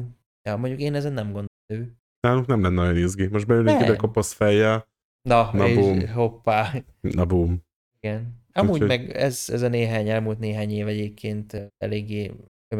Ja, 0.48 0.56
mondjuk 0.56 0.80
én 0.80 0.94
ezen 0.94 1.12
nem 1.12 1.24
gondolom. 1.24 1.98
Nálunk 2.20 2.46
nem 2.46 2.62
lenne 2.62 2.82
nagyon 2.82 2.96
izgi. 2.96 3.26
Most 3.26 3.46
beülnék 3.46 3.80
ide 3.80 3.96
kopasz 3.96 4.32
fejjel. 4.32 4.86
Na, 5.28 5.50
Na 5.52 5.74
boom. 5.74 6.08
hoppá. 6.08 6.72
Na 7.00 7.24
boom. 7.24 7.62
Igen. 8.00 8.39
Amúgy 8.52 8.72
Úgyhogy... 8.72 8.88
meg 8.88 9.10
ez, 9.10 9.44
ez 9.48 9.62
a 9.62 9.68
néhány, 9.68 10.08
elmúlt 10.08 10.38
néhány 10.38 10.70
év 10.70 10.86
egyébként 10.86 11.72
eléggé, 11.84 12.32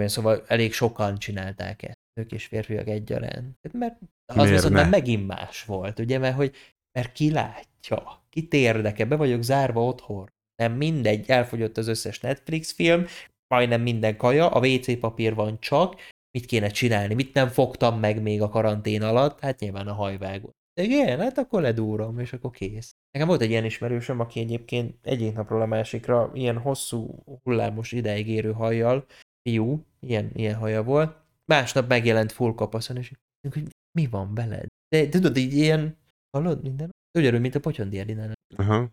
szóval 0.07 0.45
elég 0.47 0.73
sokan 0.73 1.19
csinálták 1.19 1.83
ezt, 1.83 1.99
nők 2.21 2.33
és 2.33 2.47
férfiak 2.47 2.89
egyaránt. 2.89 3.57
Mert 3.73 3.99
az 4.25 4.37
Miért 4.37 4.51
viszont 4.51 4.75
ne? 4.75 4.85
megint 4.85 5.27
más 5.27 5.65
volt, 5.65 5.99
ugye, 5.99 6.19
mert 6.19 6.37
hogy 6.37 6.55
mert 6.99 7.13
ki 7.13 7.31
látja, 7.31 8.25
ki 8.29 8.49
érdeke, 8.51 9.05
be 9.05 9.17
vagyok 9.17 9.43
zárva 9.43 9.85
otthon. 9.85 10.29
Nem 10.63 10.73
mindegy, 10.73 11.31
elfogyott 11.31 11.77
az 11.77 11.87
összes 11.87 12.21
Netflix 12.21 12.73
film, 12.73 13.07
majdnem 13.55 13.81
minden 13.83 14.17
kaja, 14.17 14.51
a 14.51 14.67
WC 14.67 14.99
papír 14.99 15.35
van 15.35 15.61
csak, 15.61 16.01
mit 16.31 16.47
kéne 16.47 16.69
csinálni, 16.69 17.15
mit 17.15 17.35
nem 17.35 17.49
fogtam 17.49 17.99
meg 17.99 18.23
még 18.23 18.43
a 18.43 18.49
karantén 18.49 19.03
alatt, 19.03 19.41
hát 19.41 19.61
nyilván 19.61 19.87
a 19.87 19.93
hajvágó. 19.93 20.51
Igen, 20.75 21.21
hát 21.21 21.39
akkor 21.39 21.63
ledúrom, 21.63 22.19
és 22.19 22.33
akkor 22.33 22.51
kész. 22.51 22.91
Nekem 23.11 23.29
volt 23.29 23.41
egy 23.41 23.51
ilyen 23.51 23.65
ismerősöm, 23.65 24.21
aki 24.21 24.41
egyébként 24.41 24.99
egyik 25.03 25.35
napról 25.35 25.63
a 25.63 25.67
másikra 25.67 26.31
ilyen 26.35 26.59
hosszú, 26.59 27.23
hullámos 27.43 27.93
ideig 27.93 28.29
érő 28.29 28.53
hajjal, 28.53 29.07
fiú, 29.43 29.85
ilyen, 30.01 30.31
ilyen 30.35 30.55
haja 30.55 30.83
volt, 30.83 31.17
másnap 31.45 31.89
megjelent 31.89 32.33
full 32.33 32.55
kapaszon, 32.55 32.97
és 32.97 33.13
hogy 33.51 33.69
mi 33.99 34.07
van 34.07 34.35
veled? 34.35 34.67
De 34.89 35.09
tudod, 35.09 35.37
így 35.37 35.53
ilyen, 35.53 35.97
hallod, 36.37 36.63
minden? 36.63 36.91
Ugyanúgy, 37.19 37.41
mint 37.41 37.55
a 37.55 37.61
Potyondi 37.61 37.99
Edinán. 37.99 38.33
Aha, 38.57 38.91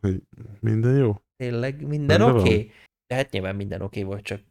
minden 0.59 0.97
jó? 0.97 1.15
Tényleg 1.35 1.87
minden 1.87 2.21
oké? 2.21 2.39
Okay? 2.39 2.71
De 3.07 3.15
hát 3.15 3.31
nyilván 3.31 3.55
minden 3.55 3.81
oké 3.81 3.99
okay 3.99 4.13
volt, 4.13 4.25
csak 4.25 4.41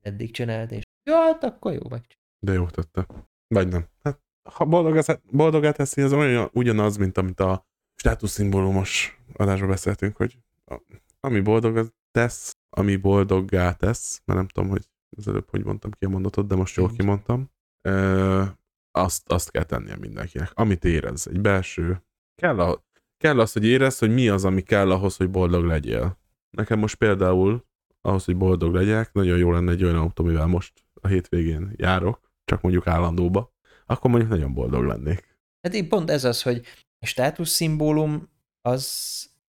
eddig 0.00 0.30
csinált, 0.30 0.70
és 0.70 0.82
jó, 1.10 1.14
hát 1.14 1.44
akkor 1.44 1.72
jó 1.72 1.88
meg. 1.88 2.04
De 2.46 2.52
jó 2.52 2.66
tette. 2.66 3.06
Vagy 3.54 3.68
nem. 3.68 3.86
Hát, 4.02 4.20
ha 4.52 4.64
boldog, 4.64 5.04
boldogá 5.30 5.70
teszi, 5.70 6.00
az 6.00 6.12
olyan, 6.12 6.50
ugyanaz, 6.52 6.96
mint 6.96 7.18
amit 7.18 7.40
a 7.40 7.66
státuszszimbólumos 7.94 9.20
adásról 9.36 9.68
beszéltünk, 9.68 10.16
hogy 10.16 10.38
a, 10.64 10.80
ami 11.20 11.40
boldog 11.40 11.92
tesz, 12.10 12.56
ami 12.70 12.96
boldoggá 12.96 13.72
tesz, 13.72 14.22
mert 14.24 14.38
nem 14.38 14.48
tudom, 14.48 14.68
hogy 14.70 14.88
az 15.16 15.28
előbb 15.28 15.50
hogy 15.50 15.64
mondtam 15.64 15.90
ki 15.90 16.04
a 16.04 16.08
mondatot, 16.08 16.46
de 16.46 16.54
most 16.54 16.76
jól 16.76 16.90
kimondtam, 16.90 17.50
ö, 17.88 18.42
azt, 18.90 19.32
azt 19.32 19.50
kell 19.50 19.62
tennie 19.62 19.96
mindenkinek. 19.96 20.50
Amit 20.54 20.84
érez, 20.84 21.26
egy 21.26 21.40
belső. 21.40 22.02
Kell, 22.34 22.60
a, 22.60 22.84
kell 23.16 23.40
az, 23.40 23.52
hogy 23.52 23.64
érez, 23.64 23.98
hogy 23.98 24.14
mi 24.14 24.28
az, 24.28 24.44
ami 24.44 24.62
kell 24.62 24.90
ahhoz, 24.90 25.16
hogy 25.16 25.30
boldog 25.30 25.64
legyél. 25.64 26.18
Nekem 26.50 26.78
most 26.78 26.94
például 26.94 27.64
ahhoz, 28.00 28.24
hogy 28.24 28.36
boldog 28.36 28.74
legyek, 28.74 29.12
nagyon 29.12 29.38
jó 29.38 29.52
lenne 29.52 29.70
egy 29.70 29.84
olyan 29.84 29.96
autó, 29.96 30.24
mivel 30.24 30.46
most 30.46 30.84
a 31.00 31.06
hétvégén 31.06 31.72
járok, 31.76 32.20
csak 32.44 32.60
mondjuk 32.60 32.86
állandóba, 32.86 33.53
akkor 33.86 34.10
mondjuk 34.10 34.30
nagyon 34.30 34.54
boldog 34.54 34.84
lennék. 34.84 35.36
Hát 35.60 35.74
én 35.74 35.88
pont 35.88 36.10
ez 36.10 36.24
az, 36.24 36.42
hogy 36.42 36.66
a 36.98 37.06
státuszszimbólum 37.06 38.28
az 38.60 38.84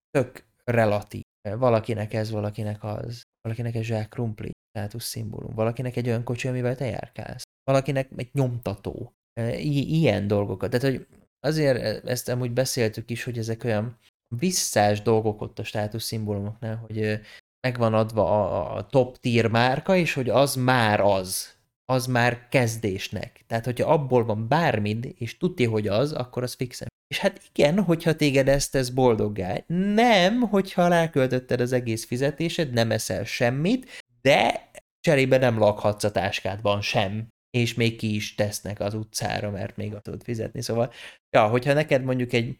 tök 0.09 0.45
relatív. 0.63 1.21
Valakinek 1.57 2.13
ez, 2.13 2.31
valakinek 2.31 2.83
az. 2.83 3.21
Valakinek 3.41 3.75
egy 3.75 3.83
zsák 3.83 4.09
krumpli 4.09 4.51
státuszszimbólum. 4.69 5.53
Valakinek 5.53 5.95
egy 5.95 6.07
olyan 6.07 6.23
kocsi, 6.23 6.47
amivel 6.47 6.75
te 6.75 6.85
járkálsz. 6.85 7.43
Valakinek 7.63 8.09
egy 8.15 8.29
nyomtató. 8.33 9.13
I- 9.41 9.97
ilyen 9.97 10.27
dolgokat. 10.27 10.69
Tehát, 10.69 10.95
hogy 10.95 11.07
azért 11.39 12.05
ezt 12.05 12.29
amúgy 12.29 12.51
beszéltük 12.51 13.09
is, 13.09 13.23
hogy 13.23 13.37
ezek 13.37 13.63
olyan 13.63 13.97
visszás 14.35 15.01
dolgok 15.01 15.41
ott 15.41 15.59
a 15.59 15.63
státuszszimbólumoknál, 15.63 16.75
hogy 16.75 17.19
meg 17.67 17.77
van 17.77 17.93
adva 17.93 18.25
a, 18.25 18.75
a 18.75 18.85
top 18.85 19.17
tier 19.17 19.47
márka, 19.47 19.95
és 19.95 20.13
hogy 20.13 20.29
az 20.29 20.55
már 20.55 20.99
az. 20.99 21.54
Az 21.85 22.05
már 22.05 22.47
kezdésnek. 22.49 23.43
Tehát, 23.47 23.65
hogyha 23.65 23.91
abból 23.91 24.25
van 24.25 24.47
bármid, 24.47 25.13
és 25.17 25.37
tudja, 25.37 25.69
hogy 25.69 25.87
az, 25.87 26.11
akkor 26.11 26.43
az 26.43 26.53
fixen. 26.53 26.87
És 27.07 27.19
hát 27.19 27.41
igen, 27.53 27.83
hogyha 27.83 28.15
téged 28.15 28.47
ezt 28.47 28.71
tesz 28.71 28.89
boldoggá. 28.89 29.63
Nem, 29.67 30.39
hogyha 30.39 30.87
ráköltötted 30.87 31.61
az 31.61 31.71
egész 31.71 32.05
fizetésed, 32.05 32.73
nem 32.73 32.91
eszel 32.91 33.23
semmit, 33.23 34.03
de 34.21 34.69
cserébe 34.99 35.37
nem 35.37 35.57
lakhatsz 35.57 36.03
a 36.03 36.11
táskádban 36.11 36.81
sem. 36.81 37.27
És 37.49 37.73
még 37.73 37.97
ki 37.97 38.15
is 38.15 38.35
tesznek 38.35 38.79
az 38.79 38.93
utcára, 38.93 39.51
mert 39.51 39.75
még 39.75 39.93
tudod 40.01 40.23
fizetni. 40.23 40.61
Szóval, 40.61 40.93
ja, 41.29 41.47
hogyha 41.47 41.73
neked 41.73 42.03
mondjuk 42.03 42.33
egy 42.33 42.57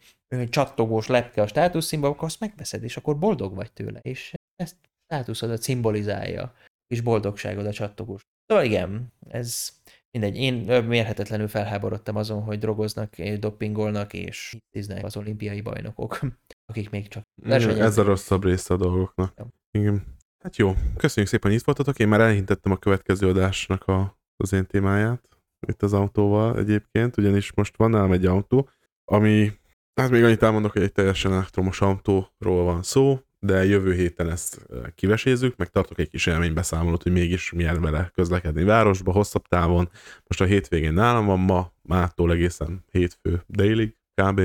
csattogós 0.48 1.06
lepke 1.06 1.42
a 1.42 1.46
státuszszínba, 1.46 2.08
akkor 2.08 2.24
azt 2.24 2.40
megveszed, 2.40 2.82
és 2.82 2.96
akkor 2.96 3.18
boldog 3.18 3.54
vagy 3.54 3.72
tőle. 3.72 3.98
És 4.02 4.32
ezt 4.56 4.76
státuszodat 5.04 5.62
szimbolizálja, 5.62 6.54
és 6.86 7.00
boldogságod 7.00 7.66
a 7.66 7.72
csattogós. 7.72 8.22
Szóval 8.46 8.64
igen, 8.64 9.12
ez 9.28 9.68
mindegy. 10.10 10.36
Én 10.36 10.84
mérhetetlenül 10.84 11.48
felháborodtam 11.48 12.16
azon, 12.16 12.42
hogy 12.42 12.58
drogoznak, 12.58 13.16
dopingolnak, 13.16 14.12
és 14.12 14.56
tíznek 14.70 15.04
az 15.04 15.16
olimpiai 15.16 15.60
bajnokok, 15.60 16.20
akik 16.70 16.90
még 16.90 17.08
csak 17.08 17.22
Ez 17.42 17.98
a 17.98 18.02
rosszabb 18.02 18.44
része 18.44 18.74
a 18.74 18.76
dolgoknak. 18.76 19.32
Ja. 19.36 19.46
Igen. 19.70 20.16
Hát 20.38 20.56
jó, 20.56 20.74
köszönjük 20.96 21.32
szépen, 21.32 21.50
hogy 21.50 21.60
itt 21.60 21.66
voltatok. 21.66 21.98
Én 21.98 22.08
már 22.08 22.20
elhintettem 22.20 22.72
a 22.72 22.76
következő 22.76 23.28
adásnak 23.28 23.86
a, 23.86 24.18
az 24.36 24.52
én 24.52 24.66
témáját, 24.66 25.28
itt 25.66 25.82
az 25.82 25.92
autóval 25.92 26.58
egyébként, 26.58 27.16
ugyanis 27.16 27.52
most 27.52 27.76
van 27.76 27.90
nálam 27.90 28.12
egy 28.12 28.26
autó, 28.26 28.68
ami, 29.04 29.52
hát 30.00 30.10
még 30.10 30.24
annyit 30.24 30.42
elmondok, 30.42 30.72
hogy 30.72 30.82
egy 30.82 30.92
teljesen 30.92 31.32
elektromos 31.32 31.80
autóról 31.80 32.64
van 32.64 32.82
szó, 32.82 33.20
de 33.46 33.64
jövő 33.64 33.94
héten 33.94 34.30
ezt 34.30 34.66
kivesézzük, 34.94 35.56
meg 35.56 35.68
tartok 35.68 35.98
egy 35.98 36.08
kis 36.08 36.26
élménybeszámolót, 36.26 37.02
hogy 37.02 37.12
mégis 37.12 37.52
milyen 37.52 37.80
vele 37.80 38.10
közlekedni 38.14 38.64
városba, 38.64 39.12
hosszabb 39.12 39.46
távon. 39.46 39.88
Most 40.26 40.40
a 40.40 40.44
hétvégén 40.44 40.92
nálam 40.92 41.26
van 41.26 41.38
ma, 41.38 41.72
mától 41.82 42.32
egészen 42.32 42.84
hétfő 42.90 43.42
délig 43.46 43.96
kb. 44.14 44.40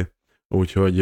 Úgyhogy, 0.48 1.02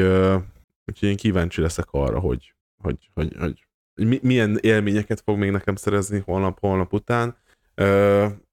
úgyhogy 0.86 1.10
én 1.10 1.16
kíváncsi 1.16 1.62
leszek 1.62 1.88
arra, 1.92 2.20
hogy, 2.20 2.54
hogy, 2.78 3.10
hogy, 3.14 3.36
hogy 3.38 4.20
milyen 4.22 4.58
élményeket 4.62 5.22
fog 5.22 5.38
még 5.38 5.52
nekem 5.52 5.76
szerezni 5.76 6.22
holnap-holnap 6.26 6.94
után. 6.94 7.38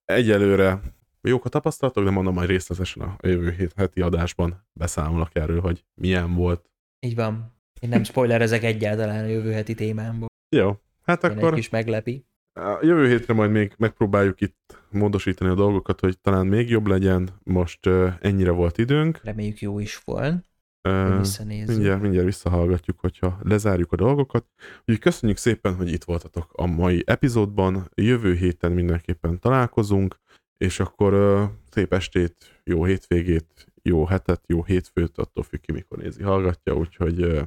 Egyelőre 0.05 0.81
jók 1.23 1.45
a 1.45 1.49
tapasztalatok, 1.49 2.05
de 2.05 2.11
mondom, 2.11 2.35
majd 2.35 2.49
részletesen 2.49 3.03
a 3.03 3.27
jövő 3.27 3.71
heti 3.77 4.01
adásban 4.01 4.67
beszámolok 4.73 5.31
erről, 5.33 5.61
hogy 5.61 5.85
milyen 5.95 6.35
volt. 6.35 6.71
Így 7.01 7.15
van. 7.15 7.56
Én 7.81 7.89
nem 7.89 8.05
spoilerezek 8.05 8.63
egyáltalán 8.63 9.25
a 9.25 9.29
jövő 9.29 9.53
heti 9.53 9.75
témámból. 9.75 10.29
Jó, 10.57 10.81
hát 11.03 11.25
Én 11.25 11.31
akkor... 11.31 11.49
egy 11.49 11.55
kis 11.55 11.69
meglepi. 11.69 12.25
A 12.53 12.79
jövő 12.83 13.09
hétre 13.09 13.35
majd 13.35 13.51
még 13.51 13.73
megpróbáljuk 13.79 14.41
itt 14.41 14.79
módosítani 14.91 15.51
a 15.51 15.55
dolgokat, 15.55 16.01
hogy 16.01 16.19
talán 16.19 16.47
még 16.47 16.71
jobb 16.71 16.87
legyen. 16.87 17.29
Most 17.43 17.87
uh, 17.87 18.13
ennyire 18.21 18.51
volt 18.51 18.79
időnk. 18.79 19.21
Reméljük 19.25 19.61
jó 19.61 19.79
is 19.79 20.01
volt. 20.05 20.45
Uh, 20.89 21.27
mindjárt, 21.47 22.01
mindjárt 22.01 22.25
visszahallgatjuk, 22.25 23.01
hogyha 23.01 23.39
lezárjuk 23.43 23.93
a 23.93 23.97
dolgokat. 23.97 24.47
Úgyhogy 24.79 24.99
köszönjük 24.99 25.39
szépen, 25.39 25.75
hogy 25.75 25.93
itt 25.93 26.05
voltatok 26.05 26.51
a 26.53 26.67
mai 26.67 27.03
epizódban. 27.07 27.91
Jövő 27.95 28.35
héten 28.35 28.73
mindenképpen 28.73 29.39
találkozunk, 29.39 30.21
és 30.57 30.81
akkor 30.81 31.15
uh, 31.15 31.43
szép 31.71 31.93
estét, 31.93 32.61
jó 32.65 32.85
hétvégét, 32.85 33.67
jó 33.83 34.05
hetet, 34.05 34.43
jó 34.47 34.65
hétfőt, 34.65 35.19
attól 35.19 35.45
függ 35.45 35.61
ki, 35.61 35.73
mikor 35.73 35.99
nézi, 35.99 36.23
hallgatja, 36.23 36.77
úgyhogy 36.77 37.23
uh, 37.23 37.41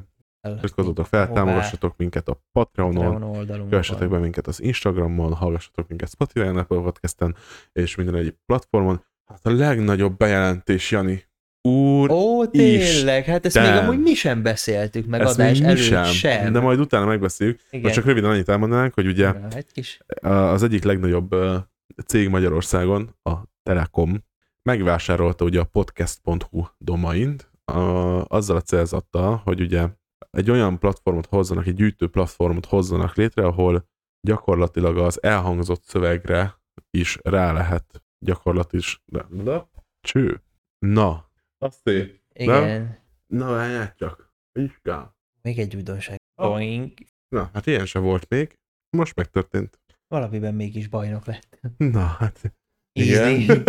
Iratkozzatok 0.58 1.06
fel, 1.06 1.26
Hová? 1.26 1.34
támogassatok 1.44 1.94
minket 1.98 2.28
a 2.28 2.42
Patreonon, 2.52 3.12
Patreon 3.12 3.36
oldalunkon. 3.36 3.70
kövessetek 3.70 4.10
be 4.10 4.18
minket 4.18 4.48
az 4.48 4.62
Instagramon, 4.62 5.34
hallgassatok 5.34 5.88
minket 5.88 6.10
Spotify-on, 6.10 6.58
Apple 6.58 6.82
Podcasten, 6.82 7.36
és 7.72 7.96
minden 7.96 8.16
egyéb 8.16 8.36
platformon. 8.46 9.04
Hát 9.26 9.46
a 9.46 9.52
legnagyobb 9.52 10.18
bejelentés, 10.18 10.92
Jani. 10.92 11.28
Úr, 11.62 12.12
Ó, 12.12 12.46
tényleg, 12.46 13.26
hát 13.26 13.46
ezt 13.46 13.60
még 13.60 13.66
amúgy 13.72 14.00
mi 14.02 14.14
sem 14.14 14.42
beszéltük 14.42 15.06
meg 15.06 15.22
ezt 15.22 15.34
adás 15.40 15.60
előtt 15.60 15.78
sem, 15.78 16.04
sem. 16.04 16.54
de 16.54 16.60
majd 16.60 16.80
utána 16.80 17.06
megbeszéljük. 17.06 17.60
Igen. 17.70 17.82
Most 17.82 17.94
csak 17.94 18.06
röviden 18.06 18.30
annyit 18.30 18.50
elmondanánk, 18.50 18.94
hogy 18.94 19.08
ugye 19.08 19.32
Na, 19.32 19.48
Egy 19.56 19.72
kis... 19.72 20.00
az 20.22 20.64
egyik 20.64 20.84
legnagyobb 20.84 21.36
cég 22.06 22.30
Magyarországon, 22.30 23.16
a 23.24 23.32
Telekom, 23.64 24.24
megvásárolta 24.64 25.46
ugye 25.46 25.60
a 25.60 25.64
podcast.hu 25.64 26.64
domaint, 26.78 27.52
a, 27.66 27.80
azzal 28.28 28.56
a 28.56 28.62
célzattal, 28.62 29.42
hogy 29.44 29.62
ugye 29.62 29.88
egy 30.32 30.52
olyan 30.52 30.80
platformot 30.80 31.26
hozzanak, 31.26 31.68
egy 31.68 31.76
gyűjtő 31.76 32.08
platformot 32.08 32.66
hozzanak 32.66 33.16
létre, 33.16 33.46
ahol 33.46 33.88
gyakorlatilag 34.28 34.98
az 34.98 35.24
elhangzott 35.24 35.84
szövegre 35.84 36.62
is 36.92 37.18
rá 37.24 37.52
lehet 37.52 38.04
gyakorlatilag 38.26 38.86
is. 38.86 39.02
De, 39.06 39.26
de, 39.30 39.70
cső. 40.02 40.44
Na, 40.86 41.30
azt 41.58 41.80
szép. 41.84 42.22
Igen. 42.34 43.00
Na, 43.28 43.52
várjál 43.52 43.94
csak. 43.96 44.34
Vizsgál. 44.52 45.18
Még 45.42 45.60
egy 45.60 45.76
újdonság. 45.76 46.18
Ah. 46.36 46.50
Boing. 46.50 46.94
Na, 47.28 47.50
hát 47.54 47.66
ilyen 47.66 47.86
sem 47.86 48.04
volt 48.04 48.30
még. 48.30 48.60
Most 48.98 49.16
megtörtént. 49.16 49.80
Valamiben 50.08 50.56
mégis 50.56 50.88
bajnok 50.88 51.26
lett. 51.26 51.60
Na, 51.78 52.06
hát 52.06 52.54
Easy. 52.92 53.42
Igen. 53.42 53.64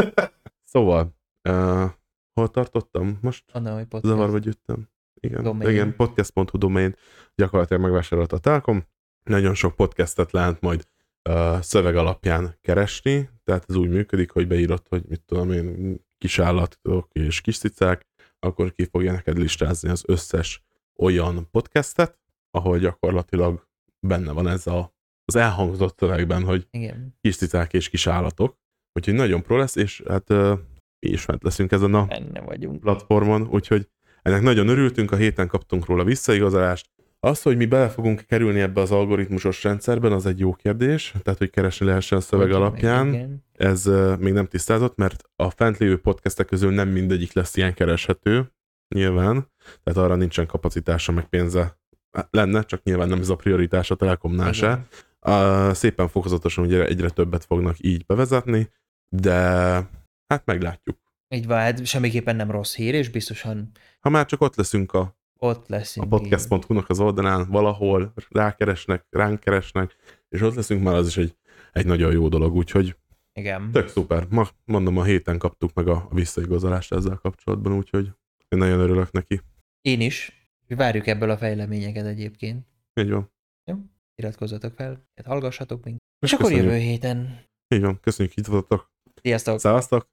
szóval, 0.73 1.15
uh, 1.49 1.91
hol 2.33 2.51
tartottam? 2.51 3.19
Most 3.23 3.51
Annál, 3.53 3.75
hogy 3.75 3.87
podcast. 3.87 4.15
zavarba 4.15 4.39
gyűjtöm. 4.39 4.89
Igen, 5.15 5.43
Domain. 5.43 5.71
igen 5.71 5.97
podcast.hu 5.97 6.59
domain 6.59 6.97
gyakorlatilag 7.35 7.83
megvásárolta 7.83 8.37
a 8.37 8.39
Telkom. 8.39 8.85
Nagyon 9.25 9.55
sok 9.55 9.75
podcastet 9.77 10.33
lehet 10.33 10.61
majd 10.61 10.85
uh, 11.29 11.61
szöveg 11.61 11.97
alapján 11.97 12.59
keresni, 12.61 13.31
tehát 13.45 13.65
ez 13.69 13.75
úgy 13.75 13.89
működik, 13.89 14.31
hogy 14.31 14.47
beírod, 14.47 14.83
hogy 14.89 15.03
mit 15.09 15.23
tudom 15.27 15.53
én, 15.53 15.97
kisállatok 16.19 17.09
és 17.13 17.41
kis 17.41 17.59
cicák, 17.59 18.07
akkor 18.39 18.73
ki 18.73 18.85
fogja 18.85 19.13
neked 19.13 19.39
listázni 19.39 19.89
az 19.91 20.03
összes 20.07 20.63
olyan 20.97 21.49
podcastet, 21.51 22.19
ahol 22.51 22.79
gyakorlatilag 22.79 23.69
benne 24.07 24.33
van 24.33 24.49
ez 24.49 24.67
a, 24.67 24.95
az 25.25 25.37
elhangzott 25.37 25.99
szövegben, 25.99 26.45
hogy 26.45 26.67
Igen. 26.71 27.17
kis 27.21 27.37
cicák 27.37 27.73
és 27.73 27.89
kis 27.89 28.07
állatok. 28.07 28.59
Úgyhogy 28.93 29.15
nagyon 29.15 29.43
pro 29.43 29.57
lesz, 29.57 29.77
és 29.77 30.03
hát 30.09 30.31
uh, 30.31 30.59
mi 30.99 31.09
is 31.11 31.23
fent 31.23 31.43
leszünk 31.43 31.73
ezen 31.73 31.95
a 31.95 32.07
Benne 32.07 32.41
vagyunk. 32.41 32.81
platformon, 32.81 33.49
úgyhogy 33.51 33.89
ennek 34.23 34.43
nagyon 34.43 34.69
örültünk, 34.69 35.13
a 35.13 35.17
héten 35.17 35.49
kaptunk 35.49 35.87
róla 35.87 36.05
visszaigazolást. 36.05 36.91
Az, 37.23 37.43
hogy 37.43 37.57
mi 37.57 37.67
bele 37.67 37.89
fogunk 37.89 38.21
kerülni 38.27 38.61
ebbe 38.61 38.81
az 38.81 38.91
algoritmusos 38.91 39.63
rendszerben, 39.63 40.13
az 40.13 40.27
egy 40.27 40.39
jó 40.39 40.53
kérdés, 40.53 41.15
tehát 41.23 41.39
hogy 41.39 41.51
keresni 41.51 41.87
lehessen 41.87 42.19
a 42.19 42.21
szöveg 42.21 42.47
Hogy 42.47 42.57
alapján. 42.57 43.09
Igen. 43.09 43.45
Ez 43.53 43.87
uh, 43.87 44.19
még 44.19 44.33
nem 44.33 44.47
tisztázott, 44.47 44.97
mert 44.97 45.23
a 45.37 45.51
fent 45.51 45.79
lévő 45.79 45.99
podcastek 45.99 46.47
közül 46.47 46.71
nem 46.71 46.89
mindegyik 46.89 47.33
lesz 47.33 47.57
ilyen 47.57 47.75
kereshető, 47.75 48.53
nyilván, 48.95 49.49
tehát 49.83 49.99
arra 49.99 50.15
nincsen 50.15 50.47
kapacitása, 50.47 51.13
meg 51.13 51.29
pénze 51.29 51.79
lenne, 52.31 52.63
csak 52.63 52.83
nyilván 52.83 53.09
nem 53.09 53.21
ez 53.21 53.29
a 53.29 53.37
prioritás 53.37 53.91
a 53.91 53.95
Telekomnál 53.95 54.53
se. 54.53 54.87
Uh, 55.21 55.73
szépen 55.73 56.09
fokozatosan 56.09 56.65
ugye 56.65 56.87
egyre 56.87 57.11
többet 57.11 57.45
fognak 57.45 57.77
így 57.79 58.07
bevezetni, 58.07 58.71
de 59.09 59.39
hát 60.27 60.45
meglátjuk. 60.45 60.99
Így 61.35 61.47
van, 61.47 61.59
hát 61.59 61.87
semmiképpen 61.87 62.37
nem 62.37 62.51
rossz 62.51 62.75
hír, 62.75 62.95
és 62.95 63.09
biztosan 63.09 63.71
Ha 64.01 64.09
már 64.09 64.27
csak 64.27 64.41
ott 64.41 64.57
leszünk 64.57 64.93
a, 64.93 65.17
ott 65.39 65.63
a 65.63 65.65
leszünk. 65.67 66.09
podcast.hu-nak 66.09 66.89
az 66.89 67.01
oldalán, 67.01 67.49
valahol 67.51 68.13
rákeresnek, 68.29 69.07
ránk 69.11 69.41
keresnek, 69.41 69.97
és 70.29 70.41
ott 70.41 70.55
leszünk 70.55 70.83
már, 70.83 70.95
az 70.95 71.07
is 71.07 71.17
egy, 71.17 71.37
egy 71.73 71.87
nagyon 71.87 72.13
jó 72.13 72.29
dolog, 72.29 72.55
úgyhogy 72.55 72.97
Igen. 73.33 73.71
tök 73.73 73.89
szuper. 73.89 74.27
Ma 74.31 74.49
mondom, 74.65 74.97
a 74.97 75.05
héten 75.05 75.39
kaptuk 75.39 75.75
meg 75.75 75.89
a 75.89 76.09
visszaigazolást 76.13 76.93
ezzel 76.93 77.17
kapcsolatban, 77.17 77.73
úgyhogy 77.73 78.05
én 78.49 78.59
nagyon 78.59 78.79
örülök 78.79 79.11
neki. 79.11 79.41
Én 79.81 80.01
is. 80.01 80.33
Várjuk 80.69 81.07
ebből 81.07 81.31
a 81.31 81.37
fejleményeket 81.37 82.07
egyébként. 82.07 82.67
Így 83.01 83.11
van. 83.11 83.33
Iratkozzatok 84.15 84.75
fel, 84.75 85.09
hallgassatok 85.25 85.85
minket. 85.85 86.03
És 86.21 86.33
És 86.33 86.39
akkor 86.39 86.53
jövő 86.53 86.77
héten. 86.77 87.45
Így 87.69 87.81
van. 87.81 88.01
Köszönjük, 88.01 88.35
hogy 88.35 88.43
itt 88.45 88.51
voltatok. 88.51 88.91
Sziasztok! 89.23 89.59
Szevasztok! 89.61 90.09